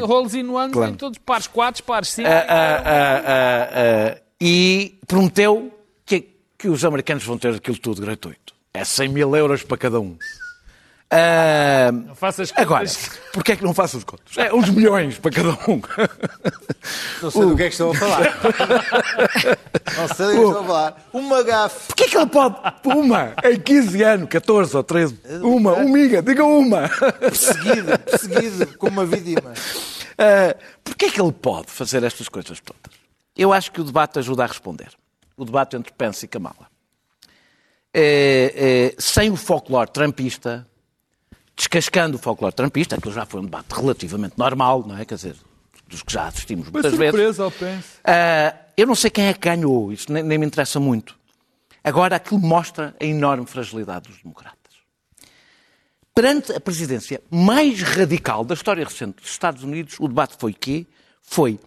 roles 0.05 0.33
in 0.35 0.49
ones 0.49 0.73
Claro. 0.73 0.93
em 0.93 0.95
todos, 0.95 1.19
pares 1.19 1.47
4, 1.49 1.83
pares 1.85 2.09
5. 2.11 2.27
Ah, 2.27 2.33
ah, 2.33 2.47
ah, 2.49 3.23
ah, 3.27 3.69
ah, 4.17 4.23
e 4.41 4.95
prometeu 5.07 5.71
que, 6.07 6.29
que 6.57 6.69
os 6.69 6.83
americanos 6.83 7.25
vão 7.25 7.37
ter 7.37 7.55
aquilo 7.55 7.77
tudo 7.77 8.01
gratuito. 8.01 8.55
É 8.73 8.85
100 8.85 9.09
mil 9.09 9.37
euros 9.37 9.63
para 9.63 9.77
cada 9.77 10.01
um. 10.01 10.17
Ah, 11.15 11.93
Não 11.93 12.15
faças 12.15 12.51
contas. 12.51 12.65
agora, 12.65 12.87
porquê 13.35 13.53
é 13.53 13.57
que 13.57 13.63
não 13.63 13.75
faço 13.75 13.99
os 13.99 14.05
contos? 14.05 14.39
É 14.39 14.51
uns 14.53 14.71
milhões 14.71 15.19
para 15.19 15.31
cada 15.31 15.51
um. 15.71 15.83
Não 17.23 17.31
sei 17.31 17.43
do 17.43 17.55
que 17.57 17.63
é 17.65 17.67
que 17.67 17.73
estão 17.73 17.91
a 17.91 17.95
falar. 17.95 18.21
Não 19.99 20.09
sei 20.09 20.27
do 20.27 20.33
que 20.33 20.39
é 20.39 20.41
que 20.41 20.47
estão 20.47 20.61
a 20.61 20.65
falar. 20.65 21.09
Uma 21.13 21.43
gafe. 21.43 21.87
Porquê 21.89 22.05
é 22.05 22.09
que 22.09 22.17
ele 22.17 22.27
pode? 22.27 22.57
Uma, 22.87 23.35
em 23.45 23.61
15 23.61 24.03
anos, 24.03 24.29
14 24.31 24.77
ou 24.77 24.83
13. 24.83 25.21
Uma, 25.43 25.75
umiga, 25.75 26.23
diga 26.23 26.45
uma. 26.45 26.89
Perseguido, 26.89 27.99
perseguido, 27.99 28.79
como 28.79 28.93
uma 28.93 29.05
vítima. 29.07 29.51
Uh, 29.53 30.59
Porquê 30.83 31.07
é 31.07 31.11
que 31.11 31.21
ele 31.21 31.33
pode 31.33 31.71
fazer 31.71 32.03
estas 32.05 32.29
coisas 32.29 32.59
todas? 32.61 32.99
Eu 33.37 33.53
acho 33.53 33.71
que 33.71 33.81
o 33.81 33.85
debate 33.85 34.19
ajuda 34.19 34.45
a 34.45 34.47
responder. 34.47 34.89
O 35.37 35.45
debate 35.45 35.77
entre 35.77 35.93
Pence 35.93 36.25
e 36.25 36.29
Kamala. 36.29 36.73
É, 37.95 38.93
é, 38.95 38.95
sem 38.99 39.31
o 39.31 39.37
folclore 39.37 39.91
trampista, 39.91 40.67
descascando 41.57 42.17
o 42.17 42.19
folclore 42.19 42.55
trampista, 42.55 42.97
aquilo 42.97 43.13
já 43.13 43.27
foi 43.27 43.41
um 43.41 43.45
debate 43.45 43.73
relativamente 43.73 44.35
normal, 44.37 44.85
não 44.87 44.97
é? 44.97 45.05
Quer 45.05 45.15
dizer, 45.17 45.37
dos 45.87 46.03
que 46.03 46.13
já 46.13 46.27
assistimos 46.27 46.69
muitas 46.71 46.95
vezes. 46.95 47.39
ao 47.39 47.51
Pence. 47.51 47.89
Ah, 48.05 48.55
eu 48.77 48.87
não 48.87 48.95
sei 48.95 49.11
quem 49.11 49.27
é 49.27 49.35
que 49.35 49.41
ganhou, 49.41 49.93
isso 49.93 50.11
nem, 50.13 50.23
nem 50.23 50.39
me 50.39 50.47
interessa 50.47 50.81
muito. 50.81 51.17
Agora, 51.85 52.17
aquilo 52.17 52.41
mostra 52.41 52.95
a 53.01 53.05
enorme 53.05 53.47
fragilidade 53.47 54.09
dos 54.09 54.23
democratas. 54.23 54.59
Perante 56.15 56.53
a 56.53 56.61
presidência 56.61 57.21
mais 57.31 57.83
radical 57.83 58.45
da 58.45 58.55
história 58.55 58.85
recente 58.85 59.21
dos 59.23 59.31
Estados 59.31 59.63
Unidos, 59.63 59.97
o 59.99 60.07
debate 60.07 60.37
foi 60.39 60.53
quê? 60.53 60.87
Foi 61.23 61.59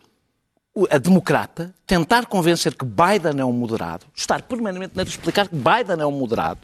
a 0.89 0.97
democrata 0.97 1.73
tentar 1.87 2.25
convencer 2.25 2.75
que 2.75 2.85
Biden 2.85 3.39
é 3.39 3.45
um 3.45 3.53
moderado, 3.53 4.05
estar 4.13 4.41
permanentemente 4.41 4.99
a 4.99 5.03
explicar 5.03 5.47
que 5.47 5.55
Biden 5.55 6.01
é 6.01 6.05
um 6.05 6.11
moderado, 6.11 6.59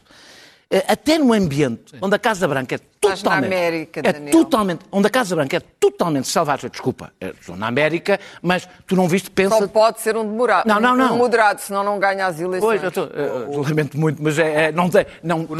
até 0.88 1.18
no 1.18 1.32
ambiente 1.32 1.94
onde 2.00 2.14
a 2.14 2.18
Casa 2.18 2.48
Branca 2.48 2.76
é 2.76 2.78
totalmente... 3.00 3.46
América, 3.46 4.00
é 4.04 4.12
totalmente... 4.12 4.80
Onde 4.90 5.06
a 5.06 5.10
Casa 5.10 5.34
Branca 5.36 5.56
é 5.56 5.60
totalmente 5.60 6.28
selvagem. 6.28 6.70
Desculpa, 6.70 7.12
eu 7.20 7.30
estou 7.30 7.56
na 7.56 7.66
América, 7.66 8.18
mas 8.40 8.68
tu 8.86 8.96
não 8.96 9.08
viste, 9.08 9.30
pensa... 9.30 9.58
Só 9.58 9.66
pode 9.66 10.00
ser 10.00 10.16
um 10.16 10.24
demorado. 10.24 10.66
Não, 10.66 10.80
não, 10.80 10.92
um 10.94 10.96
não. 10.96 11.16
moderado, 11.16 11.60
senão 11.60 11.82
não 11.84 11.98
ganha 11.98 12.26
as 12.26 12.40
eleições. 12.40 12.80
Pois, 12.80 12.82
eu, 12.82 12.88
estou- 12.88 13.06
eu- 13.08 13.52
eu 13.52 13.62
lamento 13.62 13.98
muito, 13.98 14.22
mas 14.22 14.38
é, 14.38 14.64
é- 14.66 14.72
não 14.72 14.88
tem, 14.88 15.04
não, 15.22 15.38
não 15.40 15.56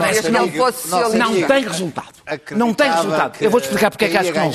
fosse 0.49 0.89
não 1.19 1.47
tem 1.47 1.63
resultado. 1.65 2.09
acreditava 2.27 2.59
Não 2.59 2.75
tem 2.75 2.91
resultado. 2.91 3.37
Eu 3.41 3.51
vou-te 3.51 3.65
explicar 3.65 3.91
porque 3.91 4.05
é 4.07 4.09
que 4.09 4.17
acho 4.17 4.33
que 4.33 4.39
não 4.39 4.51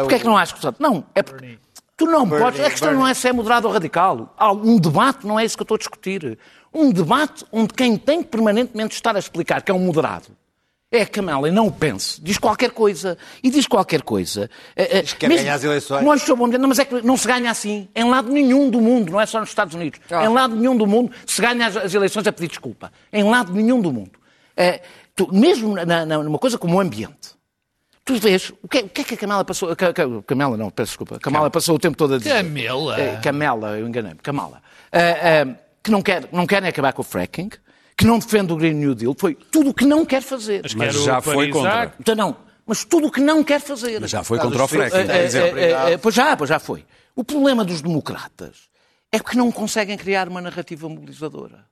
Porque 0.00 0.14
é 0.14 0.18
que 0.18 0.24
não 0.24 0.36
acho 0.36 0.54
que 0.54 0.60
resulta. 0.60 0.82
Não, 0.82 1.04
é 1.14 1.22
porque 1.22 1.58
tu 1.96 2.06
não 2.06 2.26
Bernie, 2.26 2.44
podes. 2.44 2.60
A 2.60 2.70
questão 2.70 2.88
Bernie. 2.88 3.02
não 3.04 3.08
é 3.10 3.14
se 3.14 3.28
é 3.28 3.32
moderado 3.32 3.66
ou 3.66 3.72
radical. 3.72 4.34
Há 4.36 4.52
um 4.52 4.78
debate, 4.78 5.26
não 5.26 5.38
é 5.40 5.44
isso 5.44 5.56
que 5.56 5.62
eu 5.62 5.64
estou 5.64 5.76
a 5.76 5.78
discutir. 5.78 6.38
Um 6.78 6.90
debate 6.92 7.44
onde 7.50 7.72
quem 7.72 7.96
tem 7.96 8.22
que 8.22 8.28
permanentemente 8.28 8.94
estar 8.94 9.16
a 9.16 9.18
explicar 9.18 9.62
que 9.62 9.70
é 9.70 9.74
um 9.74 9.78
moderado 9.78 10.26
é 10.92 11.02
a 11.02 11.06
Kamala 11.06 11.48
e 11.48 11.50
não 11.50 11.66
o 11.66 11.72
pense. 11.72 12.20
Diz 12.22 12.38
qualquer 12.38 12.70
coisa. 12.70 13.18
E 13.42 13.50
diz 13.50 13.66
qualquer 13.66 14.02
coisa. 14.02 14.48
eh, 14.76 15.02
Diz 15.02 15.12
que 15.14 15.20
quer 15.20 15.28
ganhar 15.28 15.54
as 15.54 15.64
eleições. 15.64 16.04
Nós 16.04 16.22
somos, 16.22 16.48
não, 16.50 16.68
mas 16.68 16.78
é 16.78 16.84
que 16.84 17.02
não 17.02 17.16
se 17.16 17.26
ganha 17.26 17.50
assim. 17.50 17.88
Em 17.94 18.04
lado 18.08 18.30
nenhum 18.30 18.70
do 18.70 18.80
mundo, 18.80 19.10
não 19.10 19.20
é 19.20 19.26
só 19.26 19.40
nos 19.40 19.48
Estados 19.48 19.74
Unidos. 19.74 19.98
Ah. 20.10 20.24
Em 20.24 20.28
lado 20.28 20.54
nenhum 20.54 20.76
do 20.76 20.86
mundo 20.86 21.10
se 21.26 21.42
ganha 21.42 21.66
as, 21.66 21.76
as 21.76 21.92
eleições 21.94 22.26
a 22.26 22.32
pedir 22.32 22.48
desculpa. 22.48 22.92
Em 23.12 23.24
lado 23.24 23.52
nenhum 23.52 23.80
do 23.80 23.92
mundo. 23.92 24.12
Eh, 24.56 24.80
tu- 25.14 25.28
mesmo 25.32 25.74
na- 25.74 26.06
na- 26.06 26.22
numa 26.22 26.38
coisa 26.38 26.56
como 26.56 26.76
o 26.76 26.80
ambiente. 26.80 27.34
Tu 28.04 28.14
vês, 28.20 28.52
o 28.62 28.68
que, 28.68 28.78
é- 28.78 28.82
o 28.82 28.88
que 28.88 29.00
é 29.00 29.04
que 29.04 29.14
a 29.14 29.16
Camela 29.16 29.44
passou... 29.44 29.74
Ca- 29.74 29.92
Camela 30.24 30.56
não, 30.56 30.70
peço 30.70 30.90
desculpa. 30.90 31.18
Camela 31.18 31.50
passou 31.50 31.74
o 31.74 31.78
tempo 31.80 31.96
todo 31.96 32.14
a 32.14 32.18
dizer... 32.18 32.30
Camela? 32.30 33.00
Eh, 33.00 33.16
Camela, 33.20 33.76
eu 33.76 33.88
enganei-me. 33.88 34.20
Eh, 34.92 35.00
eh, 35.42 35.46
que 35.86 35.92
não, 35.92 36.02
quer, 36.02 36.28
não 36.32 36.46
querem 36.46 36.68
acabar 36.68 36.92
com 36.92 37.00
o 37.00 37.04
fracking, 37.04 37.48
que 37.96 38.04
não 38.04 38.18
defende 38.18 38.52
o 38.52 38.56
Green 38.56 38.74
New 38.74 38.92
Deal. 38.92 39.14
Foi 39.16 39.36
tudo 39.36 39.70
o 39.70 39.74
que 39.74 39.84
não 39.84 40.04
quer 40.04 40.20
fazer. 40.20 40.62
Mas 40.64 40.74
Quero 40.74 41.04
já 41.04 41.20
foi 41.20 41.48
contra. 41.48 41.94
Então 42.00 42.14
não, 42.16 42.36
mas 42.66 42.84
tudo 42.84 43.06
o 43.06 43.10
que 43.10 43.20
não 43.20 43.44
quer 43.44 43.60
fazer. 43.60 44.00
Mas 44.00 44.10
já 44.10 44.24
foi 44.24 44.38
contra 44.38 44.64
o 44.64 44.66
fracking. 44.66 45.06
Dizer, 45.24 45.56
eh, 45.56 45.70
eh, 45.70 45.92
eh, 45.92 45.98
pois 45.98 46.12
já, 46.12 46.36
pois 46.36 46.50
já 46.50 46.58
foi. 46.58 46.84
O 47.14 47.22
problema 47.22 47.64
dos 47.64 47.80
democratas 47.80 48.68
é 49.12 49.20
que 49.20 49.36
não 49.36 49.52
conseguem 49.52 49.96
criar 49.96 50.28
uma 50.28 50.40
narrativa 50.40 50.88
mobilizadora. 50.88 51.64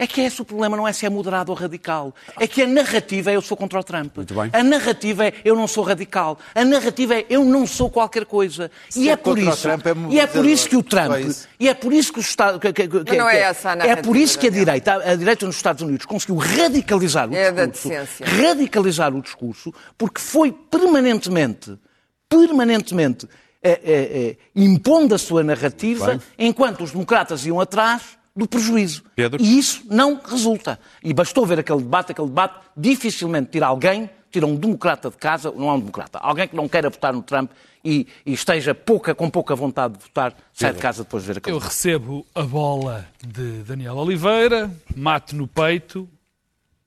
É 0.00 0.06
que 0.06 0.22
esse 0.22 0.40
o 0.40 0.46
problema, 0.46 0.78
não 0.78 0.88
é 0.88 0.94
se 0.94 1.04
é 1.04 1.10
moderado 1.10 1.52
ou 1.52 1.58
radical. 1.58 2.14
É 2.38 2.46
que 2.46 2.62
a 2.62 2.66
narrativa 2.66 3.30
é 3.30 3.36
eu 3.36 3.42
sou 3.42 3.54
contra 3.54 3.78
o 3.78 3.84
Trump. 3.84 4.16
Muito 4.16 4.32
bem. 4.32 4.48
A 4.50 4.62
narrativa 4.62 5.26
é 5.26 5.34
eu 5.44 5.54
não 5.54 5.68
sou 5.68 5.84
radical. 5.84 6.38
A 6.54 6.64
narrativa 6.64 7.16
é 7.16 7.26
eu 7.28 7.44
não 7.44 7.66
sou 7.66 7.90
qualquer 7.90 8.24
coisa. 8.24 8.70
Se 8.88 9.02
e 9.02 9.08
é 9.10 9.12
é 9.12 9.16
por 9.16 9.36
o 9.36 9.40
isso. 9.42 9.60
Trump, 9.60 9.86
é 9.86 9.92
e 10.08 10.18
é 10.18 10.26
por 10.26 10.46
isso 10.46 10.66
que 10.70 10.76
o 10.78 10.82
Trump. 10.82 11.12
E 11.60 11.68
é 11.68 11.74
por 11.74 11.92
isso 11.92 12.14
que 12.14 12.18
os 12.18 12.24
Estados. 12.30 12.58
Que, 12.62 12.72
que, 12.72 12.88
que, 12.88 13.16
não 13.18 13.28
é 13.28 13.40
essa 13.40 13.68
a 13.68 13.72
É 13.72 13.76
narrativa, 13.76 14.02
por 14.02 14.16
isso 14.16 14.38
que 14.38 14.46
a 14.46 14.50
direita, 14.50 14.94
a 14.94 15.14
direita 15.14 15.44
nos 15.44 15.56
Estados 15.56 15.82
Unidos 15.82 16.06
conseguiu 16.06 16.36
radicalizar 16.36 17.28
o 17.28 17.34
É 17.34 17.52
discurso. 17.66 18.24
radicalizar 18.24 19.14
o 19.14 19.20
discurso, 19.20 19.70
porque 19.98 20.18
foi 20.18 20.50
permanentemente, 20.50 21.78
permanentemente 22.26 23.28
eh, 23.62 23.80
eh, 23.84 24.10
eh, 24.14 24.36
impondo 24.56 25.14
a 25.14 25.18
sua 25.18 25.42
narrativa, 25.42 26.18
enquanto 26.38 26.84
os 26.84 26.92
democratas 26.92 27.44
iam 27.44 27.60
atrás 27.60 28.18
do 28.34 28.46
prejuízo. 28.46 29.02
Pedro? 29.14 29.42
E 29.42 29.58
isso 29.58 29.82
não 29.88 30.20
resulta. 30.24 30.78
E 31.02 31.12
bastou 31.12 31.44
ver 31.46 31.58
aquele 31.60 31.80
debate, 31.82 32.12
aquele 32.12 32.28
debate 32.28 32.54
dificilmente 32.76 33.50
tira 33.50 33.66
alguém, 33.66 34.08
tira 34.30 34.46
um 34.46 34.54
democrata 34.56 35.10
de 35.10 35.16
casa, 35.16 35.50
não 35.50 35.68
é 35.68 35.72
um 35.72 35.78
democrata, 35.80 36.18
alguém 36.18 36.46
que 36.48 36.54
não 36.56 36.68
queira 36.68 36.88
votar 36.88 37.12
no 37.12 37.22
Trump 37.22 37.50
e, 37.84 38.06
e 38.24 38.32
esteja 38.32 38.74
pouca, 38.74 39.14
com 39.14 39.28
pouca 39.28 39.54
vontade 39.56 39.94
de 39.96 40.00
votar, 40.04 40.34
sai 40.52 40.72
de 40.72 40.78
casa 40.78 41.02
depois 41.02 41.22
de 41.22 41.26
ver 41.32 41.38
aquele 41.38 41.56
Eu 41.56 41.58
debate. 41.58 41.74
recebo 41.74 42.24
a 42.34 42.42
bola 42.42 43.08
de 43.26 43.62
Daniel 43.64 43.96
Oliveira, 43.96 44.70
mato 44.94 45.34
no 45.34 45.48
peito 45.48 46.08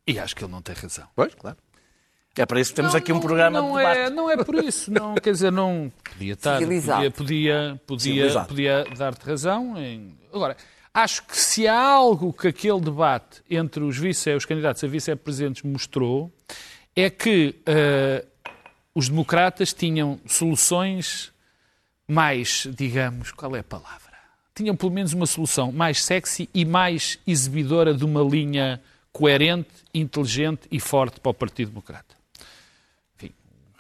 e 0.08 0.18
acho 0.20 0.36
que 0.36 0.44
ele 0.44 0.52
não 0.52 0.62
tem 0.62 0.76
razão. 0.76 1.06
Pois, 1.16 1.34
claro. 1.36 1.58
É 2.36 2.46
para 2.48 2.60
isso 2.60 2.72
que 2.72 2.76
temos 2.78 2.96
aqui 2.96 3.14
um 3.14 3.20
programa 3.20 3.62
não 3.62 3.72
de 3.72 3.78
debate. 3.78 4.00
É, 4.00 4.10
não 4.10 4.30
é 4.32 4.38
por 4.44 4.56
isso, 4.56 4.90
não, 4.92 5.14
quer 5.16 5.32
dizer, 5.34 5.52
não 5.52 5.92
podia 6.04 6.34
estar, 6.34 6.58
Civilizado. 6.58 7.12
podia, 7.12 7.80
podia, 7.86 8.26
podia, 8.26 8.46
podia 8.46 8.86
dar-te 8.98 9.24
razão. 9.26 9.78
Em... 9.78 10.18
Agora, 10.34 10.58
acho 10.94 11.24
que 11.24 11.38
se 11.38 11.68
há 11.68 11.80
algo 11.80 12.32
que 12.32 12.48
aquele 12.48 12.80
debate 12.80 13.42
entre 13.50 13.84
os 13.84 13.98
vice, 13.98 14.34
os 14.34 14.46
candidatos 14.46 14.84
a 14.84 14.88
vice-presidentes 14.88 15.64
mostrou, 15.64 16.32
é 16.96 17.10
que 17.10 17.56
eh, 17.66 18.24
os 18.94 19.10
democratas 19.10 19.74
tinham 19.74 20.20
soluções 20.28 21.34
mais, 22.08 22.68
digamos, 22.78 23.32
qual 23.32 23.56
é 23.56 23.60
a 23.60 23.64
palavra? 23.64 24.14
Tinham 24.54 24.76
pelo 24.76 24.92
menos 24.92 25.14
uma 25.14 25.26
solução 25.26 25.72
mais 25.72 26.04
sexy 26.04 26.48
e 26.54 26.64
mais 26.64 27.18
exibidora 27.26 27.94
de 27.94 28.06
uma 28.06 28.22
linha 28.22 28.80
coerente, 29.12 29.70
inteligente 29.94 30.68
e 30.72 30.80
forte 30.80 31.20
para 31.20 31.32
o 31.32 31.34
Partido 31.34 31.70
Democrata. 31.70 32.13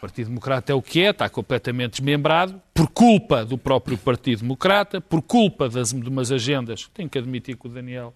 Partido 0.03 0.27
Democrata 0.27 0.69
é 0.69 0.75
o 0.75 0.81
que 0.81 0.99
é, 0.99 1.11
está 1.11 1.29
completamente 1.29 1.91
desmembrado, 1.91 2.61
por 2.73 2.89
culpa 2.89 3.45
do 3.45 3.57
próprio 3.57 3.97
Partido 3.97 4.41
Democrata, 4.41 4.99
por 4.99 5.21
culpa 5.21 5.69
das, 5.69 5.93
de 5.93 6.09
umas 6.09 6.29
agendas, 6.29 6.89
tenho 6.93 7.07
que 7.09 7.17
admitir 7.17 7.55
que 7.55 7.67
o 7.67 7.69
Daniel 7.69 8.13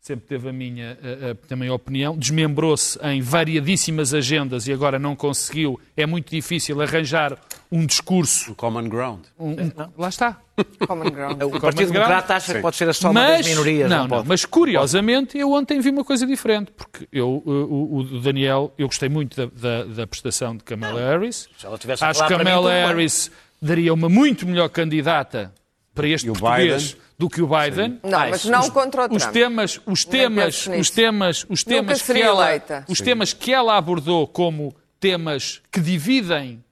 sempre 0.00 0.26
teve 0.26 0.48
a 0.48 0.52
minha 0.52 0.98
a, 1.02 1.30
a, 1.30 1.34
também 1.46 1.68
a 1.68 1.74
opinião, 1.74 2.16
desmembrou-se 2.16 2.98
em 3.02 3.20
variadíssimas 3.20 4.14
agendas 4.14 4.66
e 4.66 4.72
agora 4.72 4.98
não 4.98 5.14
conseguiu, 5.14 5.78
é 5.96 6.06
muito 6.06 6.30
difícil 6.30 6.80
arranjar 6.80 7.36
um 7.70 7.84
discurso. 7.84 8.52
O 8.52 8.54
common 8.54 8.88
ground. 8.88 9.20
um- 9.38 9.50
um- 9.52 9.72
lá 9.98 10.08
está. 10.08 10.40
Common 10.86 11.10
ground. 11.10 11.40
O 11.42 11.58
Partido 11.60 11.90
Democrata 11.92 12.34
acha 12.34 12.52
que 12.54 12.60
pode 12.60 12.76
ser 12.76 12.86
a 12.88 12.92
soma 12.92 13.14
Mas, 13.14 13.38
das 13.38 13.48
minorias. 13.48 13.88
não, 13.88 13.96
Não, 13.98 14.02
não, 14.04 14.16
pode. 14.18 14.28
mas 14.28 14.44
curiosamente 14.44 15.38
eu 15.38 15.52
ontem 15.52 15.80
vi 15.80 15.88
uma 15.90 16.04
coisa 16.04 16.26
diferente, 16.26 16.70
porque 16.76 17.06
eu, 17.12 17.42
o, 17.46 17.98
o 18.00 18.20
Daniel, 18.20 18.72
eu 18.76 18.86
gostei 18.86 19.08
muito 19.08 19.36
da, 19.36 19.46
da, 19.46 19.84
da 19.84 20.06
prestação 20.06 20.56
de 20.56 20.64
Kamala 20.64 21.00
Harris. 21.00 21.48
Se 21.58 21.64
ela 21.66 21.78
tivesse 21.78 22.04
Acho 22.04 22.26
que 22.26 22.32
mim, 22.32 22.38
Kamala 22.44 22.70
bem. 22.70 22.86
Harris 22.86 23.30
daria 23.62 23.92
uma 23.94 24.08
muito 24.08 24.46
melhor 24.46 24.68
candidata 24.68 25.52
para 25.94 26.06
este 26.08 26.26
E 26.26 26.30
o 26.30 26.34
português 26.34 26.88
Biden? 26.92 27.00
Do 27.20 27.28
que 27.28 27.42
o 27.42 27.46
Biden. 27.46 28.00
Não, 28.02 28.18
mas 28.30 28.46
não 28.46 28.70
contra 28.70 29.04
o 29.04 29.08
Trump. 29.08 29.12
Os 29.20 29.26
temas, 29.26 29.78
os 29.84 30.04
temas, 30.06 30.66
os 30.66 30.88
temas, 30.90 31.46
os 31.50 31.64
Nunca 31.66 31.76
temas 31.76 32.02
que 32.02 32.22
ela, 32.22 32.46
eleita. 32.48 32.84
os 32.88 32.98
temas 33.02 33.32
que 33.34 33.52
ela 33.52 33.76
abordou 33.76 34.26
como 34.26 34.74
temas 34.98 35.60
que 35.70 35.80
dividem 35.80 36.64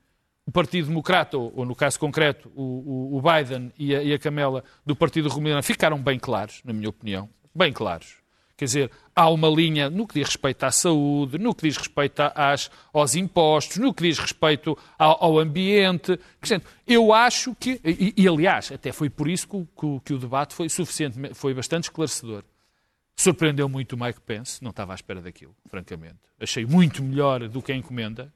o 0.46 0.50
Partido 0.50 0.88
Democrata, 0.88 1.36
ou, 1.36 1.52
ou 1.54 1.66
no 1.66 1.74
caso 1.74 2.00
concreto, 2.00 2.50
o, 2.56 2.62
o- 2.62 3.18
o 3.18 3.22
Biden 3.22 3.70
e 3.78 3.94
a, 3.94 4.02
e 4.02 4.14
a 4.14 4.18
Camela 4.18 4.64
do 4.86 4.96
Partido 4.96 5.28
Republicano, 5.28 5.62
ficaram 5.62 5.98
bem 5.98 6.18
claros, 6.18 6.60
na 6.64 6.72
minha 6.72 6.88
opinião. 6.88 7.28
Bem 7.54 7.70
claros. 7.70 8.14
Quer 8.58 8.64
dizer, 8.64 8.90
há 9.14 9.30
uma 9.30 9.48
linha 9.48 9.88
no 9.88 10.04
que 10.04 10.14
diz 10.14 10.26
respeito 10.26 10.64
à 10.64 10.72
saúde, 10.72 11.38
no 11.38 11.54
que 11.54 11.62
diz 11.68 11.76
respeito 11.76 12.20
às, 12.34 12.68
aos 12.92 13.14
impostos, 13.14 13.76
no 13.78 13.94
que 13.94 14.02
diz 14.02 14.18
respeito 14.18 14.76
ao, 14.98 15.24
ao 15.24 15.38
ambiente. 15.38 16.18
Portanto, 16.40 16.66
eu 16.84 17.12
acho 17.12 17.54
que, 17.54 17.80
e, 17.84 18.12
e, 18.16 18.26
aliás, 18.26 18.72
até 18.72 18.90
foi 18.90 19.08
por 19.08 19.28
isso 19.30 19.46
que, 19.46 19.56
o- 19.56 19.64
que 20.00 20.06
que 20.06 20.14
o 20.14 20.18
debate 20.18 20.54
foi 20.54 20.68
suficientemente, 20.68 21.34
foi 21.34 21.54
bastante 21.54 21.84
esclarecedor. 21.84 22.42
Surpreendeu 23.16 23.68
muito 23.68 23.94
o 23.94 23.98
Mike 24.00 24.20
Pence, 24.20 24.62
não 24.62 24.70
estava 24.70 24.92
à 24.92 24.96
espera 24.96 25.20
daquilo, 25.20 25.54
francamente. 25.68 26.16
Achei 26.40 26.66
muito 26.66 27.00
melhor 27.02 27.48
do 27.48 27.62
que 27.62 27.70
a 27.70 27.76
encomenda. 27.76 28.32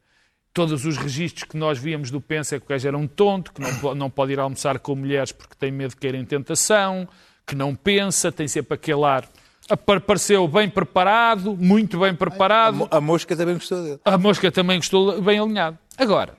Todos 0.55 0.85
os 0.85 0.97
registros 0.97 1.45
que 1.45 1.57
nós 1.57 1.79
víamos 1.79 2.11
do 2.13 2.21
Pence 2.21 2.55
é 2.55 2.61
que 2.61 2.67
o 2.67 2.69
gajo 2.69 2.87
era 2.87 2.97
um 2.99 3.09
tonto, 3.09 3.53
que 3.53 3.61
não, 3.61 3.95
não 3.95 4.11
pode 4.11 4.33
ir 4.33 4.39
almoçar 4.39 4.79
com 4.79 4.95
mulheres 4.95 5.33
porque 5.33 5.55
tem 5.59 5.73
medo 5.73 5.91
de 5.91 5.97
cair 5.97 6.15
em 6.15 6.25
tentação, 6.25 7.09
que 7.47 7.55
não 7.57 7.75
pensa, 7.75 8.31
tem 8.31 8.47
sempre 8.47 8.75
aquele 8.75 9.03
ar. 9.05 9.29
Apa- 9.69 10.01
Pareceu 10.01 10.47
bem 10.49 10.69
preparado, 10.69 11.57
muito 11.57 11.99
bem 12.01 12.11
A, 12.11 12.15
preparado. 12.15 12.77
mo- 12.77 12.89
a 12.91 13.01
mosca 13.01 13.37
também 13.37 13.55
gostou 13.55 13.83
dele. 13.83 14.01
A 14.05 14.19
mosca 14.19 14.51
também 14.53 14.79
gostou 14.79 15.21
bem 15.23 15.39
alinhado. 15.39 15.79
Agora, 15.97 16.37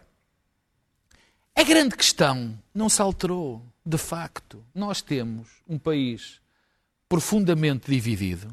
a 1.56 1.64
grande 1.64 1.96
questão 1.96 2.58
não 2.74 2.90
se 2.90 3.02
alterou. 3.02 3.62
De 3.86 3.98
facto, 3.98 4.64
nós 4.74 5.02
temos 5.02 5.48
um 5.68 5.78
país 5.78 6.40
profundamente 7.10 7.92
dividido, 7.92 8.48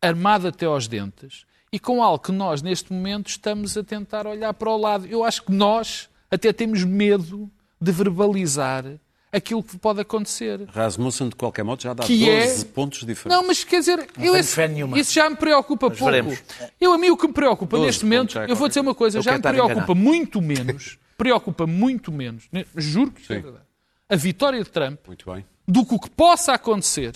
armado 0.00 0.46
até 0.48 0.66
aos 0.66 0.86
dentes, 0.86 1.44
e 1.72 1.78
com 1.80 2.02
algo 2.02 2.18
que 2.22 2.32
nós, 2.32 2.62
neste 2.62 2.92
momento, 2.92 3.28
estamos 3.28 3.76
a 3.76 3.82
tentar 3.82 4.26
olhar 4.26 4.52
para 4.54 4.70
o 4.70 4.76
lado. 4.76 5.06
Eu 5.06 5.24
acho 5.24 5.42
que 5.42 5.52
nós 5.52 6.08
até 6.30 6.52
temos 6.52 6.84
medo 6.84 7.50
de 7.80 7.90
verbalizar 7.92 8.84
aquilo 9.32 9.62
que 9.62 9.78
pode 9.78 10.00
acontecer. 10.00 10.66
Rasmussen, 10.72 11.28
de 11.28 11.36
qualquer 11.36 11.62
modo, 11.64 11.82
já 11.82 11.94
dá 11.94 12.02
Que 12.04 12.18
12 12.18 12.62
é- 12.62 12.64
pontos 12.66 12.98
diferentes. 13.00 13.26
Não, 13.26 13.46
mas 13.46 13.62
quer 13.64 13.78
dizer, 13.80 14.08
eu 14.18 14.34
esse- 14.36 14.60
isso 14.96 15.12
já 15.12 15.30
me 15.30 15.36
preocupa 15.36 15.88
pouco. 15.90 16.04
veremos. 16.04 16.42
Eu, 16.80 16.92
a 16.92 16.98
mim, 16.98 17.10
o 17.10 17.16
que 17.16 17.26
me 17.28 17.32
preocupa 17.32 17.76
12 17.76 17.86
neste 17.86 18.04
momento, 18.04 18.38
é 18.38 18.50
eu 18.50 18.56
vou 18.56 18.66
dizer 18.68 18.80
uma 18.80 18.94
coisa, 18.94 19.18
Eu 19.18 19.22
já 19.22 19.32
me 19.32 19.40
preocupa 19.42 19.94
muito 19.94 20.40
menos, 20.42 20.98
preocupa 21.16 21.66
muito 21.66 22.10
menos, 22.10 22.48
juro 22.76 23.12
que 23.12 23.20
isto 23.20 23.32
é 23.32 23.36
Sim. 23.36 23.42
verdade, 23.42 23.64
a 24.08 24.16
vitória 24.16 24.62
de 24.64 24.70
Trump 24.70 24.98
Muito 25.06 25.32
bem. 25.32 25.44
do 25.68 25.84
que 25.86 25.94
o 25.94 25.98
que 26.00 26.10
possa 26.10 26.52
acontecer 26.54 27.14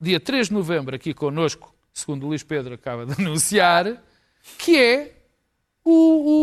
dia 0.00 0.20
3 0.20 0.48
de 0.48 0.52
novembro 0.54 0.94
aqui 0.94 1.14
connosco, 1.14 1.74
segundo 1.92 2.24
o 2.24 2.28
Luís 2.28 2.42
Pedro 2.42 2.74
acaba 2.74 3.06
de 3.06 3.12
anunciar, 3.22 4.02
que 4.58 4.76
é 4.76 5.12
o, 5.84 5.90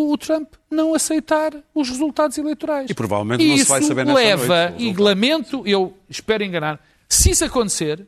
o- 0.10 0.12
o 0.14 0.18
Trump 0.18 0.54
não 0.70 0.94
aceitar 0.94 1.54
os 1.74 1.90
resultados 1.90 2.38
eleitorais. 2.38 2.90
E 2.90 2.94
provavelmente 2.94 3.46
não 3.48 3.58
se 3.58 3.64
vai 3.66 3.82
saber 3.82 4.06
nesta 4.06 4.20
leva, 4.22 4.70
noite 4.70 4.84
o 4.84 4.88
e 4.88 4.94
lamento, 5.04 5.64
eu 5.68 5.98
espero 6.10 6.44
enganar, 6.44 6.80
se 7.10 7.32
isso 7.32 7.44
acontecer, 7.44 8.08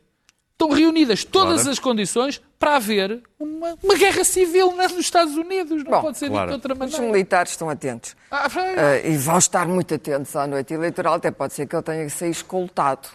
estão 0.52 0.70
reunidas 0.70 1.24
todas 1.26 1.56
Claro. 1.56 1.70
as 1.72 1.80
condições 1.80 2.42
para 2.60 2.76
haver 2.78 3.22
uma, 3.40 3.76
uma 3.84 3.96
guerra 3.96 4.24
civil 4.24 4.72
nos 4.74 4.94
Estados 4.94 5.36
Unidos. 5.36 5.84
Não 5.84 5.92
Bom, 5.92 6.02
pode 6.02 6.18
ser 6.18 6.30
claro. 6.30 6.50
de 6.50 6.54
outra 6.54 6.74
Os 6.74 6.80
maneira. 6.80 7.04
militares 7.04 7.52
estão 7.52 7.70
atentos. 7.70 8.16
Ah. 8.32 8.48
Eh, 8.56 9.12
e 9.12 9.18
vão 9.18 9.38
estar 9.38 9.68
muito 9.68 9.94
atentos 9.94 10.34
à 10.36 10.46
noite 10.48 10.74
eleitoral, 10.74 11.16
até 11.16 11.32
pode 11.32 11.54
ser 11.54 11.66
que 11.68 11.76
ele 11.76 11.84
tenha 11.84 12.04
que 12.06 12.12
sair 12.12 12.30
escoltado. 12.30 13.10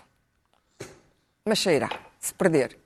Mas 1.47 1.61
sairá, 1.61 1.89
se 2.21 2.35
perder. 2.35 2.77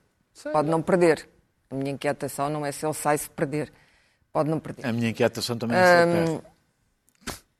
Pode 0.51 0.69
não 0.69 0.81
perder. 0.81 1.27
A 1.69 1.75
minha 1.75 1.91
inquietação 1.91 2.49
não 2.49 2.65
é 2.65 2.71
se 2.71 2.85
ele 2.85 2.93
sai 2.93 3.17
se 3.17 3.29
perder. 3.29 3.71
Pode 4.33 4.49
não 4.49 4.59
perder. 4.59 4.85
A 4.85 4.91
minha 4.91 5.09
inquietação 5.09 5.55
também 5.55 5.77
é 5.77 6.05
um... 6.27 6.41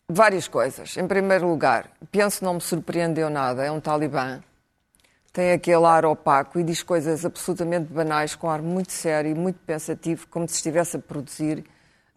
Várias 0.09 0.47
coisas. 0.47 0.97
Em 0.97 1.07
primeiro 1.07 1.47
lugar, 1.47 1.89
penso 2.11 2.39
que 2.39 2.45
não 2.45 2.55
me 2.55 2.61
surpreendeu 2.61 3.29
nada. 3.29 3.63
É 3.63 3.71
um 3.71 3.79
talibã. 3.79 4.41
Tem 5.31 5.51
aquele 5.51 5.85
ar 5.85 6.05
opaco 6.05 6.59
e 6.59 6.63
diz 6.63 6.83
coisas 6.83 7.25
absolutamente 7.25 7.91
banais, 7.91 8.35
com 8.35 8.49
ar 8.49 8.61
muito 8.61 8.91
sério 8.91 9.31
e 9.31 9.33
muito 9.33 9.59
pensativo, 9.59 10.27
como 10.27 10.47
se 10.47 10.55
estivesse 10.55 10.97
a 10.97 10.99
produzir, 10.99 11.63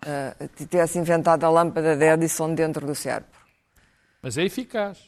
uh, 0.03 0.67
tivesse 0.67 0.99
inventado 0.99 1.45
a 1.45 1.49
lâmpada 1.49 1.97
de 1.97 2.05
Edison 2.05 2.55
dentro 2.55 2.87
do 2.87 2.95
cérebro. 2.95 3.31
Mas 4.21 4.37
é 4.37 4.45
eficaz. 4.45 4.99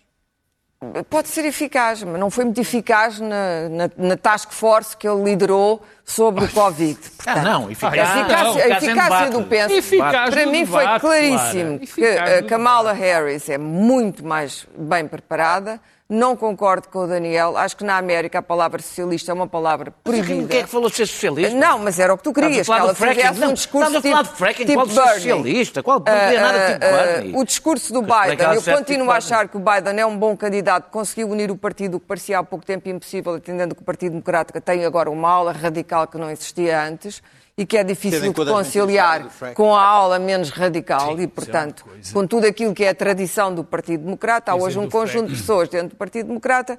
Pode 1.11 1.27
ser 1.27 1.45
eficaz, 1.45 2.05
mas 2.05 2.21
não 2.21 2.31
foi 2.31 2.45
muito 2.45 2.61
eficaz 2.61 3.19
na, 3.19 3.69
na, 3.69 3.91
na 3.97 4.17
task 4.17 4.53
force 4.53 4.97
que 4.97 5.09
ele 5.09 5.25
liderou 5.25 5.83
sobre 6.05 6.45
o 6.45 6.49
Covid. 6.49 6.97
Ah, 7.27 7.43
não, 7.43 7.67
A 7.67 7.73
eficaz. 7.73 7.95
eficácia, 8.17 8.45
não, 8.45 8.55
a 8.55 8.59
eficaz 8.59 8.83
em 8.83 8.87
eficácia 8.87 9.09
debate. 9.27 9.31
do 9.33 9.43
Pence, 9.45 9.75
Eficaz 9.75 10.31
para 10.31 10.47
mim, 10.47 10.65
foi 10.65 10.85
claríssimo 11.01 11.81
que 11.81 12.07
a 12.07 12.43
no 12.43 12.47
Kamala 12.47 12.93
Harris 12.93 13.49
é 13.49 13.59
muito 13.59 14.25
mais 14.25 14.69
bem 14.77 15.09
preparada. 15.09 15.81
Não 16.11 16.35
concordo 16.35 16.89
com 16.89 17.01
o 17.01 17.07
Daniel. 17.07 17.55
Acho 17.59 17.77
que 17.77 17.85
na 17.85 17.99
América 17.99 18.39
a 18.39 18.43
palavra 18.43 18.81
socialista 18.81 19.31
é 19.31 19.35
uma 19.35 19.47
palavra 19.47 19.93
proibida. 20.03 20.45
O 20.45 20.49
que 20.49 20.57
é 20.57 20.63
que 20.63 20.69
falou 20.71 20.89
de 20.89 20.97
ser 20.97 21.07
socialista? 21.07 21.55
Não, 21.55 21.79
mas 21.79 21.99
era 21.99 22.15
o 22.15 22.17
que 22.17 22.23
tu 22.23 22.33
querias, 22.33 22.55
que 22.55 22.61
Estás 22.63 22.79
a 22.79 22.81
falar 22.81 22.85
ela 22.87 22.93
do 22.95 22.97
fracking? 22.97 23.21
fizesse 23.21 23.41
Não, 23.41 23.51
um 23.51 23.53
discurso 23.53 23.87
estás 23.89 24.05
a 24.07 24.09
falar 24.09 24.23
tipo, 24.23 24.33
de 24.33 24.39
fracking, 24.39 24.65
tipo 24.65 24.73
qual 24.75 24.87
Bernie. 24.87 25.13
socialista? 25.13 25.83
Qual- 25.83 25.99
não 25.99 26.05
queria 26.07 26.41
nada 26.41 26.73
tipo 26.73 26.87
Ah, 26.87 26.91
Bernie. 26.91 27.33
O 27.37 27.45
discurso 27.45 27.93
do 27.93 28.01
Mas 28.03 28.11
é 28.11 28.25
que 28.31 28.37
Biden, 28.37 28.47
há 28.47 28.55
eu 28.55 28.63
continuo 28.63 28.99
tipo 29.03 29.11
a 29.11 29.17
achar 29.17 29.49
que 29.49 29.57
o 29.59 29.61
Biden 29.61 30.01
é 30.01 30.07
um 30.07 30.17
bom 30.17 30.35
candidato, 30.35 30.91
conseguiu 30.91 31.29
unir 31.29 31.51
o 31.51 31.57
partido 31.59 32.01
que 32.01 32.07
parecia 32.07 32.39
há 32.39 32.43
pouco 32.43 32.65
tempo 32.65 32.89
impossível, 32.89 33.35
atendendo 33.35 33.75
que 33.75 33.83
o 33.83 33.85
Partido 33.85 34.13
Democrata 34.13 34.59
tem 34.63 34.87
agora 34.87 35.11
uma 35.11 35.29
aula 35.29 35.53
radical 35.53 36.07
que 36.07 36.17
não 36.17 36.31
existia 36.31 36.83
antes 36.83 37.23
e 37.59 37.67
que 37.67 37.77
é 37.77 37.83
difícil 37.83 38.21
de 38.33 38.33
conciliar 38.33 39.27
com 39.55 39.75
a 39.75 39.83
aula 39.83 40.19
menos 40.19 40.49
radical 40.51 41.17
Sim, 41.17 41.21
e, 41.23 41.25
é 41.25 41.27
portanto, 41.27 41.85
coisa. 41.85 42.15
com 42.15 42.25
tudo 42.27 42.47
aquilo 42.47 42.73
que 42.73 42.85
é 42.85 42.91
a 42.91 42.95
tradição 42.95 43.53
do 43.53 43.65
Partido 43.65 44.05
Democrata, 44.05 44.53
há 44.53 44.55
hoje 44.55 44.79
um 44.79 44.89
conjunto 44.89 45.33
de 45.33 45.37
pessoas 45.37 45.69
dentro 45.69 45.89
do 45.89 45.97
Partido 45.97 46.29
Democrata 46.29 46.79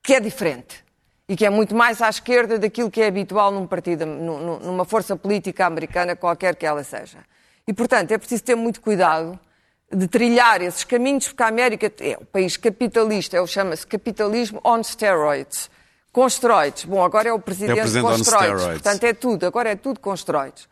que 0.00 0.14
é 0.14 0.20
diferente 0.20 0.84
e 1.28 1.34
que 1.34 1.44
é 1.44 1.50
muito 1.50 1.74
mais 1.74 2.00
à 2.00 2.08
esquerda 2.08 2.58
daquilo 2.60 2.90
que 2.90 3.00
é 3.02 3.08
habitual 3.08 3.50
num 3.50 3.66
partido, 3.66 4.06
num- 4.06 4.38
num- 4.38 4.58
numa 4.60 4.84
força 4.84 5.16
política 5.16 5.66
americana, 5.66 6.14
qualquer 6.14 6.54
que 6.54 6.64
ela 6.64 6.84
seja. 6.84 7.18
E, 7.66 7.72
portanto, 7.72 8.12
é 8.12 8.18
preciso 8.18 8.44
ter 8.44 8.54
muito 8.54 8.80
cuidado 8.80 9.36
de 9.92 10.06
trilhar 10.06 10.60
esses 10.62 10.84
caminhos, 10.84 11.26
porque 11.28 11.42
a 11.42 11.48
América 11.48 11.90
é 12.00 12.16
um 12.20 12.24
país 12.26 12.56
capitalista, 12.56 13.36
é 13.36 13.40
o 13.40 13.46
chama-se 13.46 13.86
capitalismo 13.86 14.60
on 14.64 14.82
steroids, 14.82 15.70
com 16.14 16.26
esteroides. 16.26 16.84
Bom, 16.84 17.04
agora 17.04 17.28
é 17.28 17.32
o 17.32 17.38
presidente, 17.40 17.80
presidente 17.80 18.04
com 18.06 18.12
on 18.12 18.16
esteroides, 18.16 18.60
steroids. 18.60 18.82
portanto 18.82 19.04
é 19.04 19.12
tudo, 19.12 19.46
agora 19.46 19.68
é 19.70 19.74
tudo 19.76 19.98
com 20.00 20.14
esteroides. 20.14 20.68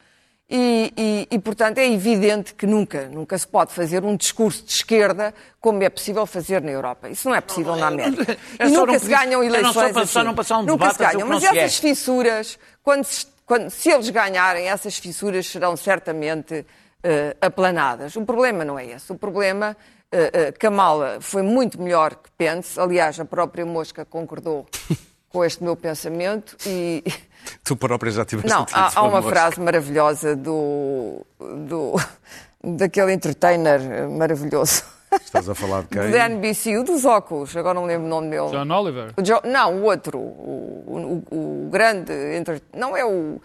E, 0.48 0.92
e- 0.96 1.28
e, 1.34 1.38
portanto, 1.38 1.78
é 1.78 1.90
evidente 1.90 2.52
que 2.54 2.66
nunca, 2.66 3.08
nunca 3.08 3.36
se 3.38 3.46
pode 3.46 3.72
fazer 3.72 4.04
um 4.04 4.14
discurso 4.14 4.62
de 4.64 4.70
esquerda 4.72 5.32
como 5.60 5.82
é 5.82 5.88
possível 5.88 6.26
fazer 6.26 6.60
na 6.62 6.70
Europa. 6.70 7.08
Isso 7.08 7.26
não 7.28 7.34
é 7.34 7.40
possível 7.40 7.74
na 7.74 7.86
América. 7.88 8.36
é 8.58 8.66
e 8.66 8.70
nunca 8.70 8.92
não 8.92 8.98
se 8.98 9.08
ganham 9.08 9.42
é 9.42 9.48
não 9.48 9.54
eleições 9.56 9.72
só 9.74 9.80
pa- 10.00 10.06
só 10.06 10.18
assim. 10.20 10.26
não 10.28 10.34
passar 10.34 10.58
um 10.58 10.62
Nunca 10.62 10.90
se 10.90 10.98
dizer 10.98 11.10
ganham. 11.12 11.26
o 11.26 11.30
Mas 11.30 11.42
não 11.42 11.52
é. 11.52 11.58
essas 11.58 11.78
fissuras, 11.78 12.58
quando, 12.82 13.04
se- 13.04 13.26
quando- 13.46 13.70
se 13.70 13.90
eles 13.90 14.10
ganharem, 14.10 14.68
essas 14.68 14.96
fissuras 14.98 15.46
serão 15.46 15.74
certamente 15.76 16.64
eh, 17.02 17.34
aplanadas. 17.40 18.14
O 18.14 18.24
problema 18.24 18.64
não 18.64 18.78
é 18.78 18.86
esse. 18.86 19.10
O 19.10 19.16
problema, 19.16 19.76
eh, 20.12 20.30
eh, 20.32 20.52
Kamala 20.52 21.16
foi 21.20 21.42
muito 21.42 21.80
melhor 21.82 22.14
que 22.14 22.30
Pence. 22.38 22.78
Aliás, 22.78 23.18
a 23.18 23.24
própria 23.24 23.64
Mosca 23.66 24.04
concordou 24.04 24.66
com 25.32 25.44
este 25.44 25.62
meu 25.64 25.74
pensamento 25.76 26.56
e... 26.66 27.02
Tu 27.64 27.74
própria 27.74 28.12
já 28.12 28.24
tiveste 28.24 28.48
Não, 28.48 28.64
há, 28.72 28.92
há 29.00 29.02
uma 29.02 29.20
frase 29.20 29.58
maravilhosa 29.60 30.36
do, 30.36 31.26
do 31.40 31.94
daquele 32.62 33.12
entertainer 33.12 33.80
maravilhoso 34.08 34.84
Estás 35.12 35.48
a 35.48 35.54
falar 35.54 35.82
de 35.82 35.88
quem? 35.98 36.10
da 36.10 36.26
NBC, 36.28 36.78
o 36.78 36.84
dos 36.84 37.04
óculos, 37.04 37.54
agora 37.56 37.74
não 37.74 37.84
lembro 37.84 38.06
o 38.06 38.08
nome 38.08 38.30
dele. 38.30 38.48
John 38.50 38.72
Oliver. 38.74 39.12
O 39.16 39.22
Jo- 39.22 39.42
não, 39.44 39.80
o 39.80 39.82
outro, 39.82 40.18
o, 40.18 41.24
o- 41.30 41.66
o 41.66 41.70
grande, 41.70 42.12
enter- 42.36 42.62
não 42.74 42.96
é 42.96 43.04
o... 43.04 43.40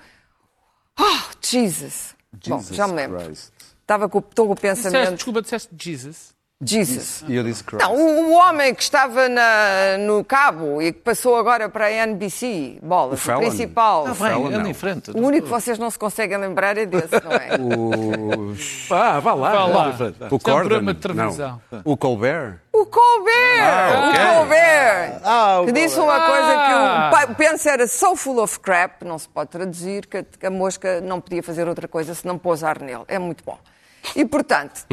Jesus. 1.42 2.16
Bom, 2.48 2.58
Jesus 2.60 2.76
já 2.76 2.88
me 2.88 2.94
lembro. 2.94 3.20
Christ. 3.24 3.52
Estava 3.82 4.08
com, 4.10 4.20
estou 4.20 4.46
com 4.48 4.52
o 4.52 4.56
Disseste, 4.56 4.84
pensamento. 4.84 5.16
desculpa, 5.16 5.42
disseste 5.42 5.70
Jesus. 5.78 6.34
Jesus. 6.60 7.24
E 7.28 7.36
eu 7.36 7.43
disse 7.43 7.64
Christ. 7.64 7.84
Não, 7.86 7.95
o, 7.95 8.30
o 8.30 8.34
homem 8.34 8.74
que 8.74 8.82
estava 8.82 9.30
na- 9.30 9.95
no 9.99 10.24
cabo 10.26 10.82
e 10.82 10.91
que 10.91 10.99
passou 11.01 11.36
agora 11.36 11.70
para 11.70 11.86
a 11.86 11.91
NBC, 11.91 12.80
bola, 12.82 13.12
O 13.12 13.14
o, 13.14 13.18
Fallon. 13.18 13.41
principal. 13.41 14.08
Ah, 14.08 14.16
Fala, 14.16 14.34
vai, 14.39 14.43
anda 14.47 14.58
não. 14.64 14.68
em 14.70 14.74
frente. 14.74 15.12
O 15.12 15.20
único 15.20 15.43
que 15.45 15.51
vocês 15.51 15.78
não 15.78 15.91
se 15.91 15.99
conseguem 15.99 16.36
lembrar 16.38 16.76
é 16.76 16.88
desse, 16.88 17.14
não 17.24 17.32
é? 17.32 17.49
Ah, 18.89 19.20
vá 19.20 19.34
lá. 19.36 19.51
Vá 19.51 19.66
lá. 19.66 19.88
O 19.88 20.03
é 20.03 20.26
um 20.34 20.39
Corden? 20.39 20.39
programa 20.39 20.93
de 20.95 20.99
televisão. 20.99 21.62
Não. 21.72 21.82
O 21.86 21.95
Colbert? 21.95 22.60
O 22.74 22.86
Colbert! 22.88 23.62
Ah, 23.62 24.10
ok. 24.10 24.20
O 24.20 24.36
Colbert! 24.36 25.22
Ah, 25.24 25.60
o 25.62 25.66
que 25.68 25.72
disse 25.74 25.99
uma 25.99 26.20
coisa 26.26 26.47
que 26.47 26.72
Ah. 26.74 27.08
o 27.08 27.16
pai- 27.16 27.26
o 27.32 27.36
Pence 27.36 27.70
era 27.70 27.88
so 27.88 28.16
full 28.16 28.41
of 28.41 28.60
crap, 28.60 29.03
não 29.03 29.20
se 29.20 29.30
pode 29.30 29.49
traduzir, 29.51 30.08
que 30.08 30.18
a, 30.18 30.24
que 30.24 30.45
a 30.45 30.49
mosca 30.49 31.01
não 31.01 31.22
podia 31.22 31.43
fazer 31.43 31.68
outra 31.68 31.88
coisa 31.88 32.16
senão 32.16 32.36
pousar 32.38 32.80
nele. 32.80 33.03
É 33.08 33.20
muito 33.20 33.43
bom. 33.43 33.58
E, 34.16 34.24
portanto, 34.26 34.86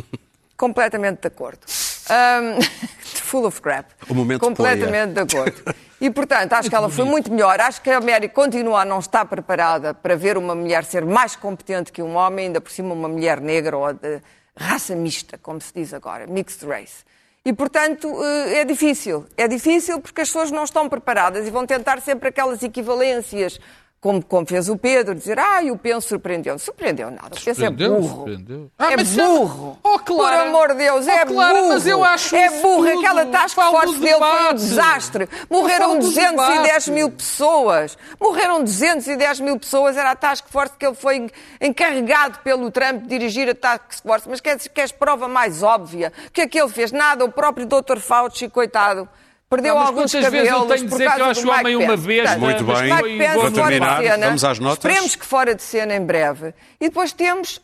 completamente 0.56 1.20
de 1.22 1.28
acordo. 1.28 1.60
Ahm, 2.08 2.60
full 3.00 3.46
of 3.46 3.60
crap. 3.60 3.86
O 4.08 4.14
momento 4.14 4.40
Completamente 4.40 5.12
de 5.12 5.20
acordo. 5.20 5.62
E, 6.00 6.10
portanto, 6.10 6.52
acho 6.52 6.68
que 6.68 6.76
ela 6.76 6.90
foi 6.90 7.06
muito 7.06 7.32
melhor. 7.32 7.58
Acho 7.60 7.80
que 7.80 7.88
a 7.88 7.96
América 7.96 8.34
continua 8.34 8.82
a 8.82 8.84
não 8.84 8.98
estar 8.98 9.24
preparada 9.24 9.94
para 9.94 10.14
ver 10.14 10.36
uma 10.36 10.54
mulher 10.54 10.84
ser 10.84 11.02
mais 11.02 11.34
competente 11.34 11.90
que 11.90 12.02
um 12.02 12.16
homem, 12.16 12.46
ainda 12.46 12.60
por 12.60 12.70
cima 12.70 12.92
uma 12.92 13.08
mulher 13.08 13.40
negra 13.40 13.78
ou 13.78 13.90
de 13.90 14.20
raça 14.54 14.94
mista, 14.94 15.38
como 15.38 15.58
se 15.62 15.72
diz 15.72 15.94
agora, 15.94 16.26
mixed 16.26 16.66
race. 16.66 17.04
E, 17.42 17.52
portanto, 17.54 18.08
eh, 18.22 18.58
é 18.60 18.64
difícil. 18.64 19.24
É 19.34 19.48
difícil 19.48 19.98
porque 20.00 20.20
as 20.20 20.28
pessoas 20.28 20.50
não 20.50 20.64
estão 20.64 20.88
preparadas 20.90 21.46
e 21.46 21.50
vão 21.50 21.64
tentar 21.66 22.02
sempre 22.02 22.28
aquelas 22.28 22.62
equivalências, 22.62 23.58
como, 24.04 24.22
como 24.22 24.46
fez 24.46 24.68
o 24.68 24.76
Pedro, 24.76 25.14
dizer, 25.14 25.38
ah, 25.38 25.60
o 25.72 25.78
Penso 25.78 26.06
surpreendeu. 26.08 26.58
Surpreendeu 26.58 27.10
nada. 27.10 27.30
O 27.34 27.64
é 27.64 27.70
burro. 27.70 28.26
é 28.28 28.34
Ah, 28.78 28.90
mas 28.98 29.08
sabe- 29.08 29.26
burro. 29.26 29.78
Oh, 29.82 29.98
Clara. 29.98 30.36
Por 30.40 30.46
amor 30.48 30.68
de 30.72 30.74
Deus, 30.74 31.06
Oh, 31.06 31.10
é 31.10 31.24
Clara, 31.24 31.54
burro. 31.54 31.68
mas 31.70 31.86
eu 31.86 32.04
acho 32.04 32.36
É 32.36 32.50
burro. 32.60 32.84
tudo. 32.86 32.98
Aquela 32.98 33.24
task 33.24 33.54
force 33.56 33.98
dele 33.98 34.18
foi 34.18 34.50
um 34.50 34.54
desastre. 34.54 35.28
Morreram 35.48 35.94
do 35.98 36.04
210 36.04 36.62
debate. 36.62 36.90
mil 36.90 37.10
pessoas. 37.12 37.96
Morreram 38.20 38.62
210 38.62 39.40
mil 39.40 39.58
pessoas. 39.58 39.96
Era 39.96 40.10
a 40.10 40.16
task 40.16 40.44
force 40.50 40.74
que 40.78 40.84
ele 40.84 40.94
foi 40.94 41.30
encarregado 41.58 42.40
pelo 42.40 42.70
Trump 42.70 43.04
de 43.04 43.08
dirigir 43.08 43.48
a 43.48 43.54
task 43.54 44.02
force. 44.06 44.28
Mas 44.28 44.38
queres, 44.40 44.68
queres 44.68 44.92
prova 44.92 45.26
mais 45.26 45.62
óbvia? 45.62 46.12
O 46.28 46.30
que 46.30 46.42
é 46.42 46.46
que 46.46 46.60
ele 46.60 46.68
fez? 46.68 46.92
Nada. 46.92 47.24
O 47.24 47.32
próprio 47.32 47.64
Dr. 47.64 47.98
Fauci, 48.00 48.50
coitado. 48.50 49.08
Perdeu 49.54 49.74
Não, 49.74 49.80
mas 49.80 49.88
alguns 49.88 50.12
quantas 50.12 50.30
vezes 50.32 50.48
eu 50.48 50.54
cabelos 50.54 50.68
tenho 50.74 50.84
de 50.84 50.88
por 50.90 50.98
dizer 50.98 51.04
que 51.04 51.18
causa 51.18 51.24
eu 51.24 51.30
acho 51.30 51.40
Mike 51.46 51.60
homem 51.60 51.76
uma 51.76 51.96
besta, 51.96 52.22
Portanto, 52.38 52.40
Muito 52.40 52.64
mas 52.64 52.80
bem. 52.80 52.94
Mike 52.94 53.18
Pence 53.18 53.34
fora 53.34 53.50
terminar. 53.52 54.00
de 54.02 54.08
cena. 54.08 54.26
Vamos 54.26 54.44
às 54.44 54.58
notas. 54.58 54.78
Esperemos 54.78 55.16
que 55.16 55.26
fora 55.26 55.54
de 55.54 55.62
cena 55.62 55.94
em 55.94 56.04
breve. 56.04 56.54
E 56.80 56.84
depois 56.88 57.12
temos 57.12 57.60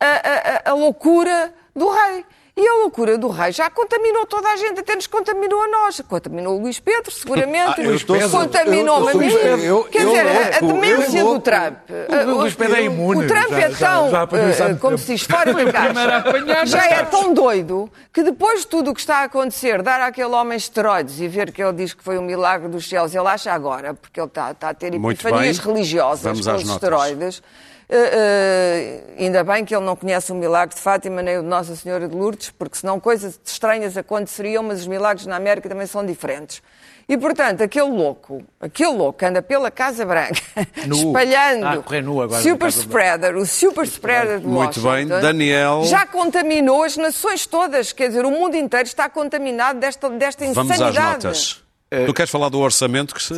a, 0.00 0.06
a- 0.06 0.10
a- 0.68 0.70
a 0.70 0.74
loucura 0.74 1.52
do 1.74 1.90
rei. 1.90 2.24
E 2.54 2.68
a 2.68 2.74
loucura 2.82 3.16
do 3.16 3.28
rei 3.28 3.50
já 3.50 3.70
contaminou 3.70 4.26
toda 4.26 4.46
a 4.46 4.56
gente, 4.58 4.78
até 4.78 4.94
nos 4.94 5.06
contaminou 5.06 5.62
a 5.62 5.68
nós. 5.68 6.02
Contaminou 6.06 6.58
o 6.58 6.60
Luís 6.60 6.78
Pedro, 6.78 7.10
seguramente. 7.10 7.80
Ah, 7.80 7.82
eu 7.82 7.94
estou- 7.94 8.14
Contaminou-me 8.28 9.10
a 9.10 9.14
mim. 9.14 9.84
Quer 9.90 10.04
dizer, 10.04 10.26
a- 10.26 10.58
a 10.58 10.60
louco, 10.60 10.64
eu 10.64 10.72
demência 10.74 11.24
do. 11.24 11.40
Trump. 11.40 11.78
O 12.28 12.30
Luís 12.40 12.54
Pedro 12.54 12.76
é 12.76 12.82
imune. 12.82 13.24
O 13.24 13.26
Trump 13.26 13.48
Já- 13.50 13.58
é 13.58 13.68
tão, 13.70 14.10
já 14.10 14.26
muito 14.66 14.80
como 14.80 14.98
se 14.98 15.14
diz, 15.14 15.22
fora 15.22 15.46
de 15.54 15.54
primeiro 15.54 15.78
a 15.78 15.92
caixa. 15.94 16.18
apanhar, 16.28 16.66
Já 16.66 16.84
é 16.88 17.04
tão 17.04 17.32
doido 17.32 17.90
que 18.12 18.22
depois 18.22 18.60
de 18.60 18.66
tudo 18.66 18.90
o 18.90 18.94
que 18.94 19.00
está 19.00 19.20
a 19.20 19.24
acontecer, 19.24 19.80
dar 19.80 20.02
àquele 20.02 20.28
homem 20.34 20.58
esteroides 20.58 21.20
e 21.20 21.28
ver 21.28 21.52
que 21.52 21.62
ele 21.62 21.72
diz 21.72 21.94
que 21.94 22.04
foi 22.04 22.18
um 22.18 22.22
milagre 22.22 22.68
dos 22.68 22.86
céus, 22.86 23.14
ele 23.14 23.28
acha 23.28 23.50
agora, 23.50 23.94
porque 23.94 24.20
ele 24.20 24.26
está, 24.26 24.50
está 24.50 24.68
a 24.68 24.74
ter 24.74 24.92
epifanias 24.94 25.58
religiosas 25.58 26.22
Vamos 26.22 26.46
com 26.46 26.54
os 26.54 26.68
esteroides. 26.70 27.42
Eh, 27.88 27.96
eh, 29.18 29.22
ainda 29.24 29.44
bem 29.44 29.64
que 29.64 29.74
ele 29.74 29.84
não 29.84 29.94
conhece 29.96 30.32
o 30.32 30.34
milagre 30.34 30.74
de 30.74 30.80
Fátima 30.80 31.20
nem 31.22 31.38
o 31.38 31.42
de 31.42 31.48
Nossa 31.48 31.76
Senhora 31.76 32.08
de 32.08 32.14
Lourdes, 32.14 32.50
porque 32.50 32.78
senão 32.78 32.98
coisas 32.98 33.38
estranhas 33.44 33.96
aconteceriam, 33.96 34.62
mas 34.62 34.80
os 34.80 34.86
milagres 34.86 35.26
na 35.26 35.36
América 35.36 35.68
também 35.68 35.86
são 35.86 36.04
diferentes. 36.04 36.62
E, 37.08 37.18
portanto, 37.18 37.62
aquele 37.62 37.90
louco, 37.90 38.42
aquele 38.60 38.92
louco 38.92 39.18
que 39.18 39.24
anda 39.26 39.42
pela 39.42 39.70
Casa 39.70 40.06
Branca, 40.06 40.40
Nu. 40.86 40.94
espalhando 40.96 41.66
Ah, 41.66 41.72
agora 41.72 42.40
super 42.40 42.68
spreader, 42.68 43.36
o 43.36 43.44
super 43.44 43.84
spreader 43.84 44.38
de 44.38 44.46
Muito 44.46 44.80
bem. 44.80 45.06
Daniel. 45.06 45.82
já 45.84 46.06
contaminou 46.06 46.84
as 46.84 46.96
nações 46.96 47.44
todas, 47.44 47.92
quer 47.92 48.08
dizer, 48.08 48.24
o 48.24 48.30
mundo 48.30 48.56
inteiro 48.56 48.86
está 48.86 49.08
contaminado 49.10 49.80
desta, 49.80 50.08
desta 50.10 50.44
Vamos 50.46 50.70
insanidade. 50.72 50.98
às 50.98 51.04
notas. 51.24 51.62
Tu 52.06 52.14
queres 52.14 52.30
falar 52.30 52.48
do 52.48 52.58
orçamento 52.58 53.14
que 53.14 53.22
se, 53.22 53.34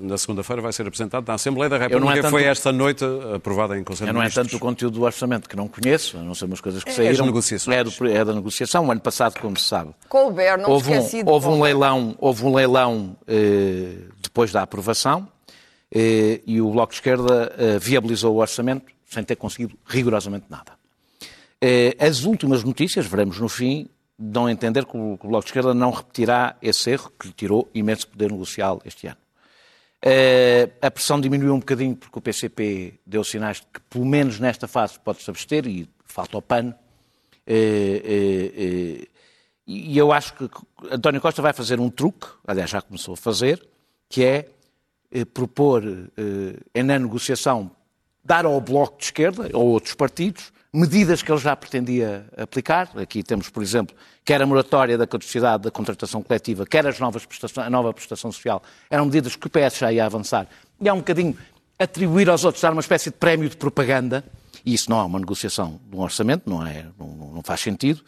na 0.00 0.18
segunda-feira 0.18 0.60
vai 0.60 0.72
ser 0.72 0.86
apresentado 0.86 1.26
na 1.26 1.34
Assembleia 1.34 1.68
da 1.70 1.78
não 1.78 1.84
é 1.84 1.88
República, 1.88 2.14
tanto- 2.22 2.30
foi 2.30 2.44
esta 2.44 2.72
noite 2.72 3.04
aprovada 3.34 3.78
em 3.78 3.82
Conselho 3.84 4.08
Eu 4.08 4.12
de 4.12 4.18
não 4.18 4.22
é 4.24 4.28
tanto 4.30 4.56
o 4.56 4.58
conteúdo 4.60 4.94
do 4.98 5.02
orçamento 5.04 5.48
que 5.48 5.56
não 5.56 5.66
conheço, 5.66 6.18
a 6.18 6.20
não 6.20 6.34
ser 6.34 6.44
umas 6.44 6.60
coisas 6.60 6.84
que 6.84 6.90
É 6.90 6.92
saíram. 6.92 7.26
negociações. 7.26 7.76
É, 7.76 7.82
do- 7.84 8.06
é 8.06 8.24
da 8.24 8.34
negociação. 8.34 8.86
O 8.86 8.90
ano 8.92 9.00
passado, 9.00 9.40
como 9.40 9.56
se 9.56 9.64
sabe, 9.64 9.90
Colbert, 10.08 10.58
não 10.60 10.70
houve 10.70 10.90
um, 10.90 10.98
esqueci 10.98 11.22
de 11.22 11.30
houve 11.30 11.48
um 11.48 11.62
leilão, 11.62 12.14
houve 12.18 12.44
um 12.44 12.54
leilão 12.54 13.16
eh, 13.26 13.94
depois 14.22 14.52
da 14.52 14.62
aprovação 14.62 15.26
eh, 15.94 16.40
e 16.46 16.60
o 16.60 16.70
Bloco 16.70 16.92
de 16.92 16.98
Esquerda 16.98 17.52
eh, 17.58 17.78
viabilizou 17.78 18.34
o 18.34 18.38
orçamento 18.40 18.84
sem 19.08 19.24
ter 19.24 19.36
conseguido 19.36 19.74
rigorosamente 19.86 20.44
nada. 20.50 20.72
Eh, 21.60 21.96
as 21.98 22.24
últimas 22.24 22.62
notícias, 22.64 23.06
veremos 23.06 23.38
no 23.40 23.48
fim, 23.48 23.88
dão 24.20 24.46
a 24.46 24.52
entender 24.52 24.84
que 24.84 24.96
o, 24.96 25.16
Bloco 25.16 25.44
de 25.44 25.46
Esquerda 25.46 25.72
não 25.72 25.90
repetirá 25.90 26.54
esse 26.60 26.90
erro 26.90 27.10
que 27.18 27.28
lhe 27.28 27.32
tirou 27.32 27.70
imenso 27.74 28.06
poder 28.06 28.30
negocial 28.30 28.82
este 28.84 29.06
ano. 29.06 29.16
Eh, 30.02 30.70
a 30.82 30.90
pressão 30.90 31.18
diminuiu 31.18 31.54
um 31.54 31.58
bocadinho 31.58 31.96
porque 31.96 32.18
o 32.18 32.22
PCP 32.22 33.00
deu 33.06 33.24
sinais 33.24 33.58
de 33.58 33.66
que, 33.72 33.80
pelo 33.88 34.04
menos 34.04 34.38
nesta 34.38 34.68
fase, 34.68 34.98
pode-se 35.00 35.30
abster 35.30 35.66
e 35.66 35.88
falta 36.04 36.36
o 36.36 36.42
pano. 36.42 36.74
Eh, 37.46 38.02
eh, 39.04 39.08
e 39.66 39.96
eu 39.96 40.12
acho 40.12 40.34
que 40.34 40.50
António 40.90 41.20
Costa 41.20 41.40
vai 41.40 41.54
fazer 41.54 41.80
um 41.80 41.88
truque, 41.88 42.26
aliás, 42.46 42.68
já 42.68 42.82
começou 42.82 43.14
a 43.14 43.16
fazer, 43.16 43.66
que 44.08 44.24
é 44.24 44.48
propor, 45.32 45.82
na 46.74 46.98
negociação, 46.98 47.70
dar 48.24 48.44
ao 48.44 48.60
Bloco 48.60 48.98
de 48.98 49.04
Esquerda, 49.04 49.48
ou 49.52 49.68
outros 49.68 49.94
partidos, 49.94 50.52
medidas 50.72 51.22
que 51.22 51.30
ele 51.30 51.40
já 51.40 51.54
pretendia 51.56 52.26
aplicar. 52.36 52.90
Aqui 52.96 53.22
temos, 53.22 53.48
por 53.48 53.62
exemplo, 53.62 53.94
quer 54.24 54.40
a 54.40 54.46
moratória 54.46 54.96
da 54.96 55.06
caducidade 55.06 55.64
da 55.64 55.70
contratação 55.70 56.22
coletiva, 56.22 56.64
quer 56.66 56.86
as 56.86 56.98
novas 57.00 57.24
prestações, 57.26 57.66
a 57.66 57.70
nova 57.70 57.92
prestação 57.92 58.30
social. 58.30 58.62
Eram 58.88 59.06
medidas 59.06 59.34
que 59.36 59.46
o 59.46 59.50
PS 59.50 59.78
já 59.78 59.92
ia 59.92 60.04
avançar. 60.06 60.46
E 60.80 60.88
há 60.88 60.94
um 60.94 60.98
bocadinho 60.98 61.36
atribuir 61.78 62.28
aos 62.28 62.44
outros, 62.44 62.62
dar 62.62 62.72
uma 62.72 62.80
espécie 62.80 63.10
de 63.10 63.16
prémio 63.16 63.48
de 63.48 63.56
propaganda, 63.56 64.24
e 64.64 64.74
isso 64.74 64.90
não 64.90 65.00
é 65.00 65.04
uma 65.04 65.18
negociação 65.18 65.80
de 65.88 65.96
um 65.96 66.00
orçamento, 66.00 66.48
não, 66.48 66.64
é, 66.66 66.86
não, 66.98 67.06
não 67.34 67.42
faz 67.42 67.60
sentido. 67.60 68.02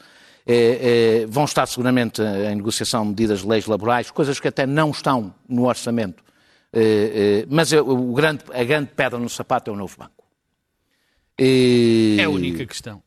Eh, 0.47 1.23
eh, 1.23 1.27
vão 1.29 1.45
estar 1.45 1.67
seguramente 1.67 2.21
em 2.21 2.55
negociação 2.57 3.05
medidas 3.05 3.41
de 3.41 3.47
leis 3.47 3.65
laborais, 3.67 4.11
coisas 4.11 4.39
que 4.41 4.49
até 4.49 4.67
não 4.67 4.91
estão 4.91 5.33
no 5.49 5.67
orçamento. 5.67 6.23
Eh, 6.73 7.43
eh, 7.43 7.47
mas 7.49 7.73
eu- 7.73 7.89
o 7.89 8.13
grande, 8.13 8.43
a 8.53 8.65
grande 8.65 8.91
pedra 8.95 9.19
no 9.19 9.29
sapato 9.29 9.71
é 9.71 9.73
o 9.73 9.77
novo 9.77 9.97
banco. 9.97 10.22
E- 11.39 12.16
É 12.20 12.24
a 12.24 12.30
única 12.30 12.64
questão. 12.66 13.03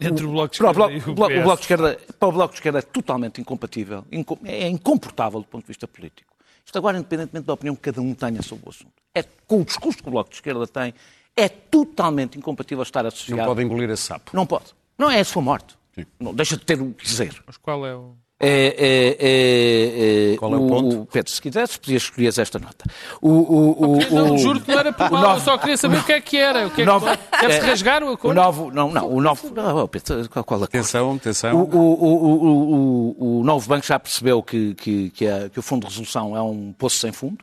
Entre 0.00 0.26
o 0.26 0.30
Bloco 0.30 0.52
de 0.52 0.58
Para 0.58 0.66
o 0.68 0.70
Esquerda 0.70 0.90
bloco, 0.92 1.08
e 1.08 1.12
o 1.12 1.14
bloco- 1.14 1.32
o 1.32 1.36
PS. 1.36 1.42
Bloco 1.44 1.56
de 1.56 1.62
esquerda, 1.62 2.00
para 2.18 2.28
o 2.28 2.32
Bloco 2.32 2.52
de 2.52 2.58
Esquerda 2.58 2.78
é 2.80 2.82
totalmente 2.82 3.40
incompatível, 3.40 4.04
inco- 4.12 4.38
é 4.44 4.68
incomportável 4.68 5.40
do 5.40 5.46
ponto 5.46 5.62
de 5.62 5.68
vista 5.68 5.88
político. 5.88 6.34
Isto 6.64 6.76
agora, 6.78 6.98
independentemente 6.98 7.46
da 7.46 7.54
opinião 7.54 7.74
que 7.74 7.82
cada 7.82 8.00
um 8.02 8.12
tenha 8.14 8.42
sobre 8.42 8.66
o 8.66 8.70
assunto. 8.70 8.92
É, 9.14 9.22
com 9.46 9.60
o 9.62 9.64
discurso 9.64 10.02
que 10.02 10.08
o 10.08 10.10
Bloco 10.10 10.28
de 10.28 10.36
Esquerda 10.36 10.66
tem, 10.66 10.92
é 11.34 11.48
totalmente 11.48 12.36
incompatível 12.36 12.82
estar 12.82 13.06
associado. 13.06 13.38
Não 13.40 13.46
pode 13.46 13.62
engolir 13.62 13.88
esse 13.88 14.02
sapo. 14.02 14.32
Não 14.34 14.44
pode. 14.44 14.74
Não 14.98 15.10
é 15.10 15.20
a 15.20 15.24
sua 15.24 15.40
morte. 15.40 15.76
Não, 16.20 16.34
deixa 16.34 16.56
de 16.58 16.64
ter 16.64 16.80
o 16.82 16.92
que 16.92 17.04
dizer. 17.04 17.42
Mas 17.46 17.56
qual 17.56 17.86
é 17.86 17.94
o... 17.96 18.14
É, 18.38 18.48
é, 18.48 19.16
é, 19.18 20.32
é, 20.34 20.36
Qual 20.36 20.52
é 20.52 20.56
o 20.58 20.66
ponto? 20.66 21.08
Pedro, 21.10 21.30
se 21.32 21.40
quisesse, 21.40 21.80
podias 21.80 22.02
escolher 22.02 22.28
esta 22.38 22.58
nota. 22.58 22.84
O, 23.22 23.30
o, 23.30 23.96
o, 23.96 23.98
Não, 24.14 24.34
o- 24.34 24.38
juro 24.38 24.60
que 24.60 24.70
não 24.70 24.78
era 24.78 24.92
por 24.92 25.06
o 25.08 25.12
mal, 25.12 25.22
novo- 25.22 25.36
eu 25.36 25.40
só 25.40 25.56
queria 25.56 25.76
saber 25.78 25.98
o 26.00 26.04
que 26.04 26.12
é 26.12 26.20
que 26.20 26.36
era. 26.36 26.66
O 26.66 26.70
que 26.70 26.82
é 26.82 26.84
que... 26.84 26.90
novo- 26.90 27.06
Deve-se 27.40 27.60
é, 27.60 27.62
rasgar 27.62 28.02
o 28.02 28.10
O 28.10 28.12
acordo? 28.12 28.34
novo, 28.34 28.70
não, 28.70 28.90
não, 28.92 29.08
o 29.10 29.22
novo, 29.22 29.50
não, 29.54 29.76
oh, 29.78 29.88
Pedro, 29.88 30.28
qual, 30.28 30.44
qual 30.44 30.58
a 30.62 30.66
cor? 30.66 30.68
Atenção, 30.68 31.12
O, 31.12 31.16
atenção. 31.16 31.56
o, 31.56 31.76
o, 31.76 32.04
o, 32.04 33.14
o, 33.36 33.40
o 33.40 33.42
novo 33.44 33.66
banco 33.66 33.86
já 33.86 33.98
percebeu 33.98 34.42
que, 34.42 34.74
que, 34.74 35.08
que, 35.10 35.26
a- 35.26 35.48
que 35.48 35.58
o 35.58 35.62
fundo 35.62 35.82
de 35.86 35.92
resolução 35.92 36.36
é 36.36 36.42
um 36.42 36.74
poço 36.76 36.98
sem 36.98 37.12
fundo. 37.12 37.38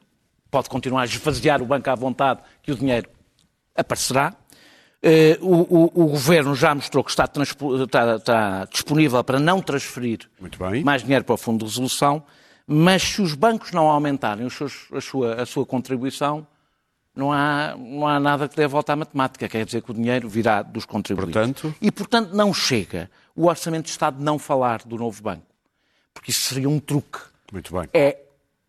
Pode 0.52 0.70
continuar 0.70 1.02
a 1.02 1.06
esvaziar 1.06 1.60
o 1.60 1.66
banco 1.66 1.90
à 1.90 1.96
vontade 1.96 2.42
que 2.62 2.72
o 2.72 2.76
dinheiro 2.76 3.10
aparecerá. 3.76 4.32
Eh, 5.06 5.38
o, 5.42 5.54
o- 5.54 6.04
o 6.04 6.08
governo 6.08 6.56
já 6.56 6.74
mostrou 6.74 7.04
que 7.04 7.10
está, 7.10 7.26
está- 7.26 8.16
está 8.16 8.66
disponível 8.72 9.22
para 9.24 9.38
não 9.38 9.62
transferir 9.62 10.30
mais 10.82 11.04
dinheiro 11.04 11.26
para 11.26 11.34
o 11.36 11.38
fundo 11.38 11.60
de 11.66 11.72
resolução, 11.72 12.24
mas 12.66 13.02
se 13.04 13.22
os 13.22 13.34
bancos 13.34 13.72
não 13.74 13.90
aumentarem 13.90 14.50
seus- 14.50 14.88
a, 14.94 15.02
sua, 15.02 15.42
a 15.42 15.46
sua 15.46 15.66
contribuição, 15.66 16.48
não 17.14 17.34
há, 17.34 17.76
não 17.78 18.08
há 18.08 18.18
nada 18.20 18.48
que 18.48 18.56
dê 18.56 18.66
volta 18.66 18.94
à 18.94 18.96
matemática. 18.96 19.48
Quer 19.50 19.66
dizer 19.66 19.82
que 19.82 19.92
o 19.92 19.94
dinheiro 19.94 20.30
virá 20.30 20.62
dos 20.62 20.86
contribuintes. 20.86 21.34
Portanto? 21.34 21.76
E, 21.82 21.92
portanto, 21.92 22.32
não 22.34 22.54
chega 22.54 23.12
o 23.36 23.48
Orçamento 23.48 23.86
de 23.86 23.92
Estado 23.92 24.24
não 24.24 24.40
falar 24.40 24.84
do 24.86 24.96
novo 24.98 25.22
banco. 25.22 25.46
Porque 26.14 26.32
isso 26.32 26.42
seria 26.46 26.70
um 26.70 26.80
truque. 26.80 27.20
Muito 27.52 27.74
bem. 27.78 27.90
É, 27.94 28.20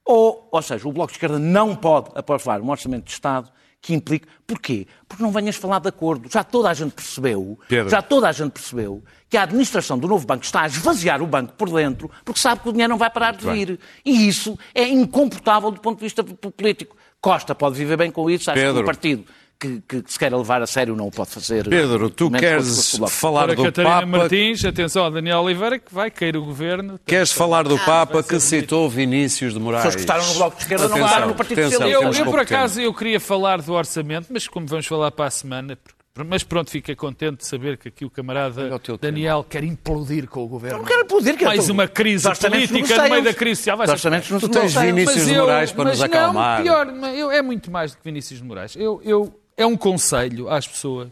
ou, 0.04 0.48
ou 0.50 0.60
seja, 0.62 0.86
o 0.88 0.92
Bloco 0.92 1.12
de 1.12 1.16
Esquerda 1.16 1.38
não 1.38 1.76
pode 1.76 2.10
aprovar 2.14 2.60
um 2.60 2.68
Orçamento 2.70 3.04
de 3.04 3.12
Estado 3.12 3.50
que 3.84 3.92
implique. 3.92 4.26
Porquê? 4.46 4.86
Porque 5.06 5.22
não 5.22 5.30
venhas 5.30 5.56
falar 5.56 5.78
de 5.78 5.88
acordo. 5.88 6.30
Já 6.32 6.42
toda 6.42 6.70
a 6.70 6.74
gente 6.74 6.92
percebeu, 6.92 7.58
Pedro. 7.68 7.90
já 7.90 8.00
toda 8.00 8.26
a 8.26 8.32
gente 8.32 8.52
percebeu 8.52 9.04
que 9.28 9.36
a 9.36 9.42
administração 9.42 9.98
do 9.98 10.08
novo 10.08 10.26
banco 10.26 10.42
está 10.42 10.62
a 10.62 10.66
esvaziar 10.66 11.22
o 11.22 11.26
banco 11.26 11.52
por 11.52 11.68
dentro 11.68 12.10
porque 12.24 12.40
sabe 12.40 12.62
que 12.62 12.68
o 12.70 12.72
dinheiro 12.72 12.90
não 12.90 12.98
vai 12.98 13.10
parar 13.10 13.36
de 13.36 13.46
vir. 13.46 13.78
E 14.02 14.26
isso 14.26 14.58
é 14.74 14.88
incomportável 14.88 15.70
do 15.70 15.82
ponto 15.82 15.98
de 15.98 16.04
vista 16.04 16.24
político. 16.24 16.96
Costa 17.20 17.54
pode 17.54 17.76
viver 17.76 17.98
bem 17.98 18.10
com 18.10 18.30
isso, 18.30 18.50
acho 18.50 18.58
que 18.58 18.66
Pedro. 18.66 18.82
o 18.82 18.86
partido 18.86 19.24
que, 19.58 19.80
que 19.88 20.02
se 20.06 20.18
quer 20.18 20.34
levar 20.34 20.60
a 20.62 20.66
sério 20.66 20.94
não 20.94 21.06
o 21.06 21.10
pode 21.10 21.30
fazer. 21.30 21.68
Pedro, 21.68 22.10
tu 22.10 22.30
queres 22.30 22.96
falar 23.10 23.42
Para 23.46 23.54
do 23.54 23.62
Catarina 23.64 23.94
Papa, 23.94 24.06
Martins, 24.06 24.64
atenção 24.64 25.06
a 25.06 25.10
Daniel 25.10 25.38
Oliveira, 25.40 25.78
que 25.78 25.92
vai 25.94 26.10
cair 26.10 26.36
o 26.36 26.44
governo. 26.44 26.98
queres 27.06 27.32
falar 27.32 27.64
do 27.64 27.78
Papa 27.78 28.14
vai 28.14 28.22
que 28.22 28.40
citou 28.40 28.88
Vinícius 28.90 29.54
de 29.54 29.60
Moraes. 29.60 29.84
Pessoas 29.84 29.94
que 29.96 30.02
votaram 30.02 30.26
no 30.26 30.34
Bloco 30.34 30.56
de 30.56 30.62
Esquerda 30.62 30.84
não 30.88 30.90
Atenção, 30.92 31.08
votaram 31.08 31.28
no 31.28 31.34
Partido 31.34 31.60
atenção, 31.60 31.80
Socialista. 31.80 32.18
Eu, 32.20 32.24
eu, 32.26 32.30
por 32.30 32.40
acaso, 32.40 32.80
eu 32.80 32.92
queria 32.94 33.20
falar 33.20 33.62
do 33.62 33.72
orçamento, 33.72 34.26
mas 34.30 34.46
como 34.48 34.66
vamos 34.66 34.86
falar 34.86 35.10
para 35.10 35.26
a 35.26 35.30
semana, 35.30 35.78
mas 36.28 36.44
pronto, 36.44 36.70
fica 36.70 36.94
contente 36.94 37.38
de 37.38 37.46
saber 37.46 37.76
que 37.76 37.88
aqui 37.88 38.04
o 38.04 38.10
camarada 38.10 38.62
Olha 38.62 38.76
o 38.76 38.78
teu 38.78 38.96
Daniel 38.96 39.44
quer 39.48 39.64
implodir 39.64 40.28
com 40.28 40.44
o 40.44 40.46
governo. 40.46 40.78
Não 40.78 40.84
quero 40.84 41.04
poder 41.06 41.36
que 41.36 41.42
eu 41.44 41.48
Mais 41.48 41.68
uma 41.68 41.88
crise 41.88 42.28
política 42.36 43.02
no 43.02 43.10
meio 43.10 43.24
da 43.24 43.34
crise 43.34 43.56
social. 43.62 43.76
Vai 43.76 43.86
ser- 43.88 43.92
orçamentos 43.94 44.30
não 44.30 44.38
Tu 44.38 44.48
tens. 44.48 44.74
Vinícius 44.74 45.24
de 45.26 45.32
eu- 45.32 45.40
Moraes 45.44 45.72
para 45.72 45.84
mas 45.84 45.92
nos 45.98 46.02
acalmar. 46.02 46.58
Não, 46.58 46.64
pior, 46.64 46.86
eu- 47.16 47.30
é 47.32 47.42
muito 47.42 47.68
mais 47.70 47.92
do 47.92 47.98
que 47.98 48.04
Vinícius 48.04 48.38
de 48.40 48.46
Moraes. 48.46 48.76
Eu, 48.76 49.00
eu, 49.04 49.34
é 49.56 49.66
um 49.66 49.76
conselho 49.76 50.48
às 50.48 50.66
pessoas 50.66 51.10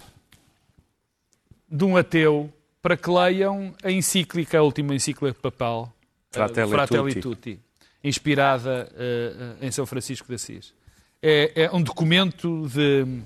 de 1.70 1.84
um 1.84 1.96
ateu 1.96 2.52
para 2.82 2.96
que 2.96 3.08
leiam 3.08 3.74
a 3.82 3.90
encíclica, 3.90 4.58
a 4.58 4.62
última 4.62 4.94
encíclica 4.94 5.38
papal, 5.40 5.92
eh, 6.30 6.34
Fratelli 6.34 6.70
Fratelli 6.70 7.14
Tutti. 7.14 7.20
Tutti, 7.20 7.60
inspirada 8.02 8.92
eh, 8.96 9.66
em 9.66 9.70
São 9.70 9.86
Francisco 9.86 10.26
de 10.28 10.34
Assis. 10.34 10.74
É, 11.22 11.64
é 11.64 11.72
um 11.72 11.80
documento 11.80 12.66
de. 12.68 13.22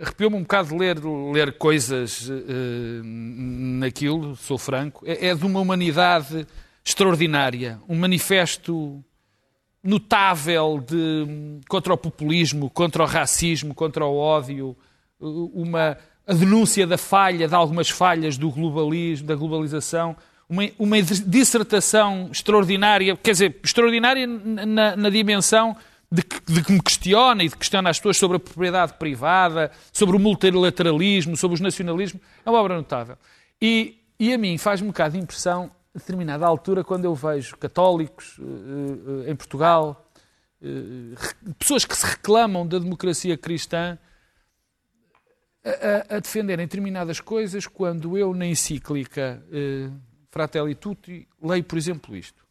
Arrepiou-me 0.00 0.36
um 0.36 0.42
bocado 0.42 0.70
de 0.70 0.74
ler, 0.76 0.98
ler 1.32 1.56
coisas 1.56 2.28
eh, 2.28 3.00
naquilo, 3.04 4.34
sou 4.34 4.58
franco. 4.58 5.04
É, 5.06 5.28
é 5.28 5.34
de 5.34 5.46
uma 5.46 5.60
humanidade 5.60 6.44
extraordinária, 6.84 7.80
um 7.88 7.94
manifesto 7.94 9.02
notável 9.82 10.82
de, 10.86 11.60
contra 11.68 11.92
o 11.92 11.96
populismo, 11.96 12.70
contra 12.70 13.02
o 13.02 13.06
racismo, 13.06 13.74
contra 13.74 14.04
o 14.04 14.16
ódio, 14.16 14.76
uma 15.20 15.98
a 16.26 16.32
denúncia 16.34 16.86
da 16.86 16.96
falha, 16.96 17.48
de 17.48 17.54
algumas 17.54 17.90
falhas 17.90 18.38
do 18.38 18.50
globalismo, 18.50 19.26
da 19.26 19.34
globalização, 19.34 20.16
uma, 20.48 20.68
uma 20.78 21.02
dissertação 21.02 22.28
extraordinária, 22.30 23.16
quer 23.16 23.32
dizer, 23.32 23.60
extraordinária 23.62 24.26
na, 24.26 24.96
na 24.96 25.10
dimensão 25.10 25.76
de 26.10 26.22
que, 26.22 26.40
de 26.46 26.62
que 26.62 26.72
me 26.72 26.82
questiona 26.82 27.42
e 27.42 27.48
de 27.48 27.52
que 27.52 27.58
questiona 27.58 27.90
as 27.90 27.98
pessoas 27.98 28.18
sobre 28.18 28.36
a 28.36 28.40
propriedade 28.40 28.92
privada, 28.94 29.72
sobre 29.92 30.14
o 30.14 30.18
multilateralismo, 30.18 31.36
sobre 31.36 31.54
os 31.54 31.60
nacionalismos. 31.60 32.22
É 32.44 32.50
uma 32.50 32.60
obra 32.60 32.76
notável. 32.76 33.16
E, 33.60 33.96
e 34.20 34.32
a 34.32 34.38
mim 34.38 34.58
faz-me 34.58 34.88
um 34.88 34.90
bocado 34.90 35.14
de 35.16 35.22
impressão, 35.22 35.70
a 35.94 35.98
determinada 35.98 36.46
altura, 36.46 36.82
quando 36.82 37.04
eu 37.04 37.14
vejo 37.14 37.56
católicos 37.56 38.38
eh, 38.40 39.26
eh, 39.28 39.30
em 39.30 39.36
Portugal, 39.36 40.10
eh, 40.62 41.14
pessoas 41.58 41.84
que 41.84 41.96
se 41.96 42.06
reclamam 42.06 42.66
da 42.66 42.78
democracia 42.78 43.36
cristã, 43.36 43.98
a, 45.64 46.16
a- 46.16 46.20
defenderem 46.20 46.66
determinadas 46.66 47.20
coisas, 47.20 47.66
quando 47.66 48.16
eu, 48.16 48.34
na 48.34 48.46
encíclica 48.46 49.42
Fratelli 50.30 50.74
Tutti, 50.74 51.28
leio, 51.40 51.62
por 51.62 51.78
exemplo, 51.78 52.16
isto. 52.16 52.42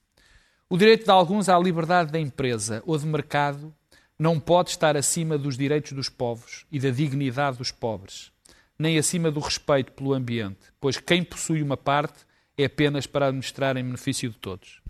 O 0.69 0.77
direito 0.77 1.03
de 1.03 1.11
alguns 1.11 1.49
à 1.49 1.57
liberdade 1.59 2.11
da 2.11 2.19
empresa 2.19 2.81
ou 2.85 2.97
de 2.97 3.05
mercado 3.05 3.73
não 4.17 4.39
pode 4.39 4.69
estar 4.69 4.95
acima 4.95 5.37
dos 5.37 5.57
direitos 5.57 5.91
dos 5.91 6.07
povos 6.07 6.65
e 6.71 6.79
da 6.79 6.89
dignidade 6.91 7.57
dos 7.57 7.71
pobres, 7.71 8.31
nem 8.79 8.97
acima 8.97 9.29
do 9.31 9.39
respeito 9.41 9.91
pelo 9.91 10.13
ambiente, 10.13 10.59
pois 10.79 10.97
quem 10.97 11.23
possui 11.23 11.61
uma 11.61 11.75
parte 11.75 12.23
é 12.57 12.65
apenas 12.65 13.05
para 13.05 13.27
administrar 13.27 13.77
em 13.77 13.83
benefício 13.83 14.29
de 14.29 14.37
todos. 14.37 14.81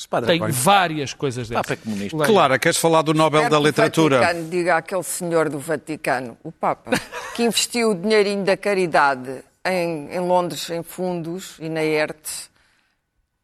Repara, 0.00 0.26
Tem 0.26 0.40
bem, 0.40 0.50
várias 0.50 1.12
coisas 1.12 1.48
dessas. 1.48 1.62
Papa 1.62 1.74
é 1.74 1.76
comunista. 1.76 2.24
Clara, 2.24 2.58
queres 2.58 2.78
falar 2.78 3.02
do 3.02 3.12
Nobel 3.12 3.42
Espero 3.42 3.62
da 3.62 3.68
Literatura? 3.68 4.18
Vaticano 4.20 4.48
diga 4.48 4.76
àquele 4.76 5.02
senhor 5.02 5.48
do 5.48 5.58
Vaticano, 5.58 6.38
o 6.44 6.52
Papa, 6.52 6.92
que 7.34 7.42
investiu 7.42 7.90
o 7.90 7.94
dinheirinho 7.94 8.44
da 8.44 8.56
caridade 8.56 9.42
em, 9.64 10.08
em 10.14 10.20
Londres, 10.20 10.70
em 10.70 10.82
fundos 10.82 11.56
e 11.58 11.68
na 11.68 11.82
ERTE, 11.82 12.48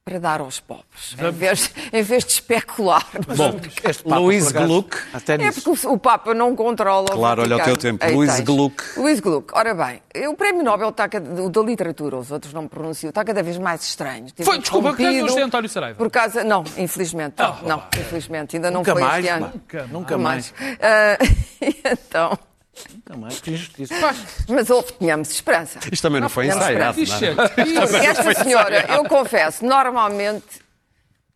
para 0.04 0.20
dar 0.20 0.40
aos 0.42 0.60
pobres, 0.60 1.16
em 1.18 1.30
vez, 1.30 1.72
em 1.90 2.02
vez 2.02 2.24
de 2.26 2.32
especular. 2.32 3.06
Bom, 3.34 3.58
Este 3.82 4.02
Papa, 4.02 4.18
Luís 4.18 4.52
Gluck. 4.52 4.98
Até 5.14 5.32
É 5.32 5.38
nisso. 5.38 5.62
porque 5.62 5.86
o, 5.86 5.96
Papa 5.98 6.34
não 6.34 6.54
controla 6.54 7.06
Claro, 7.08 7.40
o 7.40 7.44
olha 7.44 7.56
o 7.56 7.60
teu 7.64 7.74
tempo. 7.74 8.04
Aí 8.04 8.14
Luís 8.14 8.30
tens. 8.34 8.44
Gluck. 8.44 8.84
Luís 8.98 9.18
Gluck. 9.18 9.54
Ora 9.56 9.72
bem, 9.72 10.02
o 10.28 10.34
prémio 10.36 10.62
Nobel 10.62 10.90
está, 10.90 11.08
o 11.42 11.48
da 11.48 11.62
literatura, 11.62 12.18
os 12.18 12.30
outros 12.30 12.52
não 12.52 12.64
me 12.64 12.68
pronunciam, 12.68 13.08
está 13.08 13.24
cada 13.24 13.42
vez 13.42 13.56
mais 13.56 13.82
estranho. 13.82 14.26
Teve 14.30 14.44
Foi, 14.44 14.58
desculpa, 14.58 14.90
que 14.94 14.98
ganhou 14.98 15.12
interrompido 15.14 15.40
o 15.40 15.46
António 15.46 15.70
Saraiva. 15.70 15.96
Por 15.96 16.10
causa... 16.10 16.44
Não, 16.44 16.64
infelizmente. 16.76 17.36
Ah, 17.38 17.56
não, 17.62 17.82
infelizmente. 17.98 18.56
Ainda 18.56 18.70
não 18.70 18.80
Nunca 18.80 18.92
foi 18.92 19.00
mais, 19.02 19.24
este 19.24 19.34
ano. 19.34 19.52
Nunca, 19.54 19.86
nunca 19.86 20.18
mais. 20.18 20.54
Ah, 20.82 21.16
então... 21.90 22.38
Nunca 22.92 23.16
mais. 23.16 23.40
Que 23.40 23.52
injustiça. 23.52 23.94
Mas 24.48 24.70
houve, 24.70 24.92
tínhamos 24.98 25.30
esperança. 25.30 25.78
Isto 25.90 26.02
também 26.02 26.20
não 26.20 26.28
foi 26.28 26.48
Não, 26.48 26.56
ensaiado. 26.56 27.00
É? 27.00 27.06
chega. 27.06 27.42
Esta 28.04 28.44
senhora, 28.44 28.86
eu 28.94 29.04
confesso, 29.04 29.64
normalmente 29.64 30.64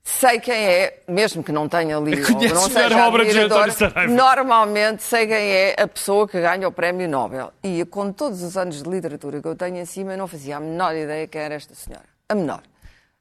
sei 0.03 0.41
quem 0.41 0.55
é, 0.55 1.03
mesmo 1.07 1.45
que 1.45 1.53
não 1.53 1.68
tenha 1.68 1.99
lido, 1.99 2.32
conheço 2.32 2.55
não 2.55 2.68
seja 2.70 3.07
obra 3.07 3.24
de 3.26 3.39
António 3.39 3.72
Saraiva. 3.72 4.12
normalmente 4.12 5.03
sei 5.03 5.26
quem 5.26 5.36
é 5.36 5.76
a 5.78 5.86
pessoa 5.86 6.26
que 6.26 6.41
ganha 6.41 6.66
o 6.66 6.72
prémio 6.72 7.07
Nobel. 7.09 7.53
E 7.62 7.84
com 7.84 8.11
todos 8.11 8.43
os 8.43 8.57
anos 8.57 8.82
de 8.82 8.89
literatura 8.89 9.41
que 9.43 9.47
eu 9.47 9.55
tenho 9.55 9.76
em 9.76 9.84
cima, 9.84 10.12
eu 10.12 10.18
não 10.18 10.26
fazia 10.26 10.57
a 10.57 10.61
menor 10.61 10.97
ideia 10.97 11.26
quem 11.26 11.41
era 11.41 11.55
esta 11.55 11.74
senhora. 11.74 12.05
A 12.28 12.34
menor. 12.34 12.62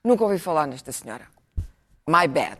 Nunca 0.03 0.23
ouvi 0.23 0.39
falar 0.39 0.65
nesta 0.65 0.91
senhora. 0.91 1.25
My 2.07 2.25
bad. 2.27 2.57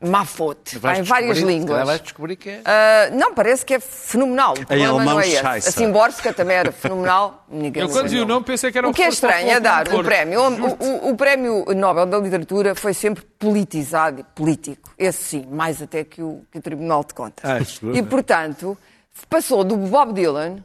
Mafote. 0.00 0.76
Em 0.76 1.02
várias 1.02 1.38
línguas. 1.38 1.86
Vais 1.86 2.00
descobrir 2.00 2.36
que 2.36 2.50
é. 2.50 2.60
Ah, 2.64 3.08
não, 3.12 3.34
parece 3.34 3.64
que 3.64 3.74
é 3.74 3.80
fenomenal. 3.80 4.52
O 4.54 4.66
problema 4.66 4.94
alemão, 4.94 5.14
não 5.14 5.20
é. 5.20 5.38
A 5.56 5.60
Simborska 5.60 6.32
também 6.32 6.56
era 6.56 6.70
fenomenal. 6.72 7.44
Ninguém 7.50 7.82
Eu, 7.82 7.88
quando 7.88 8.08
vi 8.08 8.20
o 8.20 8.26
nome, 8.26 8.44
pensei 8.44 8.70
que 8.70 8.78
era 8.78 8.88
O 8.88 8.92
que 8.92 9.02
é 9.02 9.08
estranho 9.08 9.50
é 9.50 9.60
dar 9.60 9.88
Porto. 9.88 10.04
prémio. 10.04 10.40
O, 10.40 10.84
o- 10.84 11.10
o 11.10 11.16
prémio 11.16 11.64
Nobel 11.74 12.06
da 12.06 12.18
Literatura 12.18 12.74
foi 12.74 12.92
sempre 12.94 13.24
politizado 13.38 14.20
e 14.20 14.24
político. 14.24 14.92
Esse 14.98 15.22
sim, 15.22 15.46
mais 15.50 15.80
até 15.80 16.04
que 16.04 16.22
o, 16.22 16.42
que 16.52 16.58
o 16.58 16.62
Tribunal 16.62 17.04
de 17.04 17.14
Contas. 17.14 17.44
Ah, 17.48 17.58
e, 17.94 18.02
portanto, 18.02 18.76
passou 19.30 19.64
do 19.64 19.76
Bob 19.76 20.12
Dylan, 20.12 20.62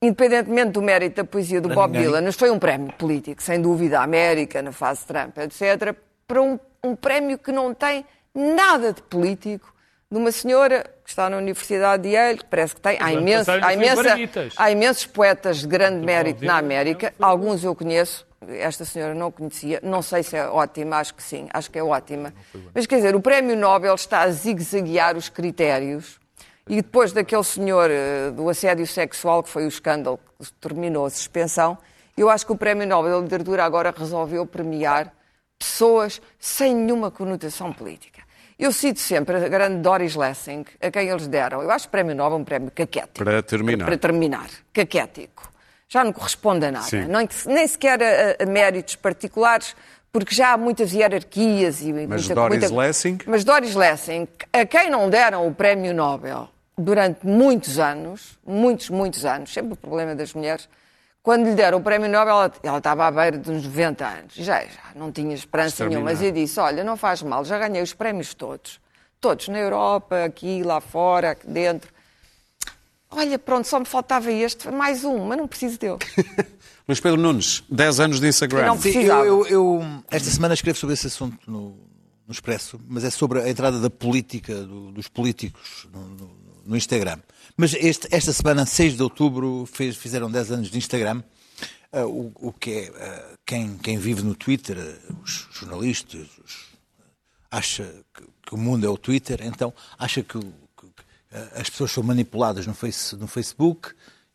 independentemente 0.00 0.70
do 0.72 0.82
mérito 0.82 1.16
da 1.16 1.24
poesia 1.24 1.60
do 1.60 1.68
Bob 1.68 1.92
ninguém. 1.92 2.02
Dylan, 2.08 2.22
mas 2.22 2.34
foi 2.34 2.50
um 2.50 2.58
prémio 2.58 2.92
político, 2.94 3.42
sem 3.42 3.60
dúvida, 3.60 4.00
a 4.00 4.02
América, 4.02 4.60
na 4.62 4.72
fase 4.72 5.06
Trump, 5.06 5.38
etc., 5.38 5.94
para 6.26 6.42
um, 6.42 6.58
um 6.82 6.96
prémio 6.96 7.38
que 7.38 7.52
não 7.52 7.72
tem 7.74 8.04
nada 8.34 8.92
de 8.92 9.02
político, 9.02 9.72
de 10.10 10.18
uma 10.18 10.30
senhora 10.30 10.84
que 11.02 11.10
está 11.10 11.30
na 11.30 11.38
Universidade 11.38 12.02
de 12.02 12.10
Yale, 12.10 12.38
que 12.38 12.44
parece 12.44 12.74
que 12.74 12.80
tem. 12.80 12.98
Há, 13.00 13.12
imenso, 13.12 13.50
há, 13.50 13.72
imensa, 13.72 14.16
há 14.56 14.70
imensos 14.70 15.06
poetas 15.06 15.58
de 15.60 15.66
grande 15.66 16.04
mérito 16.04 16.44
na 16.44 16.58
América, 16.58 17.14
alguns 17.18 17.64
eu 17.64 17.74
conheço, 17.74 18.26
esta 18.46 18.84
senhora 18.84 19.14
não 19.14 19.30
conhecia, 19.30 19.80
não 19.82 20.02
sei 20.02 20.22
se 20.22 20.36
é 20.36 20.46
ótima, 20.46 20.96
acho 20.98 21.14
que 21.14 21.22
sim, 21.22 21.48
acho 21.52 21.70
que 21.70 21.78
é 21.78 21.82
ótima. 21.82 22.32
Mas 22.74 22.86
quer 22.86 22.96
dizer, 22.96 23.14
o 23.14 23.20
Prémio 23.20 23.56
Nobel 23.56 23.94
está 23.94 24.20
a 24.22 24.30
zigue-zaguear 24.30 25.16
os 25.16 25.28
critérios 25.28 26.20
e 26.68 26.76
depois 26.76 27.12
daquele 27.12 27.44
senhor 27.44 27.90
eh, 27.90 28.30
do 28.30 28.48
assédio 28.48 28.86
sexual, 28.86 29.42
que 29.42 29.48
foi 29.48 29.64
o 29.64 29.68
escândalo 29.68 30.18
que 30.38 30.52
terminou 30.54 31.06
a 31.06 31.10
suspensão, 31.10 31.78
eu 32.16 32.28
acho 32.28 32.44
que 32.44 32.52
o 32.52 32.56
Prémio 32.56 32.86
Nobel 32.86 33.18
da 33.18 33.22
Literatura 33.22 33.64
agora 33.64 33.94
resolveu 33.96 34.44
premiar 34.44 35.12
pessoas 35.58 36.20
sem 36.38 36.74
nenhuma 36.74 37.10
conotação 37.10 37.72
política. 37.72 38.11
Eu 38.58 38.72
cito 38.72 39.00
sempre 39.00 39.36
a 39.36 39.48
grande 39.48 39.78
Doris 39.78 40.14
Lessing, 40.14 40.64
a 40.80 40.90
quem 40.90 41.08
eles 41.08 41.26
deram. 41.26 41.62
Eu 41.62 41.70
acho 41.70 41.86
o 41.86 41.90
Prémio 41.90 42.14
Nobel 42.14 42.38
um 42.38 42.44
prémio 42.44 42.70
caquético. 42.70 43.24
Para 43.24 43.42
terminar. 43.42 43.84
Para 43.86 43.96
terminar. 43.96 44.46
Caquético. 44.72 45.50
Já 45.88 46.04
não 46.04 46.12
corresponde 46.12 46.66
a 46.66 46.72
nada. 46.72 46.86
Sim. 46.86 47.04
Nem, 47.06 47.28
nem 47.46 47.66
sequer 47.66 48.00
a, 48.02 48.42
a 48.42 48.46
méritos 48.46 48.96
particulares, 48.96 49.74
porque 50.12 50.34
já 50.34 50.52
há 50.52 50.56
muitas 50.56 50.92
hierarquias 50.92 51.80
e 51.82 51.92
Mas 51.92 52.22
muita, 52.26 52.34
Doris 52.34 52.58
muita- 52.60 52.74
Lessing? 52.74 53.18
Mas 53.26 53.44
Doris 53.44 53.74
Lessing, 53.74 54.28
a 54.52 54.64
quem 54.64 54.88
não 54.90 55.08
deram 55.10 55.46
o 55.46 55.54
Prémio 55.54 55.92
Nobel 55.94 56.48
durante 56.78 57.26
muitos 57.26 57.78
anos, 57.78 58.38
muitos, 58.46 58.88
muitos 58.90 59.24
anos, 59.24 59.52
sempre 59.52 59.74
o 59.74 59.76
problema 59.76 60.14
das 60.14 60.32
mulheres, 60.32 60.68
quando 61.22 61.44
lhe 61.44 61.54
deram 61.54 61.78
o 61.78 61.82
Prémio 61.82 62.08
Nobel, 62.08 62.28
ela, 62.34 62.52
ela 62.62 62.78
estava 62.78 63.06
à 63.06 63.10
beira 63.10 63.38
de 63.38 63.50
uns 63.50 63.64
90 63.64 64.06
anos. 64.06 64.36
E 64.36 64.42
Já, 64.42 64.60
já 64.64 64.92
não 64.96 65.12
tinha 65.12 65.34
esperança 65.34 65.76
nenhuma. 65.88 66.10
Mas 66.10 66.20
eu 66.22 66.32
disse, 66.32 66.58
olha, 66.58 66.82
não 66.82 66.96
faz 66.96 67.22
mal, 67.22 67.44
já 67.44 67.58
ganhei 67.58 67.82
os 67.82 67.92
prémios 67.92 68.34
todos. 68.34 68.80
Todos, 69.20 69.46
na 69.48 69.58
Europa, 69.58 70.24
aqui, 70.24 70.62
lá 70.64 70.80
fora, 70.80 71.30
aqui 71.30 71.46
dentro. 71.46 71.90
Olha, 73.10 73.38
pronto, 73.38 73.68
só 73.68 73.78
me 73.78 73.84
faltava 73.84 74.32
este, 74.32 74.68
mais 74.70 75.04
um, 75.04 75.26
mas 75.26 75.36
não 75.38 75.46
preciso 75.46 75.78
dele. 75.78 75.98
Luís 76.88 76.98
Pedro 76.98 77.20
Nunes, 77.20 77.62
10 77.70 78.00
anos 78.00 78.18
de 78.20 78.26
Instagram. 78.26 78.60
Eu 78.62 78.66
não- 78.66 78.80
Sim, 78.80 79.02
eu, 79.02 79.24
eu- 79.24 79.46
eu, 79.46 79.82
esta 80.10 80.30
semana 80.30 80.54
escrevo 80.54 80.78
sobre 80.78 80.94
esse 80.94 81.06
assunto 81.06 81.38
no, 81.46 81.60
no 81.60 81.92
no 82.24 82.32
Expresso, 82.32 82.80
mas 82.88 83.02
é 83.04 83.10
sobre 83.10 83.40
a 83.40 83.48
entrada 83.50 83.78
da 83.80 83.90
política, 83.90 84.54
do- 84.54 84.92
dos 84.92 85.08
políticos 85.08 85.86
no, 85.92 86.00
no- 86.08 86.36
no 86.64 86.76
Instagram. 86.76 87.18
Mas 87.56 87.74
este- 87.74 88.08
esta 88.10 88.32
semana, 88.32 88.64
6 88.66 88.96
de 88.96 89.02
outubro, 89.02 89.66
fez- 89.70 89.96
fizeram 89.96 90.30
10 90.30 90.50
anos 90.52 90.70
de 90.70 90.78
Instagram. 90.78 91.22
Ah, 91.92 92.06
o, 92.06 92.32
o 92.40 92.52
que 92.52 92.70
é, 92.70 92.92
ah, 92.96 93.36
quem, 93.44 93.76
quem 93.76 93.98
vive 93.98 94.22
no 94.22 94.34
Twitter, 94.34 94.76
os 95.22 95.46
jornalistas, 95.52 96.26
os- 96.42 96.72
acha 97.50 97.84
que, 98.14 98.22
que 98.46 98.54
o 98.54 98.58
mundo 98.58 98.86
é 98.86 98.88
o 98.88 98.96
Twitter, 98.96 99.40
então 99.44 99.72
acha 99.98 100.22
que, 100.22 100.38
que- 100.40 100.46
que, 100.46 100.86
ah, 101.34 101.60
as 101.60 101.68
pessoas 101.68 101.92
são 101.92 102.02
manipuladas 102.02 102.66
no, 102.66 102.72
face- 102.74 103.14
no 103.16 103.26
Facebook 103.26 103.90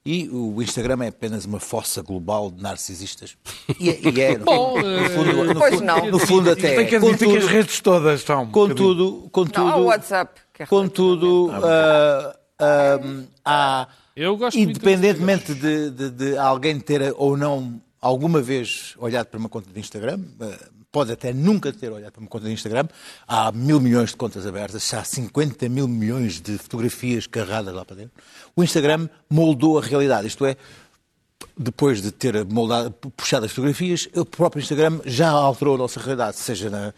e 0.05 0.29
o 0.29 0.61
Instagram 0.61 1.03
é 1.03 1.07
apenas 1.07 1.43
uma 1.45 1.59
fossa 1.59 2.01
global 2.03 2.51
de 2.51 2.61
narcisistas. 2.61 3.35
E, 3.79 3.89
é- 3.89 3.99
e 4.07 4.21
é, 4.21 4.37
no, 4.37 4.45
Bom, 4.45 4.79
no 4.79 5.09
fundo, 5.09 5.43
no 5.45 5.55
Pois 5.59 5.73
fundo- 5.73 5.83
não. 5.85 6.11
no 6.11 6.19
fundo 6.19 6.51
até 6.51 6.75
Tem 6.75 6.85
que 6.85 6.89
que 6.91 6.95
as 6.97 7.01
Contudo, 7.01 7.45
redes 7.47 7.79
todas 7.81 8.21
bocadinho- 8.21 8.51
contudo, 8.51 9.29
contudo, 9.31 9.59
Não, 9.65 9.67
há 9.73 9.77
o 9.77 9.85
WhatsApp. 9.85 10.39
Que 10.53 10.63
é 10.63 10.65
contudo 10.67 11.49
ah, 11.53 12.36
ah, 12.59 12.99
há, 13.45 13.87
independentemente 14.59 15.53
de, 15.53 15.89
de- 15.91 16.09
de 16.09 16.37
alguém 16.37 16.79
ter 16.79 17.13
ou 17.17 17.37
não 17.37 17.81
alguma 18.01 18.41
vez 18.41 18.95
olhado 18.97 19.27
para 19.27 19.39
uma 19.39 19.49
conta 19.49 19.69
de 19.71 19.79
Instagram, 19.79 20.19
eh, 20.39 20.59
pode 20.91 21.11
até 21.11 21.33
nunca 21.33 21.71
ter 21.73 21.91
olhado 21.91 22.11
para 22.13 22.21
uma 22.21 22.29
conta 22.29 22.45
de 22.45 22.53
Instagram, 22.53 22.87
há 23.27 23.51
mil 23.51 23.79
milhões 23.79 24.11
de 24.11 24.15
contas 24.15 24.45
abertas, 24.47 24.91
há 24.93 25.03
50 25.03 25.67
mil 25.69 25.87
milhões 25.87 26.39
de 26.41 26.57
fotografias 26.57 27.27
carregadas 27.27 27.73
lá 27.73 27.83
para 27.85 27.95
dentro. 27.97 28.11
O 28.55 28.63
Instagram 28.63 29.09
moldou 29.29 29.77
a 29.77 29.81
realidade, 29.81 30.27
isto 30.27 30.45
é, 30.45 30.55
depois 31.57 32.01
de 32.01 32.11
ter 32.11 32.45
moldado, 32.45 32.91
puxado 32.91 33.45
as 33.45 33.51
fotografias, 33.51 34.07
o 34.15 34.25
próprio 34.25 34.61
Instagram 34.61 34.99
já 35.05 35.29
alterou 35.29 35.75
a 35.75 35.77
nossa 35.79 35.99
realidade, 35.99 36.37
seja 36.37 36.69
na, 36.69 36.93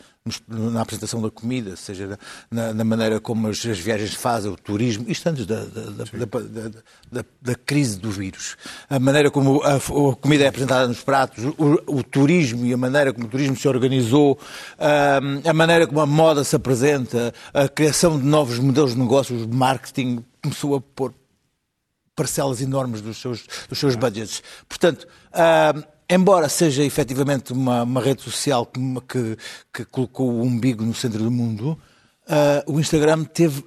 na 0.47 0.81
apresentação 0.81 1.21
da 1.21 1.29
comida, 1.31 1.75
seja 1.75 2.17
na, 2.51 2.73
na- 2.73 2.83
maneira 2.83 3.19
como 3.19 3.47
as, 3.47 3.65
as 3.65 3.79
viagens 3.79 4.13
fazem, 4.13 4.51
o 4.51 4.55
turismo, 4.55 5.05
isto 5.07 5.27
antes 5.27 5.45
da, 5.45 5.63
da, 5.65 5.81
da- 7.11 7.25
da- 7.41 7.55
crise 7.55 7.97
do 7.99 8.09
vírus. 8.11 8.55
A 8.89 8.99
maneira 8.99 9.29
como 9.31 9.61
a, 9.63 9.75
a 9.77 10.15
comida 10.19 10.43
é 10.43 10.47
apresentada 10.47 10.87
nos 10.87 11.01
pratos, 11.01 11.43
o, 11.57 11.81
o 11.99 12.03
turismo 12.03 12.65
e 12.65 12.73
a 12.73 12.77
maneira 12.77 13.13
como 13.13 13.25
o 13.25 13.29
turismo 13.29 13.55
se 13.55 13.67
organizou, 13.67 14.39
ahm, 14.77 15.41
a 15.47 15.53
maneira 15.53 15.85
como 15.87 15.99
a 16.01 16.05
moda 16.05 16.43
se 16.43 16.55
apresenta, 16.55 17.33
a 17.53 17.67
criação 17.67 18.19
de 18.19 18.25
novos 18.25 18.59
modelos 18.59 18.93
de 18.93 18.99
negócios, 18.99 19.47
de 19.47 19.55
marketing, 19.55 20.23
começou 20.41 20.75
a 20.75 20.81
pôr 20.81 21.13
parcelas 22.15 22.61
enormes 22.61 23.01
dos 23.01 23.17
seus, 23.17 23.45
dos 23.69 23.79
seus 23.79 23.95
budgets. 23.95 24.43
Portanto, 24.67 25.07
ah, 25.31 25.73
embora 26.09 26.49
seja 26.49 26.83
efetivamente 26.83 27.53
uma, 27.53 27.83
uma 27.83 28.01
rede 28.01 28.21
social 28.21 28.65
que, 28.65 28.79
que, 29.07 29.37
que 29.73 29.85
colocou 29.85 30.31
o 30.31 30.41
umbigo 30.41 30.83
no 30.83 30.93
centro 30.93 31.23
do 31.23 31.31
mundo, 31.31 31.77
ah, 32.27 32.63
o 32.67 32.79
Instagram 32.79 33.23
teve 33.23 33.63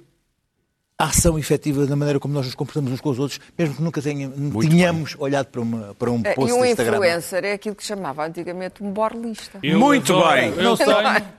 a 1.03 1.07
ação 1.07 1.37
efetiva 1.37 1.85
da 1.85 1.97
maneira 1.97 2.17
como 2.17 2.33
nós 2.33 2.45
nos 2.45 2.55
comportamos 2.55 2.93
uns 2.93 3.01
com 3.01 3.09
os 3.09 3.19
outros, 3.19 3.39
mesmo 3.57 3.75
que 3.75 3.81
nunca 3.81 4.01
tenha, 4.01 4.31
tenhamos 4.61 5.15
olhado 5.19 5.47
para, 5.47 5.59
uma, 5.59 5.93
para 5.99 6.09
um 6.09 6.21
É, 6.23 6.33
post 6.33 6.49
e 6.49 6.53
um 6.53 6.63
de 6.63 6.69
Instagram. 6.69 6.95
influencer 6.95 7.43
é 7.43 7.51
aquilo 7.51 7.75
que 7.75 7.83
chamava 7.85 8.25
antigamente 8.25 8.81
um 8.81 8.89
borlista. 8.89 9.59
Eu 9.61 9.77
Muito 9.77 10.13
bem. 10.25 10.53
Eu 10.55 10.77
tenho, 10.77 10.87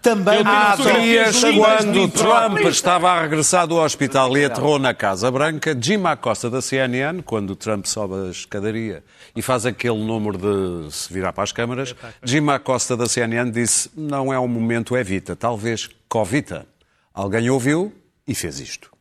Também 0.03 0.43
Há 0.45 0.77
dias, 0.77 1.41
quando 1.41 2.09
Trump 2.09 2.59
estava 2.67 3.11
a 3.11 3.23
regressar 3.23 3.67
do 3.67 3.77
hospital 3.77 4.37
e 4.37 4.45
aterrou 4.45 4.79
na 4.79 4.93
Casa 4.93 5.31
Branca, 5.31 5.75
Jim 5.81 6.05
Acosta 6.05 6.51
da 6.51 6.61
CNN, 6.61 7.23
quando 7.23 7.51
o 7.51 7.57
Trump 7.57 7.87
sobe 7.87 8.29
a 8.29 8.31
escadaria 8.31 9.03
e 9.35 9.41
faz 9.41 9.65
aquele 9.65 10.05
número 10.05 10.37
de 10.37 10.95
se 10.95 11.11
virar 11.11 11.33
para 11.33 11.43
as 11.43 11.53
câmaras, 11.53 11.95
Jim 12.23 12.47
Acosta 12.51 12.99
da 12.99 13.07
CNN 13.07 13.51
disse: 13.51 13.91
não 13.97 14.31
é 14.31 14.39
um 14.39 14.49
momento 14.49 14.95
evita, 14.95 15.35
talvez 15.35 15.89
covita. 16.07 16.67
Alguém 17.15 17.49
ouviu 17.49 17.91
e 18.29 18.35
fez 18.35 18.61
isto. 18.61 18.94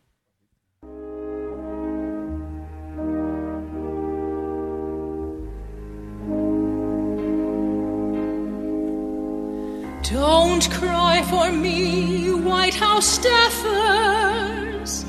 Don't 10.13 10.69
cry 10.69 11.23
for 11.27 11.51
me, 11.51 12.31
White 12.31 12.75
House 12.75 13.17
staffers. 13.17 15.03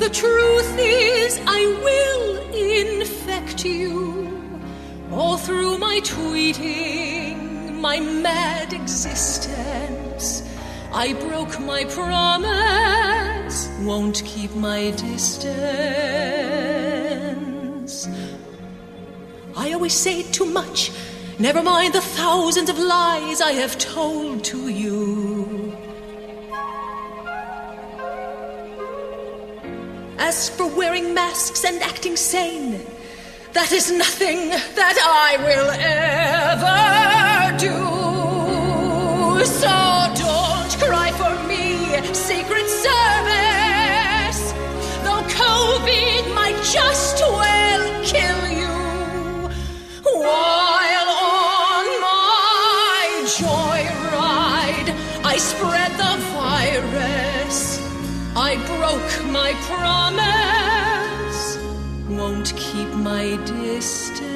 The 0.00 0.10
truth 0.10 0.76
is, 0.76 1.40
I 1.46 1.66
will 1.84 2.36
infect 2.52 3.64
you 3.64 4.28
all 5.12 5.36
through 5.36 5.78
my 5.78 6.00
tweeting, 6.00 7.74
my 7.74 8.00
mad 8.00 8.72
existence. 8.72 10.42
I 10.92 11.12
broke 11.12 11.60
my 11.60 11.84
promise, 11.84 13.68
won't 13.82 14.20
keep 14.24 14.52
my 14.56 14.90
distance. 14.90 15.68
I 19.56 19.72
always 19.74 19.94
say 19.94 20.24
too 20.24 20.46
much. 20.46 20.90
Never 21.40 21.62
mind 21.62 21.94
the 21.94 22.02
thousands 22.02 22.68
of 22.68 22.78
lies 22.78 23.40
I 23.40 23.52
have 23.52 23.78
told 23.78 24.44
to 24.44 24.68
you. 24.68 25.74
As 30.18 30.50
for 30.50 30.66
wearing 30.66 31.14
masks 31.14 31.64
and 31.64 31.82
acting 31.82 32.16
sane, 32.16 32.84
that 33.54 33.72
is 33.72 33.90
nothing 33.90 34.50
that 34.50 34.98
I 35.00 35.38
will 35.46 35.70
ever 36.60 37.56
do. 37.56 37.78
So 39.46 39.72
don't 40.20 40.72
cry 40.78 41.10
for 41.20 41.34
me, 41.48 41.88
Secret 42.12 42.68
Service. 42.68 44.52
Though 45.04 45.24
COVID 45.40 46.34
might 46.34 46.62
just 46.64 47.16
my 63.20 63.36
distance. 63.44 64.30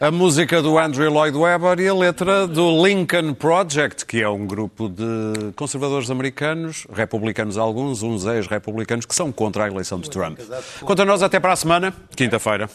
A 0.00 0.10
música 0.10 0.62
do 0.62 0.78
Andrew 0.78 1.12
Lloyd 1.12 1.36
Webber 1.36 1.78
e 1.78 1.86
a 1.86 1.92
letra 1.92 2.46
do 2.46 2.86
Lincoln 2.86 3.34
Project, 3.34 4.06
que 4.06 4.22
é 4.22 4.28
um 4.30 4.46
grupo 4.46 4.88
de 4.88 5.52
conservadores 5.54 6.10
americanos, 6.10 6.86
republicanos 6.90 7.58
alguns, 7.58 8.02
uns 8.02 8.24
ex-republicanos, 8.24 9.04
que 9.04 9.14
são 9.14 9.30
contra 9.30 9.64
a 9.64 9.68
eleição 9.68 10.00
de 10.00 10.08
Trump. 10.08 10.38
Quanto 10.86 11.02
a 11.02 11.04
nós, 11.04 11.22
até 11.22 11.38
para 11.38 11.52
a 11.52 11.56
semana, 11.56 11.92
quinta-feira. 12.16 12.70